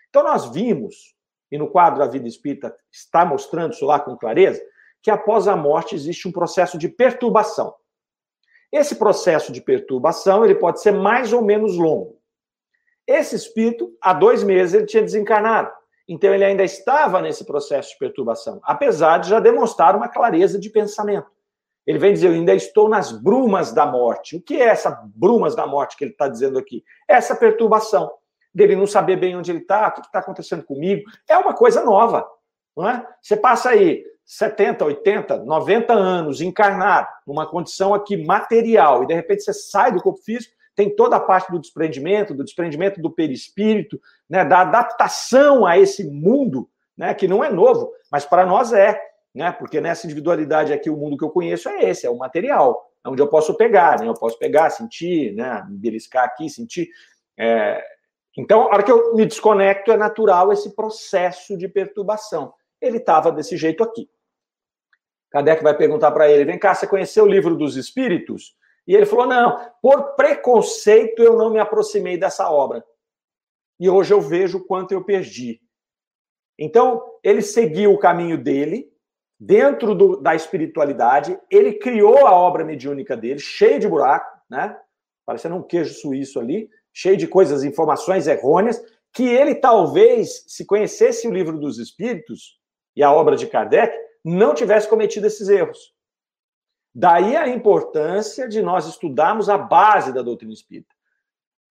Então, 0.08 0.22
nós 0.22 0.50
vimos, 0.50 1.13
e 1.54 1.58
no 1.58 1.68
quadro 1.68 2.02
A 2.02 2.08
Vida 2.08 2.26
Espírita 2.26 2.76
está 2.90 3.24
mostrando 3.24 3.74
isso 3.74 3.86
lá 3.86 4.00
com 4.00 4.16
clareza, 4.16 4.60
que 5.00 5.08
após 5.08 5.46
a 5.46 5.54
morte 5.54 5.94
existe 5.94 6.26
um 6.26 6.32
processo 6.32 6.76
de 6.76 6.88
perturbação. 6.88 7.72
Esse 8.72 8.96
processo 8.96 9.52
de 9.52 9.60
perturbação 9.60 10.44
ele 10.44 10.56
pode 10.56 10.82
ser 10.82 10.90
mais 10.90 11.32
ou 11.32 11.42
menos 11.42 11.76
longo. 11.76 12.18
Esse 13.06 13.36
espírito, 13.36 13.96
há 14.02 14.12
dois 14.12 14.42
meses, 14.42 14.74
ele 14.74 14.86
tinha 14.86 15.02
desencarnado. 15.04 15.70
Então, 16.08 16.34
ele 16.34 16.44
ainda 16.44 16.64
estava 16.64 17.22
nesse 17.22 17.44
processo 17.44 17.90
de 17.90 17.98
perturbação, 17.98 18.60
apesar 18.64 19.18
de 19.18 19.28
já 19.28 19.38
demonstrar 19.38 19.94
uma 19.94 20.08
clareza 20.08 20.58
de 20.58 20.68
pensamento. 20.68 21.30
Ele 21.86 22.00
vem 22.00 22.14
dizer: 22.14 22.28
Eu 22.28 22.32
ainda 22.32 22.52
estou 22.52 22.88
nas 22.88 23.12
brumas 23.12 23.72
da 23.72 23.86
morte. 23.86 24.34
O 24.34 24.42
que 24.42 24.60
é 24.60 24.64
essa 24.64 24.90
brumas 25.14 25.54
da 25.54 25.68
morte 25.68 25.96
que 25.96 26.02
ele 26.02 26.10
está 26.10 26.26
dizendo 26.26 26.58
aqui? 26.58 26.82
Essa 27.06 27.36
perturbação 27.36 28.10
dele 28.54 28.76
não 28.76 28.86
saber 28.86 29.16
bem 29.16 29.36
onde 29.36 29.50
ele 29.50 29.60
está, 29.60 29.88
o 29.88 29.92
que 29.92 30.00
está 30.00 30.20
acontecendo 30.20 30.64
comigo. 30.64 31.02
É 31.28 31.36
uma 31.36 31.54
coisa 31.54 31.82
nova. 31.84 32.26
Não 32.76 32.88
é? 32.88 33.06
Você 33.20 33.36
passa 33.36 33.70
aí 33.70 34.04
70, 34.24 34.84
80, 34.84 35.44
90 35.44 35.92
anos 35.92 36.40
encarnado, 36.40 37.08
numa 37.26 37.46
condição 37.46 37.92
aqui 37.94 38.16
material, 38.16 39.02
e 39.02 39.06
de 39.06 39.14
repente 39.14 39.42
você 39.42 39.52
sai 39.52 39.92
do 39.92 40.02
corpo 40.02 40.20
físico, 40.22 40.54
tem 40.74 40.94
toda 40.94 41.16
a 41.16 41.20
parte 41.20 41.52
do 41.52 41.58
desprendimento, 41.58 42.34
do 42.34 42.42
desprendimento 42.42 43.00
do 43.00 43.10
perispírito, 43.10 44.00
né, 44.28 44.44
da 44.44 44.60
adaptação 44.60 45.64
a 45.64 45.78
esse 45.78 46.04
mundo, 46.04 46.68
né, 46.96 47.14
que 47.14 47.28
não 47.28 47.44
é 47.44 47.50
novo, 47.50 47.92
mas 48.10 48.24
para 48.24 48.44
nós 48.44 48.72
é, 48.72 49.00
né, 49.34 49.52
porque 49.52 49.80
nessa 49.80 50.06
individualidade 50.06 50.72
aqui, 50.72 50.90
o 50.90 50.96
mundo 50.96 51.16
que 51.16 51.24
eu 51.24 51.30
conheço 51.30 51.68
é 51.68 51.90
esse, 51.90 52.06
é 52.06 52.10
o 52.10 52.16
material, 52.18 52.90
é 53.04 53.08
onde 53.08 53.22
eu 53.22 53.28
posso 53.28 53.54
pegar, 53.54 54.00
né, 54.00 54.08
eu 54.08 54.14
posso 54.14 54.38
pegar, 54.38 54.70
sentir, 54.70 55.32
né, 55.34 55.64
beliscar 55.68 56.24
aqui, 56.24 56.48
sentir. 56.48 56.88
É... 57.38 57.84
Então, 58.36 58.62
a 58.62 58.66
hora 58.66 58.82
que 58.82 58.90
eu 58.90 59.14
me 59.14 59.24
desconecto, 59.24 59.92
é 59.92 59.96
natural 59.96 60.52
esse 60.52 60.74
processo 60.74 61.56
de 61.56 61.68
perturbação. 61.68 62.52
Ele 62.80 62.98
estava 62.98 63.30
desse 63.30 63.56
jeito 63.56 63.82
aqui. 63.82 64.08
Kardec 65.30 65.62
vai 65.62 65.76
perguntar 65.76 66.10
para 66.12 66.30
ele: 66.30 66.44
vem 66.44 66.58
cá, 66.58 66.74
você 66.74 66.86
conheceu 66.86 67.24
o 67.24 67.28
livro 67.28 67.56
dos 67.56 67.76
Espíritos? 67.76 68.56
E 68.86 68.94
ele 68.94 69.06
falou: 69.06 69.26
não, 69.26 69.58
por 69.80 70.14
preconceito 70.14 71.22
eu 71.22 71.36
não 71.36 71.50
me 71.50 71.58
aproximei 71.58 72.16
dessa 72.16 72.50
obra. 72.50 72.84
E 73.78 73.88
hoje 73.88 74.12
eu 74.12 74.20
vejo 74.20 74.64
quanto 74.64 74.92
eu 74.92 75.04
perdi. 75.04 75.60
Então, 76.58 77.02
ele 77.22 77.42
seguiu 77.42 77.92
o 77.92 77.98
caminho 77.98 78.38
dele, 78.38 78.88
dentro 79.38 79.94
do, 79.94 80.20
da 80.20 80.34
espiritualidade, 80.34 81.38
ele 81.50 81.74
criou 81.74 82.26
a 82.26 82.32
obra 82.32 82.64
mediúnica 82.64 83.16
dele, 83.16 83.40
cheia 83.40 83.78
de 83.78 83.88
buraco, 83.88 84.40
né? 84.48 84.76
Parecendo 85.26 85.56
um 85.56 85.62
queijo 85.62 85.94
suíço 85.94 86.38
ali, 86.38 86.70
cheio 86.94 87.16
de 87.16 87.26
coisas, 87.26 87.64
informações 87.64 88.28
errôneas, 88.28 88.80
que 89.12 89.24
ele 89.28 89.56
talvez, 89.56 90.44
se 90.46 90.64
conhecesse 90.64 91.26
o 91.28 91.32
livro 91.32 91.58
dos 91.58 91.78
Espíritos 91.78 92.58
e 92.96 93.02
a 93.02 93.12
obra 93.12 93.36
de 93.36 93.46
Kardec, 93.46 93.94
não 94.24 94.54
tivesse 94.54 94.88
cometido 94.88 95.26
esses 95.26 95.48
erros. 95.48 95.92
Daí 96.94 97.36
a 97.36 97.48
importância 97.48 98.48
de 98.48 98.62
nós 98.62 98.86
estudarmos 98.86 99.48
a 99.48 99.58
base 99.58 100.12
da 100.12 100.22
doutrina 100.22 100.52
espírita. 100.52 100.94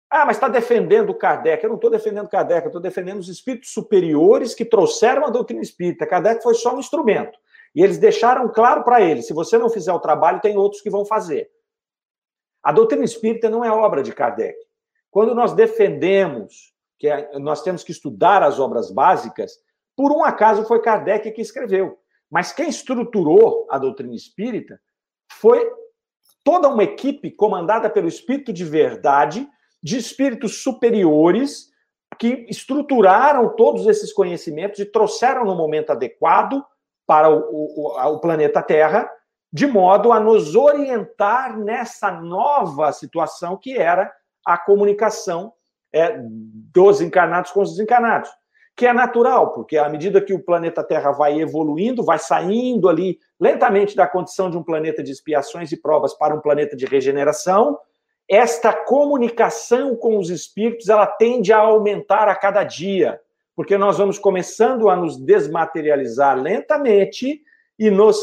Ah, 0.09 0.25
mas 0.25 0.37
está 0.37 0.47
defendendo 0.47 1.13
Kardec. 1.13 1.61
Eu 1.61 1.69
não 1.69 1.75
estou 1.75 1.91
defendendo 1.91 2.29
Kardec, 2.29 2.63
eu 2.63 2.69
estou 2.69 2.81
defendendo 2.81 3.19
os 3.19 3.27
espíritos 3.27 3.71
superiores 3.71 4.55
que 4.55 4.65
trouxeram 4.65 5.25
a 5.25 5.29
doutrina 5.29 5.61
espírita. 5.61 6.07
Kardec 6.07 6.41
foi 6.41 6.55
só 6.55 6.73
um 6.75 6.79
instrumento. 6.79 7.37
E 7.75 7.83
eles 7.83 7.97
deixaram 7.97 8.49
claro 8.49 8.83
para 8.83 9.01
ele: 9.01 9.21
se 9.21 9.33
você 9.33 9.57
não 9.57 9.69
fizer 9.69 9.93
o 9.93 9.99
trabalho, 9.99 10.39
tem 10.39 10.57
outros 10.57 10.81
que 10.81 10.89
vão 10.89 11.05
fazer. 11.05 11.51
A 12.63 12.71
doutrina 12.71 13.05
espírita 13.05 13.49
não 13.49 13.63
é 13.63 13.71
obra 13.71 14.01
de 14.01 14.13
Kardec. 14.13 14.57
Quando 15.11 15.33
nós 15.33 15.53
defendemos 15.53 16.73
que 16.97 17.09
nós 17.39 17.63
temos 17.63 17.83
que 17.83 17.91
estudar 17.91 18.43
as 18.43 18.59
obras 18.59 18.91
básicas, 18.91 19.53
por 19.95 20.11
um 20.11 20.23
acaso 20.23 20.65
foi 20.65 20.81
Kardec 20.81 21.31
que 21.31 21.41
escreveu. 21.41 21.97
Mas 22.29 22.51
quem 22.51 22.69
estruturou 22.69 23.67
a 23.69 23.77
doutrina 23.77 24.13
espírita 24.13 24.79
foi 25.31 25.69
toda 26.43 26.67
uma 26.67 26.83
equipe 26.83 27.31
comandada 27.31 27.89
pelo 27.89 28.07
espírito 28.07 28.53
de 28.53 28.63
verdade, 28.63 29.47
de 29.81 29.97
espíritos 29.97 30.61
superiores, 30.61 31.69
que 32.17 32.45
estruturaram 32.49 33.55
todos 33.55 33.87
esses 33.87 34.11
conhecimentos 34.11 34.79
e 34.79 34.85
trouxeram 34.85 35.45
no 35.45 35.55
momento 35.55 35.91
adequado 35.91 36.63
para 37.07 37.29
o, 37.29 37.39
o, 37.39 38.13
o 38.13 38.19
planeta 38.19 38.61
Terra, 38.61 39.09
de 39.51 39.65
modo 39.65 40.11
a 40.11 40.19
nos 40.19 40.55
orientar 40.55 41.57
nessa 41.57 42.11
nova 42.11 42.91
situação 42.91 43.57
que 43.57 43.77
era 43.77 44.11
a 44.45 44.57
comunicação 44.57 45.53
é, 45.93 46.17
dos 46.19 47.01
encarnados 47.01 47.51
com 47.51 47.61
os 47.61 47.71
desencarnados 47.71 48.29
que 48.79 48.87
é 48.87 48.93
natural, 48.93 49.51
porque 49.51 49.77
à 49.77 49.89
medida 49.89 50.21
que 50.21 50.33
o 50.33 50.41
planeta 50.41 50.81
Terra 50.81 51.11
vai 51.11 51.37
evoluindo, 51.41 52.01
vai 52.01 52.17
saindo 52.17 52.87
ali 52.87 53.19
lentamente 53.37 53.93
da 53.93 54.07
condição 54.07 54.49
de 54.49 54.57
um 54.57 54.63
planeta 54.63 55.03
de 55.03 55.11
expiações 55.11 55.73
e 55.73 55.81
provas 55.81 56.13
para 56.13 56.33
um 56.33 56.39
planeta 56.39 56.77
de 56.77 56.85
regeneração, 56.85 57.77
esta 58.25 58.71
comunicação 58.71 59.97
com 59.97 60.17
os 60.17 60.29
espíritos 60.29 60.87
ela 60.87 61.05
tende 61.05 61.51
a 61.51 61.57
aumentar 61.57 62.29
a 62.29 62.35
cada 62.35 62.63
dia, 62.63 63.19
porque 63.53 63.77
nós 63.77 63.97
vamos 63.97 64.17
começando 64.17 64.89
a 64.89 64.95
nos 64.95 65.17
desmaterializar 65.17 66.41
lentamente 66.41 67.41
e 67.77 67.91
nos 67.91 68.17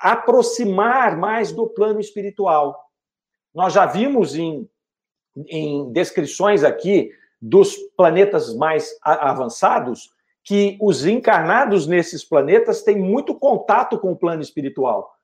aproximar 0.00 1.16
mais 1.16 1.50
do 1.50 1.66
plano 1.66 1.98
espiritual. 1.98 2.88
Nós 3.52 3.72
já 3.72 3.84
vimos 3.84 4.36
em, 4.36 4.70
em 5.48 5.92
descrições 5.92 6.64
aqui 6.64 7.10
dos 7.40 7.76
planetas 7.96 8.54
mais 8.54 8.96
avançados 9.02 10.10
que 10.42 10.78
os 10.80 11.04
encarnados 11.04 11.86
nesses 11.86 12.24
planetas 12.24 12.82
têm 12.82 12.98
muito 12.98 13.34
contato 13.34 13.98
com 13.98 14.12
o 14.12 14.16
plano 14.16 14.40
espiritual 14.42 15.14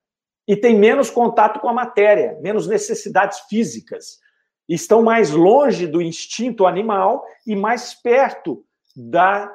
e 0.47 0.55
têm 0.55 0.79
menos 0.79 1.11
contato 1.11 1.59
com 1.61 1.69
a 1.69 1.73
matéria, 1.73 2.39
menos 2.43 2.67
necessidades 2.67 3.41
físicas. 3.49 4.21
Estão 4.69 5.03
mais 5.03 5.31
longe 5.31 5.87
do 5.87 6.01
instinto 6.01 6.67
animal 6.67 7.25
e 7.47 7.57
mais 7.57 7.95
perto 7.95 8.65
da 8.95 9.51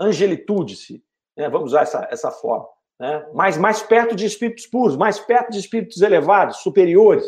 angelitude, 0.00 1.02
né? 1.36 1.48
vamos 1.48 1.70
usar 1.70 1.82
essa, 1.82 2.08
essa 2.10 2.30
forma. 2.30 2.66
Né? 3.00 3.24
Mais, 3.32 3.56
mais 3.56 3.82
perto 3.82 4.14
de 4.16 4.26
espíritos 4.26 4.66
puros, 4.66 4.96
mais 4.96 5.18
perto 5.18 5.52
de 5.52 5.58
espíritos 5.58 6.02
elevados, 6.02 6.58
superiores. 6.58 7.24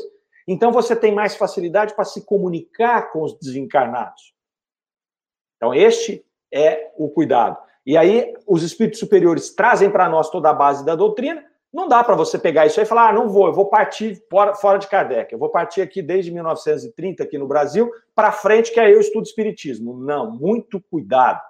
Então 0.47 0.73
você 0.73 0.97
tem 0.97 1.15
mais 1.15 1.37
facilidade 1.37 1.95
para 1.95 2.05
se 2.05 2.25
comunicar 2.25 3.13
com 3.13 3.23
os 3.23 3.39
desencarnados. 3.39 4.35
Então, 5.57 5.75
este 5.75 6.25
é 6.53 6.91
o 6.97 7.11
cuidado. 7.11 7.59
E 7.85 7.97
aí, 7.97 8.35
os 8.47 8.63
espíritos 8.63 8.99
superiores 8.99 9.55
trazem 9.55 9.91
para 9.91 10.09
nós 10.09 10.31
toda 10.31 10.49
a 10.49 10.55
base 10.55 10.85
da 10.85 10.95
doutrina. 10.95 11.45
Não 11.73 11.87
dá 11.87 12.03
para 12.03 12.17
você 12.17 12.39
pegar 12.39 12.67
isso 12.67 12.81
aí 12.81 12.87
e 12.87 12.89
falar, 12.89 13.11
ah, 13.11 13.13
não 13.13 13.29
vou, 13.29 13.47
eu 13.47 13.53
vou 13.53 13.67
partir 13.67 14.21
fora, 14.29 14.79
de 14.79 14.89
Kardec. 14.89 15.33
Eu 15.33 15.39
vou 15.39 15.51
partir 15.51 15.83
aqui 15.83 16.03
desde 16.03 16.33
1930, 16.33 17.23
aqui 17.23 17.39
no 17.39 17.47
Brasil, 17.47 17.91
para 18.15 18.33
frente, 18.33 18.73
que 18.73 18.81
aí 18.81 18.93
eu 18.93 19.01
estudo 19.01 19.25
Espiritismo. 19.25 19.99
Não, 19.99 20.31
muito 20.31 20.81
cuidado. 20.91 21.41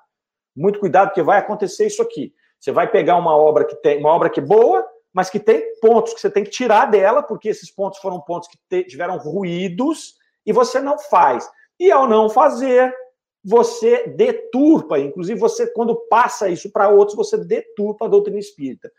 Muito 0.54 0.80
cuidado, 0.80 1.08
porque 1.08 1.22
vai 1.22 1.38
acontecer 1.38 1.86
isso 1.86 2.02
aqui. 2.02 2.34
Você 2.58 2.72
vai 2.72 2.90
pegar 2.90 3.16
uma 3.16 3.34
obra 3.34 3.64
que 3.64 3.76
tem 3.76 3.98
uma 3.98 4.10
obra 4.10 4.28
que 4.28 4.40
é 4.40 4.42
boa, 4.42 4.86
mas 5.12 5.28
que 5.28 5.40
tem 5.40 5.62
pontos 5.80 6.14
que 6.14 6.20
você 6.20 6.30
tem 6.30 6.44
que 6.44 6.50
tirar 6.50 6.86
dela, 6.86 7.22
porque 7.22 7.48
esses 7.48 7.70
pontos 7.70 7.98
foram 7.98 8.20
pontos 8.20 8.48
que 8.48 8.84
tiveram 8.84 9.16
ruídos, 9.18 10.14
e 10.46 10.52
você 10.52 10.80
não 10.80 10.98
faz. 10.98 11.48
E 11.78 11.90
ao 11.90 12.08
não 12.08 12.28
fazer, 12.28 12.94
você 13.42 14.06
deturpa, 14.08 14.98
inclusive 14.98 15.38
você, 15.38 15.66
quando 15.72 15.96
passa 16.08 16.48
isso 16.48 16.70
para 16.70 16.88
outros, 16.88 17.16
você 17.16 17.36
deturpa 17.38 18.04
a 18.04 18.08
doutrina 18.08 18.38
espírita. 18.38 18.90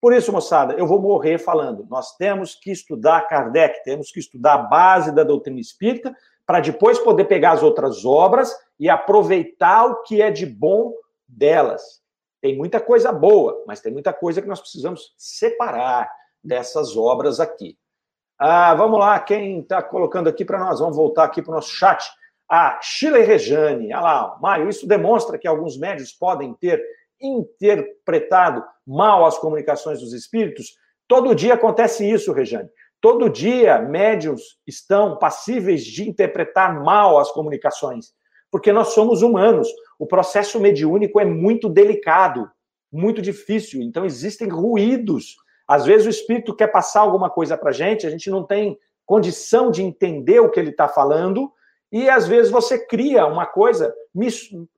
Por 0.00 0.12
isso, 0.12 0.30
moçada, 0.30 0.74
eu 0.74 0.86
vou 0.86 1.00
morrer 1.00 1.38
falando. 1.38 1.86
Nós 1.88 2.14
temos 2.16 2.54
que 2.54 2.70
estudar 2.70 3.26
Kardec, 3.26 3.82
temos 3.82 4.10
que 4.10 4.20
estudar 4.20 4.54
a 4.54 4.58
base 4.58 5.12
da 5.12 5.24
doutrina 5.24 5.58
espírita, 5.58 6.14
para 6.44 6.60
depois 6.60 6.98
poder 6.98 7.24
pegar 7.24 7.52
as 7.52 7.62
outras 7.62 8.04
obras 8.04 8.54
e 8.78 8.88
aproveitar 8.88 9.86
o 9.86 10.02
que 10.02 10.22
é 10.22 10.30
de 10.30 10.46
bom 10.46 10.92
delas. 11.26 12.00
Tem 12.40 12.56
muita 12.56 12.80
coisa 12.80 13.12
boa, 13.12 13.64
mas 13.66 13.80
tem 13.80 13.92
muita 13.92 14.12
coisa 14.12 14.42
que 14.42 14.48
nós 14.48 14.60
precisamos 14.60 15.14
separar 15.16 16.10
dessas 16.42 16.96
obras 16.96 17.40
aqui. 17.40 17.76
Ah, 18.38 18.74
vamos 18.74 18.98
lá, 18.98 19.18
quem 19.18 19.60
está 19.60 19.82
colocando 19.82 20.28
aqui 20.28 20.44
para 20.44 20.58
nós? 20.58 20.78
Vamos 20.78 20.96
voltar 20.96 21.24
aqui 21.24 21.40
para 21.40 21.52
o 21.52 21.54
nosso 21.54 21.70
chat. 21.70 22.04
A 22.48 22.78
Sheila 22.80 23.18
Rejane, 23.18 23.86
olha 23.86 24.00
lá, 24.00 24.38
Mário, 24.40 24.68
isso 24.68 24.86
demonstra 24.86 25.38
que 25.38 25.48
alguns 25.48 25.76
médios 25.78 26.12
podem 26.12 26.54
ter 26.54 26.80
interpretado 27.20 28.62
mal 28.86 29.24
as 29.24 29.38
comunicações 29.38 30.00
dos 30.00 30.12
espíritos. 30.12 30.76
Todo 31.08 31.34
dia 31.34 31.54
acontece 31.54 32.08
isso, 32.08 32.32
Rejane. 32.32 32.68
Todo 33.00 33.30
dia, 33.30 33.78
médios 33.80 34.58
estão 34.66 35.18
passíveis 35.18 35.84
de 35.84 36.08
interpretar 36.08 36.82
mal 36.82 37.18
as 37.18 37.30
comunicações, 37.30 38.12
porque 38.50 38.72
nós 38.72 38.88
somos 38.88 39.22
humanos. 39.22 39.68
O 39.98 40.06
processo 40.06 40.60
mediúnico 40.60 41.20
é 41.20 41.24
muito 41.24 41.68
delicado, 41.68 42.50
muito 42.92 43.20
difícil. 43.22 43.82
Então, 43.82 44.04
existem 44.04 44.48
ruídos 44.48 45.36
às 45.66 45.84
vezes 45.84 46.06
o 46.06 46.10
espírito 46.10 46.54
quer 46.54 46.68
passar 46.68 47.00
alguma 47.00 47.28
coisa 47.28 47.58
para 47.58 47.70
a 47.70 47.72
gente, 47.72 48.06
a 48.06 48.10
gente 48.10 48.30
não 48.30 48.44
tem 48.44 48.78
condição 49.04 49.70
de 49.70 49.82
entender 49.82 50.40
o 50.40 50.50
que 50.50 50.60
ele 50.60 50.70
está 50.70 50.88
falando, 50.88 51.52
e 51.90 52.08
às 52.08 52.26
vezes 52.26 52.50
você 52.50 52.78
cria 52.78 53.26
uma 53.26 53.46
coisa 53.46 53.92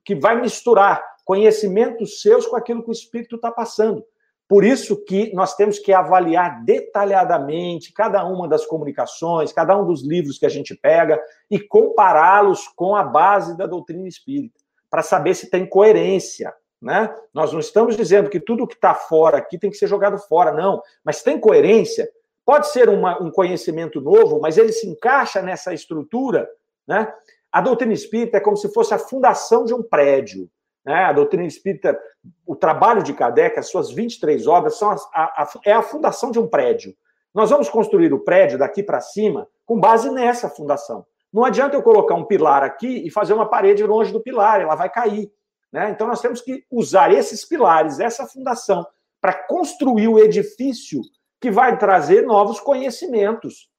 que 0.03 0.15
vai 0.15 0.39
misturar 0.39 1.03
conhecimentos 1.25 2.21
seus 2.21 2.47
com 2.47 2.55
aquilo 2.55 2.83
que 2.83 2.89
o 2.89 2.91
espírito 2.91 3.35
está 3.35 3.51
passando. 3.51 4.03
Por 4.47 4.63
isso 4.63 5.03
que 5.03 5.31
nós 5.33 5.55
temos 5.55 5.77
que 5.77 5.93
avaliar 5.93 6.63
detalhadamente 6.63 7.93
cada 7.93 8.25
uma 8.25 8.47
das 8.47 8.65
comunicações, 8.65 9.53
cada 9.53 9.77
um 9.77 9.85
dos 9.85 10.03
livros 10.03 10.39
que 10.39 10.45
a 10.45 10.49
gente 10.49 10.73
pega 10.73 11.21
e 11.51 11.59
compará-los 11.59 12.67
com 12.69 12.95
a 12.95 13.03
base 13.03 13.55
da 13.55 13.67
doutrina 13.67 14.07
espírita, 14.07 14.59
para 14.89 15.01
saber 15.01 15.33
se 15.35 15.49
tem 15.49 15.65
coerência. 15.65 16.53
Né? 16.81 17.13
Nós 17.33 17.51
não 17.51 17.59
estamos 17.59 17.97
dizendo 17.97 18.29
que 18.29 18.39
tudo 18.39 18.67
que 18.67 18.75
está 18.75 18.93
fora 18.93 19.37
aqui 19.37 19.57
tem 19.57 19.69
que 19.69 19.77
ser 19.77 19.87
jogado 19.87 20.17
fora, 20.17 20.51
não. 20.51 20.81
Mas 21.03 21.21
tem 21.21 21.39
coerência. 21.39 22.09
Pode 22.45 22.67
ser 22.69 22.89
uma, 22.89 23.21
um 23.21 23.29
conhecimento 23.29 24.01
novo, 24.01 24.39
mas 24.39 24.57
ele 24.57 24.71
se 24.71 24.87
encaixa 24.87 25.41
nessa 25.41 25.73
estrutura. 25.73 26.49
Né? 26.87 27.11
A 27.51 27.61
doutrina 27.61 27.93
espírita 27.93 28.37
é 28.37 28.41
como 28.41 28.57
se 28.57 28.71
fosse 28.73 28.93
a 28.93 28.99
fundação 28.99 29.65
de 29.65 29.73
um 29.73 29.83
prédio. 29.83 30.49
Né? 30.85 30.95
A 31.05 31.13
doutrina 31.13 31.45
espírita, 31.45 31.99
o 32.45 32.55
trabalho 32.55 33.03
de 33.03 33.13
Kardec, 33.13 33.59
as 33.59 33.69
suas 33.69 33.91
23 33.91 34.47
obras, 34.47 34.77
são 34.77 34.89
a, 34.89 34.97
a, 35.13 35.49
é 35.65 35.73
a 35.73 35.81
fundação 35.81 36.31
de 36.31 36.39
um 36.39 36.47
prédio. 36.47 36.95
Nós 37.33 37.49
vamos 37.49 37.69
construir 37.69 38.11
o 38.13 38.19
prédio 38.19 38.57
daqui 38.57 38.81
para 38.81 39.01
cima 39.01 39.47
com 39.65 39.79
base 39.79 40.09
nessa 40.09 40.49
fundação. 40.49 41.05
Não 41.31 41.43
adianta 41.43 41.75
eu 41.75 41.83
colocar 41.83 42.15
um 42.15 42.25
pilar 42.25 42.63
aqui 42.63 43.05
e 43.05 43.11
fazer 43.11 43.33
uma 43.33 43.47
parede 43.47 43.83
longe 43.83 44.11
do 44.11 44.21
pilar, 44.21 44.61
ela 44.61 44.75
vai 44.75 44.89
cair. 44.89 45.31
Né? 45.71 45.91
Então, 45.91 46.07
nós 46.07 46.21
temos 46.21 46.41
que 46.41 46.65
usar 46.71 47.11
esses 47.11 47.45
pilares, 47.45 47.99
essa 47.99 48.25
fundação, 48.25 48.85
para 49.21 49.33
construir 49.33 50.07
o 50.07 50.17
edifício 50.17 51.01
que 51.39 51.51
vai 51.51 51.77
trazer 51.77 52.25
novos 52.25 52.59
conhecimentos 52.59 53.69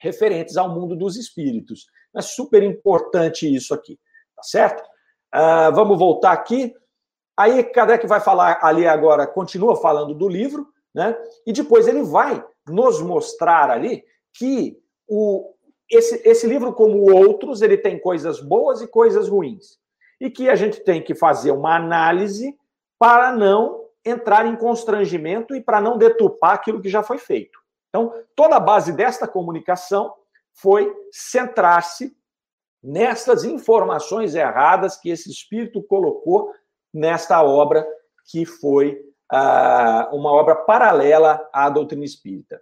referentes 0.00 0.56
ao 0.56 0.68
mundo 0.68 0.96
dos 0.96 1.16
espíritos. 1.16 1.86
É 2.14 2.22
super 2.22 2.62
importante 2.62 3.52
isso 3.52 3.74
aqui, 3.74 3.98
tá 4.34 4.42
certo? 4.42 4.82
Uh, 5.34 5.74
vamos 5.74 5.98
voltar 5.98 6.32
aqui. 6.32 6.72
Aí 7.36 7.62
Kardec 7.62 8.06
vai 8.06 8.20
falar 8.20 8.58
ali 8.62 8.86
agora, 8.86 9.26
continua 9.26 9.76
falando 9.76 10.14
do 10.14 10.28
livro, 10.28 10.66
né? 10.94 11.16
E 11.46 11.52
depois 11.52 11.86
ele 11.86 12.02
vai 12.02 12.42
nos 12.66 13.00
mostrar 13.00 13.70
ali 13.70 14.04
que 14.32 14.76
o, 15.06 15.54
esse, 15.90 16.20
esse 16.28 16.46
livro, 16.46 16.72
como 16.72 17.10
outros, 17.10 17.62
ele 17.62 17.76
tem 17.76 17.98
coisas 17.98 18.40
boas 18.40 18.80
e 18.82 18.86
coisas 18.86 19.28
ruins 19.28 19.78
e 20.20 20.30
que 20.30 20.48
a 20.48 20.56
gente 20.56 20.80
tem 20.80 21.02
que 21.02 21.14
fazer 21.14 21.52
uma 21.52 21.76
análise 21.76 22.56
para 22.98 23.32
não 23.32 23.86
entrar 24.04 24.46
em 24.46 24.56
constrangimento 24.56 25.54
e 25.54 25.60
para 25.60 25.80
não 25.80 25.96
detupar 25.96 26.54
aquilo 26.54 26.80
que 26.80 26.88
já 26.88 27.02
foi 27.02 27.18
feito. 27.18 27.58
Então, 27.88 28.12
toda 28.34 28.56
a 28.56 28.60
base 28.60 28.92
desta 28.92 29.26
comunicação 29.26 30.12
foi 30.52 30.92
centrar-se 31.12 32.16
nessas 32.82 33.44
informações 33.44 34.34
erradas 34.34 34.96
que 34.96 35.10
esse 35.10 35.30
espírito 35.30 35.82
colocou 35.82 36.52
nesta 36.92 37.42
obra 37.42 37.86
que 38.30 38.44
foi 38.44 39.00
uh, 39.32 40.14
uma 40.14 40.30
obra 40.32 40.54
paralela 40.54 41.48
à 41.52 41.68
doutrina 41.70 42.04
espírita. 42.04 42.60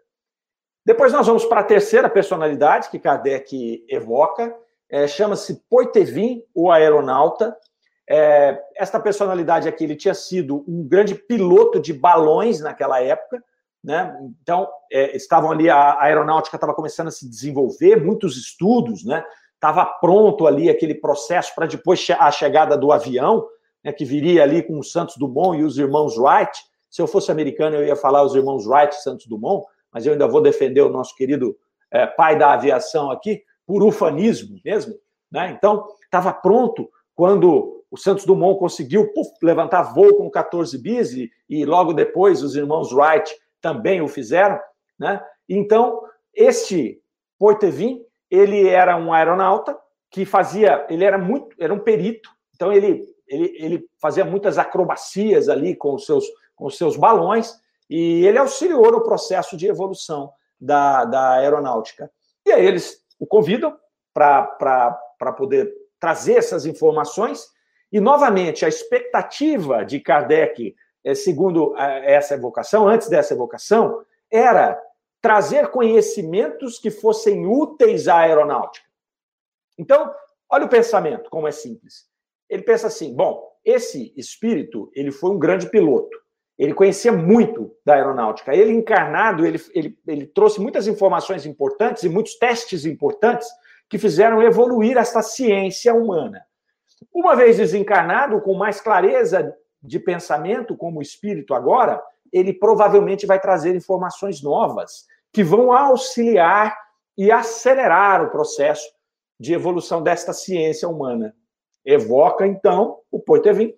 Depois 0.86 1.12
nós 1.12 1.26
vamos 1.26 1.44
para 1.44 1.62
a 1.62 1.64
terceira 1.64 2.08
personalidade 2.08 2.90
que 2.90 2.98
Kardec 3.00 3.84
evoca, 3.88 4.54
é, 4.88 5.08
chama-se 5.08 5.60
Poitevin, 5.68 6.44
o 6.54 6.70
aeronauta. 6.70 7.56
É, 8.08 8.56
esta 8.76 9.00
personalidade 9.00 9.68
aqui, 9.68 9.82
ele 9.82 9.96
tinha 9.96 10.14
sido 10.14 10.64
um 10.68 10.86
grande 10.86 11.16
piloto 11.16 11.80
de 11.80 11.92
balões 11.92 12.60
naquela 12.60 13.02
época, 13.02 13.42
né? 13.82 14.16
Então, 14.40 14.68
é, 14.92 15.16
estavam 15.16 15.50
ali, 15.50 15.68
a 15.68 16.00
aeronáutica 16.00 16.56
estava 16.56 16.72
começando 16.72 17.08
a 17.08 17.10
se 17.10 17.28
desenvolver, 17.28 17.96
muitos 17.96 18.36
estudos, 18.36 19.04
né? 19.04 19.24
Estava 19.54 19.84
pronto 19.84 20.46
ali 20.46 20.70
aquele 20.70 20.94
processo 20.94 21.52
para 21.52 21.66
depois 21.66 22.06
a 22.16 22.30
chegada 22.30 22.78
do 22.78 22.92
avião, 22.92 23.44
né, 23.82 23.92
que 23.92 24.04
viria 24.04 24.44
ali 24.44 24.62
com 24.62 24.78
o 24.78 24.84
Santos 24.84 25.16
Dumont 25.16 25.58
e 25.58 25.64
os 25.64 25.78
irmãos 25.78 26.16
Wright. 26.16 26.56
Se 26.88 27.02
eu 27.02 27.08
fosse 27.08 27.32
americano, 27.32 27.74
eu 27.74 27.84
ia 27.84 27.96
falar 27.96 28.22
os 28.22 28.36
irmãos 28.36 28.68
Wright 28.68 28.94
e 28.94 29.02
Santos 29.02 29.26
Dumont, 29.26 29.66
mas 29.92 30.06
eu 30.06 30.12
ainda 30.12 30.26
vou 30.26 30.40
defender 30.40 30.80
o 30.82 30.90
nosso 30.90 31.14
querido 31.14 31.56
é, 31.90 32.06
pai 32.06 32.38
da 32.38 32.52
aviação 32.52 33.10
aqui, 33.10 33.42
por 33.66 33.82
ufanismo 33.82 34.60
mesmo. 34.64 34.94
Né? 35.30 35.54
Então, 35.56 35.86
estava 36.04 36.32
pronto 36.32 36.88
quando 37.14 37.84
o 37.90 37.96
Santos 37.96 38.24
Dumont 38.24 38.58
conseguiu 38.58 39.10
levantar 39.42 39.82
voo 39.94 40.14
com 40.14 40.30
14 40.30 40.76
bis 40.78 41.12
e, 41.12 41.30
e, 41.48 41.64
logo 41.64 41.92
depois 41.92 42.42
os 42.42 42.54
irmãos 42.56 42.92
Wright 42.92 43.34
também 43.60 44.00
o 44.00 44.08
fizeram. 44.08 44.58
Né? 44.98 45.20
Então, 45.48 46.02
este 46.34 47.00
Poitevin, 47.38 48.02
ele 48.30 48.68
era 48.68 48.96
um 48.96 49.12
aeronauta 49.12 49.76
que 50.10 50.24
fazia, 50.24 50.86
ele 50.88 51.04
era 51.04 51.18
muito, 51.18 51.54
era 51.58 51.72
um 51.72 51.78
perito, 51.78 52.30
então 52.54 52.72
ele, 52.72 53.04
ele, 53.26 53.56
ele 53.58 53.88
fazia 54.00 54.24
muitas 54.24 54.56
acrobacias 54.56 55.48
ali 55.48 55.76
com 55.76 55.94
os 55.94 56.06
seus, 56.06 56.24
com 56.54 56.66
os 56.66 56.76
seus 56.76 56.96
balões 56.96 57.54
e 57.88 58.26
ele 58.26 58.38
auxiliou 58.38 58.90
no 58.90 59.02
processo 59.02 59.56
de 59.56 59.66
evolução 59.66 60.32
da, 60.60 61.04
da 61.04 61.32
aeronáutica. 61.34 62.10
E 62.44 62.52
aí 62.52 62.64
eles 62.64 63.04
o 63.18 63.26
convidam 63.26 63.76
para 64.12 65.32
poder 65.36 65.72
trazer 65.98 66.34
essas 66.34 66.66
informações. 66.66 67.46
E, 67.92 68.00
novamente, 68.00 68.64
a 68.64 68.68
expectativa 68.68 69.84
de 69.84 70.00
Kardec, 70.00 70.74
eh, 71.04 71.14
segundo 71.14 71.74
eh, 71.76 72.14
essa 72.14 72.34
evocação, 72.34 72.88
antes 72.88 73.08
dessa 73.08 73.34
evocação, 73.34 74.04
era 74.30 74.80
trazer 75.20 75.68
conhecimentos 75.68 76.78
que 76.78 76.90
fossem 76.90 77.46
úteis 77.46 78.08
à 78.08 78.18
aeronáutica. 78.18 78.86
Então, 79.78 80.12
olha 80.50 80.66
o 80.66 80.68
pensamento, 80.68 81.30
como 81.30 81.48
é 81.48 81.52
simples. 81.52 82.06
Ele 82.48 82.62
pensa 82.62 82.86
assim: 82.86 83.14
bom, 83.14 83.52
esse 83.64 84.12
espírito 84.16 84.90
ele 84.94 85.10
foi 85.10 85.30
um 85.30 85.38
grande 85.38 85.68
piloto. 85.68 86.16
Ele 86.58 86.72
conhecia 86.72 87.12
muito 87.12 87.70
da 87.84 87.94
aeronáutica. 87.94 88.54
Ele, 88.54 88.72
encarnado, 88.72 89.44
ele, 89.44 89.60
ele, 89.74 89.98
ele 90.06 90.26
trouxe 90.26 90.60
muitas 90.60 90.86
informações 90.86 91.44
importantes 91.44 92.02
e 92.02 92.08
muitos 92.08 92.36
testes 92.38 92.86
importantes 92.86 93.48
que 93.88 93.98
fizeram 93.98 94.42
evoluir 94.42 94.96
essa 94.96 95.22
ciência 95.22 95.94
humana. 95.94 96.42
Uma 97.12 97.36
vez 97.36 97.58
desencarnado, 97.58 98.40
com 98.40 98.54
mais 98.54 98.80
clareza 98.80 99.54
de 99.82 99.98
pensamento, 99.98 100.76
como 100.76 101.02
espírito 101.02 101.54
agora, 101.54 102.02
ele 102.32 102.52
provavelmente 102.52 103.26
vai 103.26 103.38
trazer 103.38 103.74
informações 103.74 104.42
novas 104.42 105.06
que 105.32 105.44
vão 105.44 105.72
auxiliar 105.72 106.76
e 107.16 107.30
acelerar 107.30 108.24
o 108.24 108.30
processo 108.30 108.86
de 109.38 109.52
evolução 109.52 110.02
desta 110.02 110.32
ciência 110.32 110.88
humana. 110.88 111.34
Evoca, 111.84 112.46
então, 112.46 112.98
o 113.10 113.20
Poitevin 113.20 113.74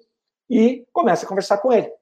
e 0.49 0.87
começa 0.93 1.26
a 1.26 1.29
conversar 1.29 1.59
com 1.59 1.72
ele. 1.72 1.93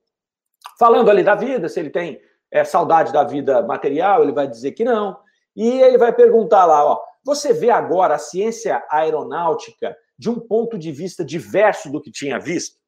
Falando 0.79 1.11
ali 1.11 1.23
da 1.23 1.35
vida, 1.35 1.69
se 1.69 1.81
ele 1.81 1.91
tem 1.91 2.21
é, 2.51 2.65
saudade 2.65 3.13
da 3.13 3.25
vida 3.25 3.63
material, 3.63 4.23
ele 4.23 4.33
vai 4.33 4.47
dizer 4.47 4.73
que 4.73 4.85
não. 4.85 5.19
E 5.55 5.81
ele 5.81 5.97
vai 5.97 6.13
perguntar 6.13 6.67
lá, 6.67 6.85
ó, 6.85 7.03
você 7.25 7.53
vê 7.53 7.71
agora 7.71 8.15
a 8.15 8.19
ciência 8.19 8.85
aeronáutica 8.91 9.97
de 10.19 10.31
um 10.31 10.39
ponto 10.39 10.79
de 10.79 10.93
vista 10.93 11.25
diverso 11.25 11.91
do 11.91 12.01
que 12.01 12.11
tinha 12.11 12.39
visto? 12.39 12.79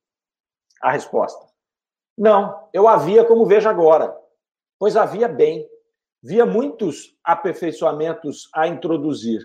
A 0.80 0.92
resposta: 0.92 1.44
Não, 2.16 2.68
eu 2.72 2.86
havia 2.86 3.24
como 3.24 3.46
vejo 3.46 3.68
agora, 3.68 4.16
pois 4.78 4.96
havia 4.96 5.28
bem, 5.28 5.68
via 6.22 6.46
muitos 6.46 7.16
aperfeiçoamentos 7.24 8.48
a 8.54 8.68
introduzir, 8.68 9.40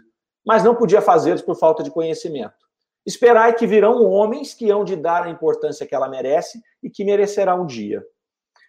mas 0.46 0.64
não 0.64 0.76
podia 0.76 1.02
fazê-los 1.02 1.41
por 1.41 1.56
falta 1.56 1.82
de 1.82 1.91
conhecimento. 1.91 2.64
Esperai 3.06 3.54
que 3.54 3.68
virão 3.68 4.06
homens 4.06 4.54
que 4.54 4.70
hão 4.70 4.84
de 4.84 4.96
dar 4.96 5.24
a 5.24 5.30
importância 5.30 5.86
que 5.86 5.94
ela 5.96 6.08
merece 6.08 6.62
e 6.82 6.89
que 6.89 7.04
merecerá 7.04 7.54
um 7.56 7.66
dia. 7.66 8.06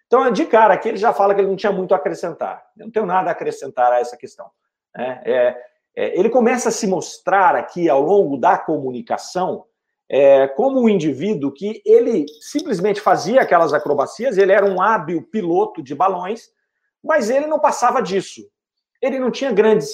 Então, 0.07 0.31
de 0.31 0.45
cara 0.47 0.75
aqui, 0.75 0.89
ele 0.89 0.99
já 0.99 1.13
fala 1.13 1.35
que 1.35 1.41
ele 1.41 1.49
não 1.49 1.57
tinha 1.57 1.73
muito 1.73 1.95
a 1.95 1.97
acrescentar. 1.97 2.65
Eu 2.77 2.87
não 2.87 2.93
tenho 2.93 3.07
nada 3.07 3.31
a 3.31 3.33
acrescentar 3.33 3.93
a 3.93 4.01
essa 4.01 4.17
questão. 4.17 4.51
É, 4.97 5.33
é, 5.33 5.57
é, 5.97 6.19
ele 6.19 6.29
começa 6.29 6.69
a 6.69 6.73
se 6.73 6.87
mostrar 6.87 7.57
aqui, 7.57 7.89
ao 7.89 8.03
longo 8.03 8.37
da 8.37 8.59
comunicação, 8.59 9.65
é, 10.09 10.47
como 10.49 10.81
um 10.81 10.89
indivíduo 10.89 11.53
que 11.53 11.83
ele 11.85 12.27
simplesmente 12.41 13.01
fazia 13.01 13.41
aquelas 13.41 13.73
acrobacias, 13.73 14.37
ele 14.37 14.53
era 14.53 14.67
um 14.67 14.81
hábil 14.81 15.23
piloto 15.23 15.83
de 15.83 15.95
balões, 15.95 16.49
mas 17.03 17.31
ele 17.31 17.47
não 17.47 17.59
passava 17.59 18.03
disso. 18.03 18.43
Ele 19.01 19.19
não 19.19 19.31
tinha 19.31 19.53
grandes 19.53 19.91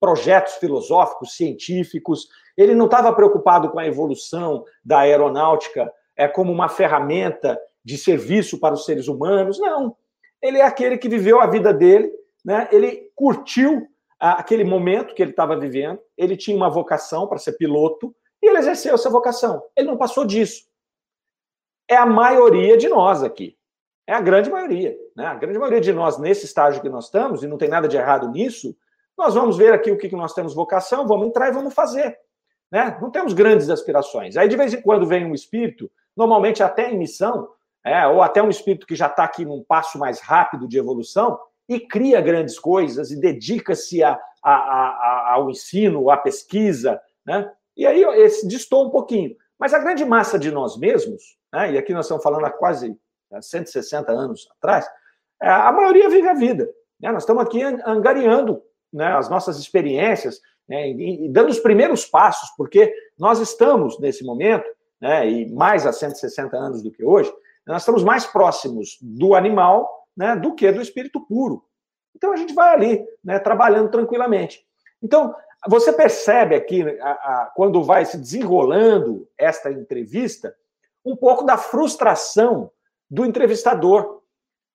projetos 0.00 0.54
filosóficos, 0.54 1.36
científicos, 1.36 2.28
ele 2.56 2.74
não 2.74 2.86
estava 2.86 3.12
preocupado 3.12 3.70
com 3.70 3.78
a 3.78 3.86
evolução 3.86 4.64
da 4.84 5.00
aeronáutica 5.00 5.92
é, 6.16 6.26
como 6.26 6.52
uma 6.52 6.68
ferramenta 6.68 7.58
de 7.84 7.98
serviço 7.98 8.58
para 8.58 8.74
os 8.74 8.84
seres 8.84 9.08
humanos, 9.08 9.58
não. 9.58 9.96
Ele 10.40 10.58
é 10.58 10.64
aquele 10.64 10.98
que 10.98 11.08
viveu 11.08 11.40
a 11.40 11.46
vida 11.46 11.72
dele, 11.72 12.10
né? 12.44 12.68
ele 12.72 13.10
curtiu 13.14 13.86
aquele 14.18 14.62
momento 14.62 15.14
que 15.14 15.22
ele 15.22 15.32
estava 15.32 15.56
vivendo, 15.56 15.98
ele 16.16 16.36
tinha 16.36 16.56
uma 16.56 16.70
vocação 16.70 17.26
para 17.26 17.38
ser 17.38 17.52
piloto, 17.54 18.14
e 18.40 18.48
ele 18.48 18.58
exerceu 18.58 18.94
essa 18.94 19.10
vocação. 19.10 19.62
Ele 19.76 19.88
não 19.88 19.96
passou 19.96 20.24
disso. 20.24 20.64
É 21.88 21.96
a 21.96 22.06
maioria 22.06 22.76
de 22.76 22.88
nós 22.88 23.22
aqui. 23.22 23.56
É 24.06 24.12
a 24.12 24.20
grande 24.20 24.50
maioria. 24.50 24.96
Né? 25.16 25.26
A 25.26 25.34
grande 25.34 25.58
maioria 25.58 25.80
de 25.80 25.92
nós, 25.92 26.18
nesse 26.18 26.44
estágio 26.44 26.82
que 26.82 26.88
nós 26.88 27.06
estamos, 27.06 27.42
e 27.42 27.46
não 27.46 27.58
tem 27.58 27.68
nada 27.68 27.86
de 27.86 27.96
errado 27.96 28.28
nisso, 28.28 28.76
nós 29.16 29.34
vamos 29.34 29.56
ver 29.56 29.72
aqui 29.72 29.90
o 29.90 29.98
que 29.98 30.14
nós 30.14 30.34
temos 30.34 30.54
vocação, 30.54 31.06
vamos 31.06 31.28
entrar 31.28 31.48
e 31.48 31.52
vamos 31.52 31.74
fazer. 31.74 32.18
Né? 32.70 32.96
Não 33.00 33.10
temos 33.10 33.32
grandes 33.32 33.68
aspirações. 33.68 34.36
Aí, 34.36 34.48
de 34.48 34.56
vez 34.56 34.72
em 34.72 34.80
quando, 34.80 35.06
vem 35.06 35.24
um 35.24 35.34
espírito, 35.34 35.90
normalmente 36.16 36.62
até 36.62 36.90
em 36.90 36.98
missão, 36.98 37.48
é, 37.84 38.06
ou 38.06 38.22
até 38.22 38.42
um 38.42 38.50
espírito 38.50 38.86
que 38.86 38.94
já 38.94 39.06
está 39.06 39.24
aqui 39.24 39.44
num 39.44 39.62
passo 39.62 39.98
mais 39.98 40.20
rápido 40.20 40.68
de 40.68 40.78
evolução, 40.78 41.38
e 41.68 41.80
cria 41.80 42.20
grandes 42.20 42.58
coisas 42.58 43.10
e 43.10 43.20
dedica-se 43.20 44.02
a, 44.02 44.18
a, 44.42 44.52
a, 44.52 45.32
ao 45.34 45.50
ensino, 45.50 46.10
à 46.10 46.16
pesquisa, 46.16 47.00
né? 47.24 47.50
E 47.76 47.86
aí 47.86 48.02
esse 48.20 48.46
distou 48.46 48.86
um 48.86 48.90
pouquinho. 48.90 49.34
Mas 49.58 49.72
a 49.72 49.78
grande 49.78 50.04
massa 50.04 50.38
de 50.38 50.50
nós 50.50 50.76
mesmos, 50.76 51.38
né, 51.52 51.72
e 51.72 51.78
aqui 51.78 51.94
nós 51.94 52.04
estamos 52.04 52.22
falando 52.22 52.44
há 52.44 52.50
quase 52.50 52.98
160 53.40 54.10
anos 54.12 54.48
atrás, 54.58 54.86
é, 55.40 55.48
a 55.48 55.72
maioria 55.72 56.10
vive 56.10 56.28
a 56.28 56.34
vida. 56.34 56.68
Né? 57.00 57.10
Nós 57.12 57.22
estamos 57.22 57.42
aqui 57.42 57.62
angariando 57.62 58.62
né, 58.92 59.06
as 59.16 59.30
nossas 59.30 59.58
experiências 59.58 60.40
né, 60.68 60.90
e, 60.90 61.28
dando 61.28 61.50
os 61.50 61.60
primeiros 61.60 62.04
passos, 62.04 62.50
porque 62.56 62.92
nós 63.18 63.38
estamos, 63.38 63.98
nesse 63.98 64.24
momento, 64.24 64.68
né, 65.00 65.28
e 65.28 65.50
mais 65.52 65.86
há 65.86 65.92
160 65.92 66.56
anos 66.56 66.82
do 66.82 66.90
que 66.90 67.04
hoje, 67.04 67.32
nós 67.66 67.82
estamos 67.82 68.02
mais 68.02 68.26
próximos 68.26 68.98
do 69.00 69.34
animal 69.34 70.02
né, 70.16 70.36
do 70.36 70.54
que 70.54 70.70
do 70.70 70.80
espírito 70.80 71.20
puro. 71.26 71.64
Então 72.14 72.32
a 72.32 72.36
gente 72.36 72.54
vai 72.54 72.74
ali, 72.74 73.06
né, 73.24 73.38
trabalhando 73.38 73.90
tranquilamente. 73.90 74.64
Então, 75.02 75.34
você 75.68 75.92
percebe 75.92 76.54
aqui, 76.54 76.82
a, 77.00 77.10
a, 77.10 77.52
quando 77.54 77.82
vai 77.82 78.04
se 78.04 78.18
desenrolando 78.18 79.28
esta 79.38 79.70
entrevista, 79.70 80.54
um 81.04 81.16
pouco 81.16 81.44
da 81.44 81.56
frustração 81.56 82.70
do 83.10 83.24
entrevistador. 83.24 84.22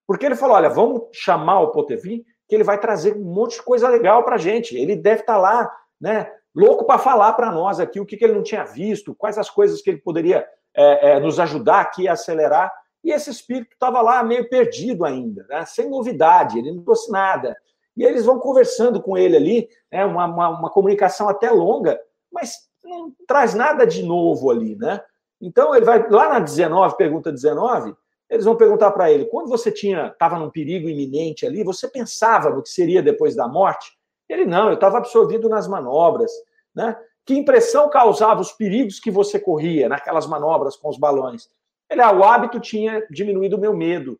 Porque 0.06 0.26
ele 0.26 0.36
falou: 0.36 0.56
olha, 0.56 0.68
vamos 0.68 1.08
chamar 1.12 1.60
o 1.60 1.70
Potevin, 1.70 2.24
que 2.48 2.54
ele 2.54 2.64
vai 2.64 2.78
trazer 2.78 3.16
um 3.16 3.24
monte 3.24 3.56
de 3.56 3.62
coisa 3.62 3.88
legal 3.88 4.24
para 4.24 4.36
a 4.36 4.38
gente. 4.38 4.76
Ele 4.76 4.96
deve 4.96 5.20
estar 5.20 5.34
tá 5.34 5.38
lá, 5.38 5.76
né, 6.00 6.30
louco 6.54 6.84
para 6.86 6.98
falar 6.98 7.32
para 7.34 7.52
nós 7.52 7.78
aqui 7.78 8.00
o 8.00 8.06
que, 8.06 8.16
que, 8.16 8.24
ele 8.24 8.34
não 8.34 8.42
tinha 8.42 8.64
visto, 8.64 9.14
quais 9.14 9.38
as 9.38 9.50
coisas 9.50 9.82
que 9.82 9.90
ele 9.90 9.98
poderia 9.98 10.46
é, 10.74 11.10
é, 11.10 11.20
nos 11.20 11.38
ajudar 11.38 11.80
aqui 11.80 12.08
a 12.08 12.12
acelerar. 12.12 12.72
E 13.02 13.10
esse 13.10 13.30
espírito 13.30 13.72
estava 13.72 14.00
lá 14.00 14.22
meio 14.22 14.48
perdido 14.48 15.04
ainda, 15.04 15.46
né, 15.48 15.64
sem 15.64 15.88
novidade, 15.88 16.58
ele 16.58 16.72
não 16.72 16.82
trouxe 16.82 17.10
nada. 17.10 17.56
E 17.96 18.04
eles 18.04 18.24
vão 18.24 18.38
conversando 18.38 19.02
com 19.02 19.16
ele 19.16 19.36
ali, 19.36 19.68
né, 19.90 20.04
uma, 20.04 20.26
uma, 20.26 20.48
uma 20.50 20.70
comunicação 20.70 21.28
até 21.28 21.50
longa, 21.50 21.98
mas 22.32 22.68
não 22.84 23.12
traz 23.26 23.54
nada 23.54 23.86
de 23.86 24.02
novo 24.02 24.50
ali, 24.50 24.76
né? 24.76 25.00
Então 25.40 25.74
ele 25.74 25.84
vai 25.84 26.08
lá 26.08 26.28
na 26.28 26.40
19, 26.40 26.96
pergunta 26.96 27.30
19, 27.30 27.94
eles 28.28 28.44
vão 28.44 28.56
perguntar 28.56 28.90
para 28.90 29.10
ele: 29.10 29.26
quando 29.26 29.48
você 29.48 29.70
tinha 29.70 30.08
estava 30.08 30.38
num 30.38 30.50
perigo 30.50 30.88
iminente 30.88 31.46
ali, 31.46 31.62
você 31.62 31.88
pensava 31.88 32.50
no 32.50 32.62
que 32.62 32.70
seria 32.70 33.02
depois 33.02 33.34
da 33.34 33.48
morte? 33.48 33.96
Ele 34.28 34.44
não, 34.44 34.68
eu 34.68 34.74
estava 34.74 34.98
absorvido 34.98 35.48
nas 35.48 35.66
manobras, 35.66 36.30
né? 36.74 36.96
Que 37.28 37.36
impressão 37.36 37.90
causava 37.90 38.40
os 38.40 38.52
perigos 38.52 38.98
que 38.98 39.10
você 39.10 39.38
corria 39.38 39.86
naquelas 39.86 40.26
manobras 40.26 40.76
com 40.76 40.88
os 40.88 40.96
balões? 40.96 41.46
Ele, 41.90 42.00
ah, 42.00 42.10
o 42.10 42.24
hábito 42.24 42.58
tinha 42.58 43.06
diminuído 43.10 43.58
o 43.58 43.60
meu 43.60 43.76
medo. 43.76 44.18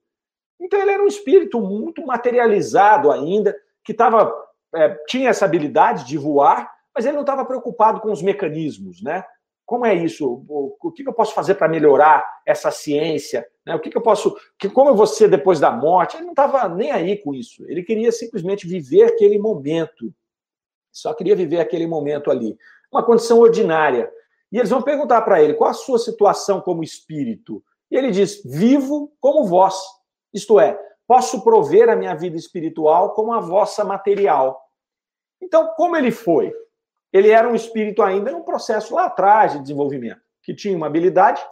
Então 0.61 0.79
ele 0.79 0.91
era 0.91 1.03
um 1.03 1.07
espírito 1.07 1.59
muito 1.59 2.05
materializado 2.05 3.11
ainda, 3.11 3.57
que 3.83 3.95
tava, 3.95 4.31
é, 4.75 4.91
tinha 5.07 5.31
essa 5.31 5.47
habilidade 5.47 6.05
de 6.05 6.19
voar, 6.19 6.71
mas 6.95 7.07
ele 7.07 7.15
não 7.15 7.23
estava 7.23 7.47
preocupado 7.47 7.99
com 8.03 8.13
os 8.13 8.21
mecanismos, 8.21 9.03
né? 9.03 9.25
Como 9.65 9.87
é 9.87 9.95
isso? 9.95 10.45
O, 10.47 10.93
que 10.93 11.03
eu 11.03 11.15
posso 11.15 11.33
fazer 11.33 11.55
para 11.55 11.67
melhorar 11.67 12.23
essa 12.45 12.71
ciência? 12.71 13.47
Né? 13.65 13.75
O 13.75 13.81
que, 13.81 13.97
eu 13.97 14.03
posso. 14.03 14.37
Que, 14.59 14.69
como 14.69 14.91
eu 14.91 14.95
vou 14.95 15.07
ser 15.07 15.31
depois 15.31 15.59
da 15.59 15.71
morte? 15.71 16.19
Ele 16.19 16.25
não 16.25 16.33
estava 16.33 16.69
nem 16.69 16.91
aí 16.91 17.17
com 17.17 17.35
isso. 17.35 17.65
Ele 17.69 17.83
queria 17.83 18.13
simplesmente 18.13 18.67
viver 18.67 19.05
aquele 19.05 19.39
momento. 19.39 20.13
Só 20.93 21.15
queria 21.15 21.35
viver 21.35 21.61
aquele 21.61 21.87
momento 21.87 22.31
ali. 22.31 22.55
Uma 22.93 23.05
condição 23.05 23.39
ordinária. 23.39 24.11
E 24.51 24.59
eles 24.59 24.71
vão 24.71 24.83
perguntar 24.83 25.23
para 25.23 25.43
ele 25.43 25.55
qual 25.55 25.71
a 25.71 25.75
sua 25.75 25.99
situação 25.99 26.61
como 26.61 26.83
espírito. 26.83 27.63
E 27.91 27.97
ele 27.97 28.11
diz: 28.11 28.43
vivo 28.45 29.13
como 29.21 29.45
vós. 29.45 29.77
Isto 30.33 30.59
é, 30.59 30.79
posso 31.07 31.43
prover 31.43 31.89
a 31.89 31.97
minha 31.97 32.15
vida 32.15 32.37
espiritual 32.37 33.15
como 33.15 33.33
a 33.33 33.41
vossa 33.41 33.85
material. 33.85 34.61
Então, 35.41 35.73
como 35.77 35.97
ele 35.97 36.11
foi? 36.11 36.53
Ele 37.13 37.31
era 37.31 37.49
um 37.49 37.55
espírito 37.55 38.03
ainda 38.03 38.31
num 38.31 38.43
processo 38.43 38.95
lá 38.95 39.07
atrás 39.07 39.53
de 39.53 39.61
desenvolvimento, 39.61 40.21
que 40.43 40.55
tinha 40.55 40.77
uma 40.77 40.87
habilidade, 40.87 41.43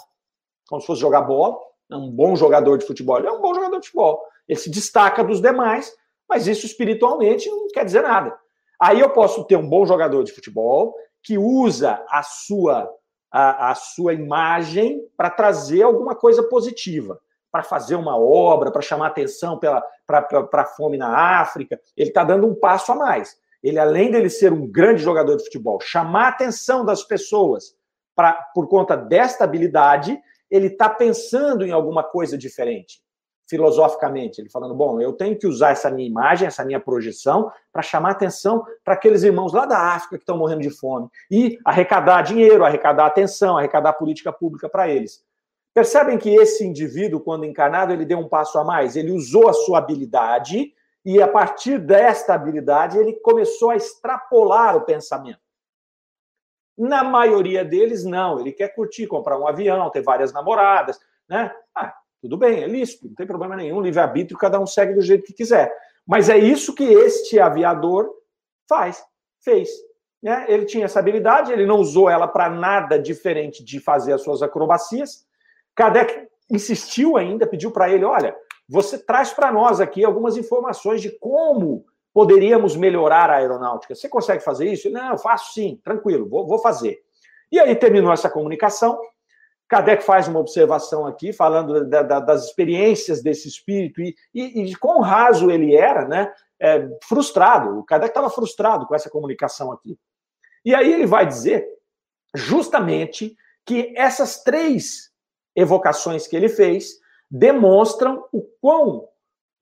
como 0.68 0.80
se 0.80 0.86
fosse 0.86 1.00
jogar 1.00 1.22
bola, 1.22 1.56
é 1.90 1.96
um 1.96 2.10
bom 2.10 2.36
jogador 2.36 2.76
de 2.76 2.86
futebol. 2.86 3.18
Ele 3.18 3.28
é 3.28 3.32
um 3.32 3.40
bom 3.40 3.54
jogador 3.54 3.78
de 3.78 3.86
futebol. 3.86 4.22
Ele 4.48 4.58
se 4.58 4.70
destaca 4.70 5.24
dos 5.24 5.40
demais, 5.40 5.92
mas 6.28 6.46
isso 6.46 6.66
espiritualmente 6.66 7.48
não 7.48 7.68
quer 7.68 7.84
dizer 7.84 8.02
nada. 8.02 8.36
Aí 8.80 9.00
eu 9.00 9.10
posso 9.10 9.44
ter 9.44 9.56
um 9.56 9.68
bom 9.68 9.86
jogador 9.86 10.22
de 10.24 10.32
futebol 10.32 10.94
que 11.26 11.36
usa 11.36 12.04
a 12.08 12.22
sua 12.22 12.90
a, 13.30 13.70
a 13.70 13.74
sua 13.74 14.14
imagem 14.14 15.02
para 15.16 15.28
trazer 15.28 15.82
alguma 15.82 16.14
coisa 16.14 16.42
positiva 16.44 17.20
para 17.56 17.62
fazer 17.62 17.96
uma 17.96 18.18
obra, 18.18 18.70
para 18.70 18.82
chamar 18.82 19.06
atenção 19.06 19.58
para 19.58 19.82
a 20.52 20.64
fome 20.66 20.98
na 20.98 21.40
África. 21.40 21.80
Ele 21.96 22.10
está 22.10 22.22
dando 22.22 22.46
um 22.46 22.54
passo 22.54 22.92
a 22.92 22.94
mais. 22.94 23.34
Ele, 23.62 23.78
além 23.78 24.10
dele 24.10 24.28
ser 24.28 24.52
um 24.52 24.66
grande 24.66 25.02
jogador 25.02 25.36
de 25.36 25.44
futebol, 25.44 25.80
chamar 25.80 26.26
a 26.26 26.28
atenção 26.28 26.84
das 26.84 27.02
pessoas 27.02 27.74
pra, 28.14 28.34
por 28.54 28.68
conta 28.68 28.94
desta 28.94 29.44
habilidade, 29.44 30.20
ele 30.50 30.66
está 30.66 30.88
pensando 30.90 31.64
em 31.64 31.72
alguma 31.72 32.04
coisa 32.04 32.36
diferente, 32.36 33.00
filosoficamente. 33.48 34.40
Ele 34.40 34.48
falando, 34.48 34.74
bom, 34.74 35.00
eu 35.00 35.12
tenho 35.12 35.38
que 35.38 35.46
usar 35.46 35.70
essa 35.70 35.90
minha 35.90 36.08
imagem, 36.08 36.48
essa 36.48 36.64
minha 36.64 36.80
projeção, 36.80 37.50
para 37.72 37.82
chamar 37.82 38.10
atenção 38.10 38.64
para 38.84 38.94
aqueles 38.94 39.22
irmãos 39.22 39.52
lá 39.52 39.64
da 39.66 39.78
África 39.94 40.16
que 40.16 40.22
estão 40.22 40.36
morrendo 40.36 40.62
de 40.62 40.70
fome. 40.70 41.08
E 41.30 41.58
arrecadar 41.64 42.22
dinheiro, 42.22 42.64
arrecadar 42.64 43.06
atenção, 43.06 43.56
arrecadar 43.56 43.92
política 43.94 44.32
pública 44.32 44.68
para 44.68 44.88
eles. 44.88 45.24
Percebem 45.72 46.16
que 46.16 46.34
esse 46.34 46.66
indivíduo, 46.66 47.20
quando 47.20 47.44
encarnado, 47.44 47.92
ele 47.92 48.04
deu 48.04 48.18
um 48.18 48.28
passo 48.28 48.58
a 48.58 48.64
mais. 48.64 48.96
Ele 48.96 49.12
usou 49.12 49.48
a 49.48 49.52
sua 49.52 49.78
habilidade 49.78 50.72
e, 51.04 51.22
a 51.22 51.28
partir 51.28 51.78
desta 51.78 52.34
habilidade, 52.34 52.98
ele 52.98 53.12
começou 53.12 53.70
a 53.70 53.76
extrapolar 53.76 54.76
o 54.76 54.86
pensamento. 54.86 55.38
Na 56.76 57.04
maioria 57.04 57.64
deles, 57.64 58.04
não. 58.04 58.40
Ele 58.40 58.52
quer 58.52 58.74
curtir, 58.74 59.06
comprar 59.06 59.38
um 59.38 59.46
avião, 59.46 59.90
ter 59.90 60.02
várias 60.02 60.32
namoradas, 60.32 60.98
né? 61.28 61.54
Ah, 61.74 61.94
tudo 62.28 62.38
bem, 62.38 62.62
é 62.62 62.66
lícito, 62.66 63.06
não 63.08 63.14
tem 63.14 63.26
problema 63.26 63.56
nenhum. 63.56 63.80
Livre-arbítrio, 63.80 64.38
cada 64.38 64.60
um 64.60 64.66
segue 64.66 64.94
do 64.94 65.02
jeito 65.02 65.24
que 65.24 65.32
quiser. 65.32 65.72
Mas 66.06 66.28
é 66.28 66.36
isso 66.36 66.74
que 66.74 66.84
este 66.84 67.40
aviador 67.40 68.10
faz, 68.68 69.04
fez. 69.42 69.68
Né? 70.22 70.44
Ele 70.48 70.64
tinha 70.64 70.84
essa 70.84 70.98
habilidade, 70.98 71.52
ele 71.52 71.66
não 71.66 71.78
usou 71.78 72.08
ela 72.08 72.28
para 72.28 72.48
nada 72.48 72.98
diferente 72.98 73.64
de 73.64 73.80
fazer 73.80 74.12
as 74.12 74.22
suas 74.22 74.42
acrobacias 74.42 75.26
Kardec 75.76 76.26
insistiu 76.50 77.18
ainda, 77.18 77.46
pediu 77.46 77.70
para 77.70 77.90
ele: 77.90 78.04
olha, 78.04 78.34
você 78.66 78.98
traz 78.98 79.32
para 79.32 79.52
nós 79.52 79.78
aqui 79.78 80.04
algumas 80.04 80.36
informações 80.36 81.02
de 81.02 81.10
como 81.10 81.84
poderíamos 82.12 82.74
melhorar 82.74 83.28
a 83.28 83.36
aeronáutica. 83.36 83.94
Você 83.94 84.08
consegue 84.08 84.42
fazer 84.42 84.72
isso? 84.72 84.88
Não, 84.88 85.12
eu 85.12 85.18
faço 85.18 85.52
sim, 85.52 85.78
tranquilo, 85.84 86.26
vou, 86.26 86.46
vou 86.46 86.58
fazer. 86.58 87.02
E 87.52 87.60
aí 87.60 87.76
terminou 87.76 88.10
essa 88.10 88.30
comunicação. 88.30 88.98
Kardec 89.68 90.04
faz 90.04 90.28
uma 90.28 90.38
observação 90.38 91.06
aqui, 91.06 91.32
falando 91.32 91.84
da, 91.88 92.02
da, 92.02 92.20
das 92.20 92.46
experiências 92.46 93.22
desse 93.22 93.48
espírito 93.48 94.00
e, 94.00 94.14
e, 94.32 94.62
e, 94.62 94.64
de 94.64 94.78
quão 94.78 95.00
raso 95.00 95.50
ele 95.50 95.74
era, 95.74 96.06
né? 96.06 96.32
É, 96.58 96.88
frustrado. 97.02 97.78
O 97.78 97.84
Kardec 97.84 98.10
estava 98.10 98.30
frustrado 98.30 98.86
com 98.86 98.94
essa 98.94 99.10
comunicação 99.10 99.72
aqui. 99.72 99.98
E 100.64 100.74
aí 100.74 100.92
ele 100.92 101.06
vai 101.06 101.26
dizer 101.26 101.66
justamente 102.34 103.36
que 103.64 103.92
essas 103.96 104.42
três 104.42 105.10
evocações 105.54 106.26
que 106.26 106.36
ele 106.36 106.48
fez 106.48 106.98
demonstram 107.30 108.24
o 108.32 108.42
quão 108.60 109.08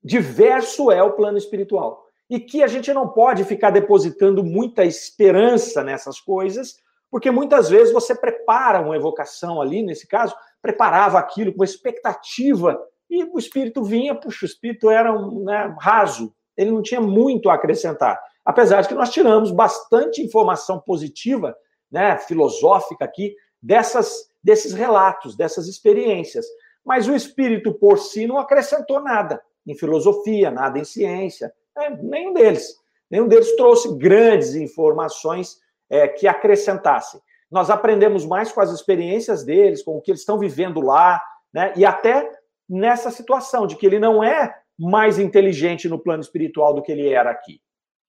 diverso 0.02 0.90
é 0.90 1.02
o 1.02 1.12
plano 1.12 1.38
espiritual. 1.38 2.04
E 2.28 2.38
que 2.38 2.62
a 2.62 2.66
gente 2.66 2.92
não 2.92 3.08
pode 3.08 3.44
ficar 3.44 3.70
depositando 3.70 4.44
muita 4.44 4.84
esperança 4.84 5.82
nessas 5.82 6.20
coisas, 6.20 6.76
Porque 7.14 7.30
muitas 7.30 7.70
vezes 7.70 7.92
você 7.92 8.12
prepara 8.12 8.80
uma 8.80 8.96
evocação 8.96 9.62
ali, 9.62 9.84
nesse 9.84 10.04
caso, 10.04 10.34
preparava 10.60 11.16
aquilo 11.16 11.54
com 11.54 11.62
expectativa, 11.62 12.76
e 13.08 13.22
o 13.22 13.38
espírito 13.38 13.84
vinha, 13.84 14.16
puxa, 14.16 14.44
o 14.44 14.48
espírito 14.48 14.90
era 14.90 15.12
um 15.12 15.44
né, 15.44 15.76
raso, 15.78 16.34
ele 16.56 16.72
não 16.72 16.82
tinha 16.82 17.00
muito 17.00 17.48
a 17.48 17.54
acrescentar. 17.54 18.20
Apesar 18.44 18.80
de 18.80 18.88
que 18.88 18.94
nós 18.94 19.10
tiramos 19.10 19.52
bastante 19.52 20.22
informação 20.22 20.80
positiva, 20.80 21.56
né, 21.88 22.18
filosófica 22.18 23.04
aqui, 23.04 23.36
dessas, 23.62 24.28
desses 24.42 24.72
relatos, 24.72 25.36
dessas 25.36 25.68
experiências. 25.68 26.44
Mas 26.84 27.06
o 27.06 27.14
espírito 27.14 27.72
por 27.74 27.96
si 27.96 28.26
não 28.26 28.40
acrescentou 28.40 29.00
nada 29.00 29.40
em 29.64 29.76
filosofia, 29.76 30.50
nada 30.50 30.80
em 30.80 30.84
ciência, 30.84 31.54
né, 31.76 31.96
nenhum 32.02 32.32
deles. 32.32 32.74
Nenhum 33.08 33.28
deles 33.28 33.54
trouxe 33.54 33.96
grandes 33.96 34.56
informações 34.56 35.62
é, 35.94 36.08
que 36.08 36.26
acrescentassem. 36.26 37.20
Nós 37.48 37.70
aprendemos 37.70 38.26
mais 38.26 38.50
com 38.50 38.60
as 38.60 38.72
experiências 38.72 39.44
deles, 39.44 39.82
com 39.82 39.96
o 39.96 40.00
que 40.00 40.10
eles 40.10 40.22
estão 40.22 40.36
vivendo 40.36 40.80
lá, 40.80 41.22
né? 41.52 41.72
E 41.76 41.84
até 41.84 42.28
nessa 42.68 43.12
situação 43.12 43.64
de 43.64 43.76
que 43.76 43.86
ele 43.86 44.00
não 44.00 44.24
é 44.24 44.52
mais 44.76 45.20
inteligente 45.20 45.88
no 45.88 46.00
plano 46.00 46.20
espiritual 46.20 46.74
do 46.74 46.82
que 46.82 46.90
ele 46.90 47.08
era 47.08 47.30
aqui. 47.30 47.60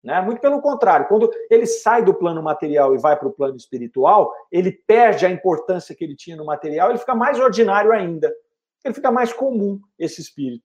Né? 0.03 0.19
Muito 0.21 0.41
pelo 0.41 0.61
contrário, 0.61 1.07
quando 1.07 1.29
ele 1.49 1.67
sai 1.67 2.03
do 2.03 2.13
plano 2.13 2.41
material 2.41 2.95
e 2.95 2.97
vai 2.97 3.15
para 3.15 3.27
o 3.27 3.33
plano 3.33 3.55
espiritual, 3.55 4.33
ele 4.51 4.71
perde 4.71 5.25
a 5.25 5.29
importância 5.29 5.93
que 5.93 6.03
ele 6.03 6.15
tinha 6.15 6.35
no 6.35 6.45
material, 6.45 6.89
ele 6.89 6.97
fica 6.97 7.13
mais 7.13 7.39
ordinário 7.39 7.91
ainda. 7.91 8.33
Ele 8.83 8.93
fica 8.93 9.11
mais 9.11 9.33
comum, 9.33 9.79
esse 9.97 10.21
espírito. 10.21 10.63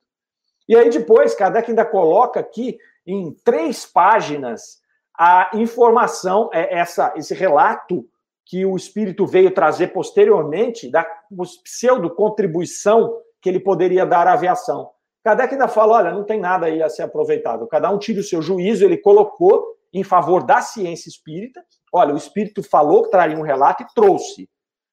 E 0.68 0.76
aí 0.76 0.88
depois, 0.88 1.34
Kardec 1.34 1.68
ainda 1.68 1.84
coloca 1.84 2.40
aqui 2.40 2.78
em 3.06 3.34
três 3.44 3.84
páginas 3.84 4.80
a 5.22 5.50
informação, 5.52 6.48
é, 6.50 6.78
essa, 6.78 7.12
esse 7.14 7.34
relato 7.34 8.08
que 8.46 8.64
o 8.64 8.74
espírito 8.74 9.26
veio 9.26 9.52
trazer 9.52 9.88
posteriormente 9.88 10.90
da 10.90 11.06
pseudo-contribuição 11.62 13.20
que 13.42 13.50
ele 13.50 13.60
poderia 13.60 14.06
dar 14.06 14.26
à 14.26 14.32
aviação. 14.32 14.90
Kardec 15.22 15.52
ainda 15.52 15.68
fala: 15.68 15.98
olha, 15.98 16.10
não 16.10 16.24
tem 16.24 16.40
nada 16.40 16.64
aí 16.64 16.82
a 16.82 16.88
ser 16.88 17.02
aproveitado. 17.02 17.68
Cada 17.68 17.90
um 17.90 17.98
tira 17.98 18.20
o 18.20 18.24
seu 18.24 18.40
juízo, 18.40 18.82
ele 18.82 18.96
colocou 18.96 19.62
em 19.92 20.02
favor 20.02 20.42
da 20.42 20.62
ciência 20.62 21.10
espírita. 21.10 21.62
Olha, 21.92 22.14
o 22.14 22.16
espírito 22.16 22.62
falou 22.62 23.02
que 23.02 23.10
traria 23.10 23.36
um 23.36 23.42
relato 23.42 23.82
e 23.82 23.86
trouxe. 23.94 24.48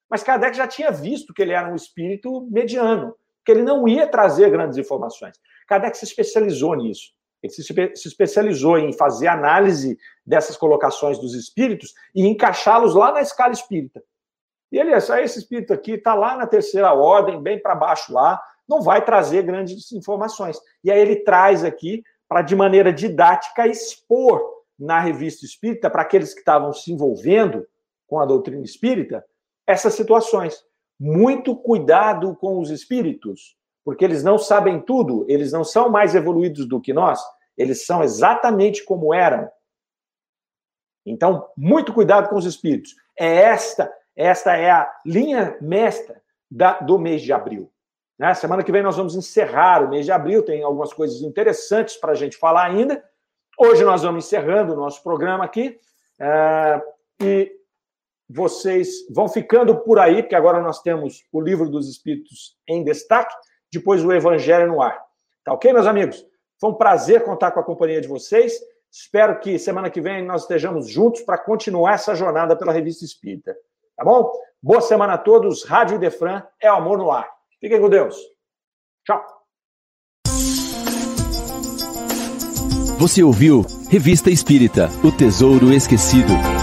Mas 0.09 0.23
Kardec 0.23 0.57
já 0.57 0.67
tinha 0.67 0.91
visto 0.91 1.33
que 1.33 1.41
ele 1.41 1.53
era 1.53 1.71
um 1.71 1.75
espírito 1.75 2.45
mediano, 2.51 3.15
que 3.45 3.51
ele 3.53 3.61
não 3.61 3.87
ia 3.87 4.05
trazer 4.05 4.49
grandes 4.49 4.77
informações. 4.77 5.37
Kardec 5.69 5.97
se 5.97 6.03
especializou 6.03 6.75
nisso. 6.75 7.16
Ele 7.41 7.53
se 7.53 8.07
especializou 8.07 8.77
em 8.77 8.91
fazer 8.93 9.27
análise 9.27 9.97
dessas 10.25 10.57
colocações 10.57 11.19
dos 11.19 11.33
espíritos 11.33 11.93
e 12.15 12.25
encaixá-los 12.25 12.95
lá 12.95 13.11
na 13.11 13.21
escala 13.21 13.53
espírita. 13.53 14.03
E 14.71 14.77
ele, 14.77 14.91
esse 14.91 15.39
espírito 15.39 15.73
aqui 15.73 15.93
está 15.93 16.13
lá 16.13 16.35
na 16.35 16.45
terceira 16.45 16.93
ordem, 16.93 17.41
bem 17.41 17.61
para 17.61 17.75
baixo 17.75 18.11
lá, 18.11 18.41
não 18.67 18.81
vai 18.81 19.03
trazer 19.03 19.43
grandes 19.43 19.91
informações. 19.91 20.59
E 20.83 20.91
aí 20.91 20.99
ele 20.99 21.17
traz 21.17 21.63
aqui 21.63 22.03
para, 22.27 22.41
de 22.41 22.55
maneira 22.55 22.91
didática, 22.91 23.67
expor 23.67 24.41
na 24.77 24.99
revista 24.99 25.45
espírita, 25.45 25.89
para 25.89 26.01
aqueles 26.01 26.33
que 26.33 26.39
estavam 26.39 26.73
se 26.73 26.91
envolvendo 26.91 27.65
com 28.05 28.19
a 28.19 28.25
doutrina 28.25 28.63
espírita, 28.63 29.25
essas 29.65 29.93
situações. 29.93 30.63
Muito 30.99 31.55
cuidado 31.55 32.35
com 32.35 32.59
os 32.59 32.69
espíritos, 32.69 33.56
porque 33.87 34.03
eles 34.03 34.21
não 34.21 34.37
sabem 34.37 34.81
tudo, 34.81 35.25
eles 35.29 35.53
não 35.53 35.63
são 35.63 35.89
mais 35.89 36.13
evoluídos 36.13 36.67
do 36.67 36.81
que 36.81 36.91
nós, 36.91 37.23
eles 37.57 37.85
são 37.85 38.03
exatamente 38.03 38.83
como 38.83 39.13
eram. 39.13 39.49
Então, 41.05 41.47
muito 41.55 41.93
cuidado 41.93 42.27
com 42.27 42.35
os 42.35 42.43
espíritos. 42.43 42.93
É 43.17 43.33
esta, 43.33 43.89
esta 44.13 44.57
é 44.57 44.69
a 44.69 44.93
linha 45.05 45.57
mestra 45.61 46.21
da, 46.51 46.81
do 46.81 46.99
mês 46.99 47.21
de 47.21 47.31
abril. 47.31 47.71
Né? 48.19 48.33
Semana 48.33 48.61
que 48.61 48.73
vem 48.73 48.83
nós 48.83 48.97
vamos 48.97 49.15
encerrar 49.15 49.81
o 49.85 49.89
mês 49.89 50.05
de 50.05 50.11
abril, 50.11 50.43
tem 50.43 50.63
algumas 50.63 50.91
coisas 50.91 51.21
interessantes 51.21 51.95
para 51.95 52.11
a 52.11 52.15
gente 52.15 52.35
falar 52.35 52.65
ainda. 52.65 53.01
Hoje 53.57 53.85
nós 53.85 54.03
vamos 54.03 54.25
encerrando 54.25 54.73
o 54.73 54.75
nosso 54.75 55.01
programa 55.01 55.45
aqui. 55.45 55.79
É, 56.19 56.81
e 57.23 57.53
vocês 58.29 59.07
vão 59.09 59.29
ficando 59.29 59.77
por 59.77 59.97
aí, 59.97 60.23
porque 60.23 60.35
agora 60.35 60.61
nós 60.61 60.81
temos 60.81 61.23
o 61.31 61.39
livro 61.39 61.69
dos 61.69 61.89
Espíritos 61.89 62.57
em 62.67 62.83
destaque 62.83 63.33
depois 63.71 64.03
o 64.03 64.11
Evangelho 64.11 64.67
no 64.67 64.81
ar. 64.81 65.01
Tá 65.43 65.53
ok, 65.53 65.71
meus 65.73 65.87
amigos? 65.87 66.25
Foi 66.59 66.69
um 66.69 66.75
prazer 66.75 67.23
contar 67.23 67.51
com 67.51 67.59
a 67.59 67.63
companhia 67.63 68.01
de 68.01 68.07
vocês. 68.07 68.53
Espero 68.91 69.39
que 69.39 69.59
semana 69.59 69.89
que 69.89 70.01
vem 70.01 70.25
nós 70.25 70.41
estejamos 70.43 70.89
juntos 70.89 71.21
para 71.21 71.37
continuar 71.37 71.93
essa 71.93 72.15
jornada 72.15 72.55
pela 72.55 72.73
Revista 72.73 73.05
Espírita. 73.05 73.55
Tá 73.95 74.03
bom? 74.03 74.31
Boa 74.61 74.81
semana 74.81 75.13
a 75.13 75.17
todos. 75.17 75.63
Rádio 75.63 75.95
Idefran 75.95 76.43
é 76.61 76.71
o 76.71 76.75
amor 76.75 76.97
no 76.97 77.11
ar. 77.11 77.29
Fiquem 77.59 77.79
com 77.79 77.89
Deus. 77.89 78.15
Tchau. 79.05 79.23
Você 82.99 83.21
ouviu 83.21 83.63
Revista 83.89 84.31
Espírita 84.31 84.89
O 85.03 85.11
Tesouro 85.11 85.71
Esquecido. 85.71 86.56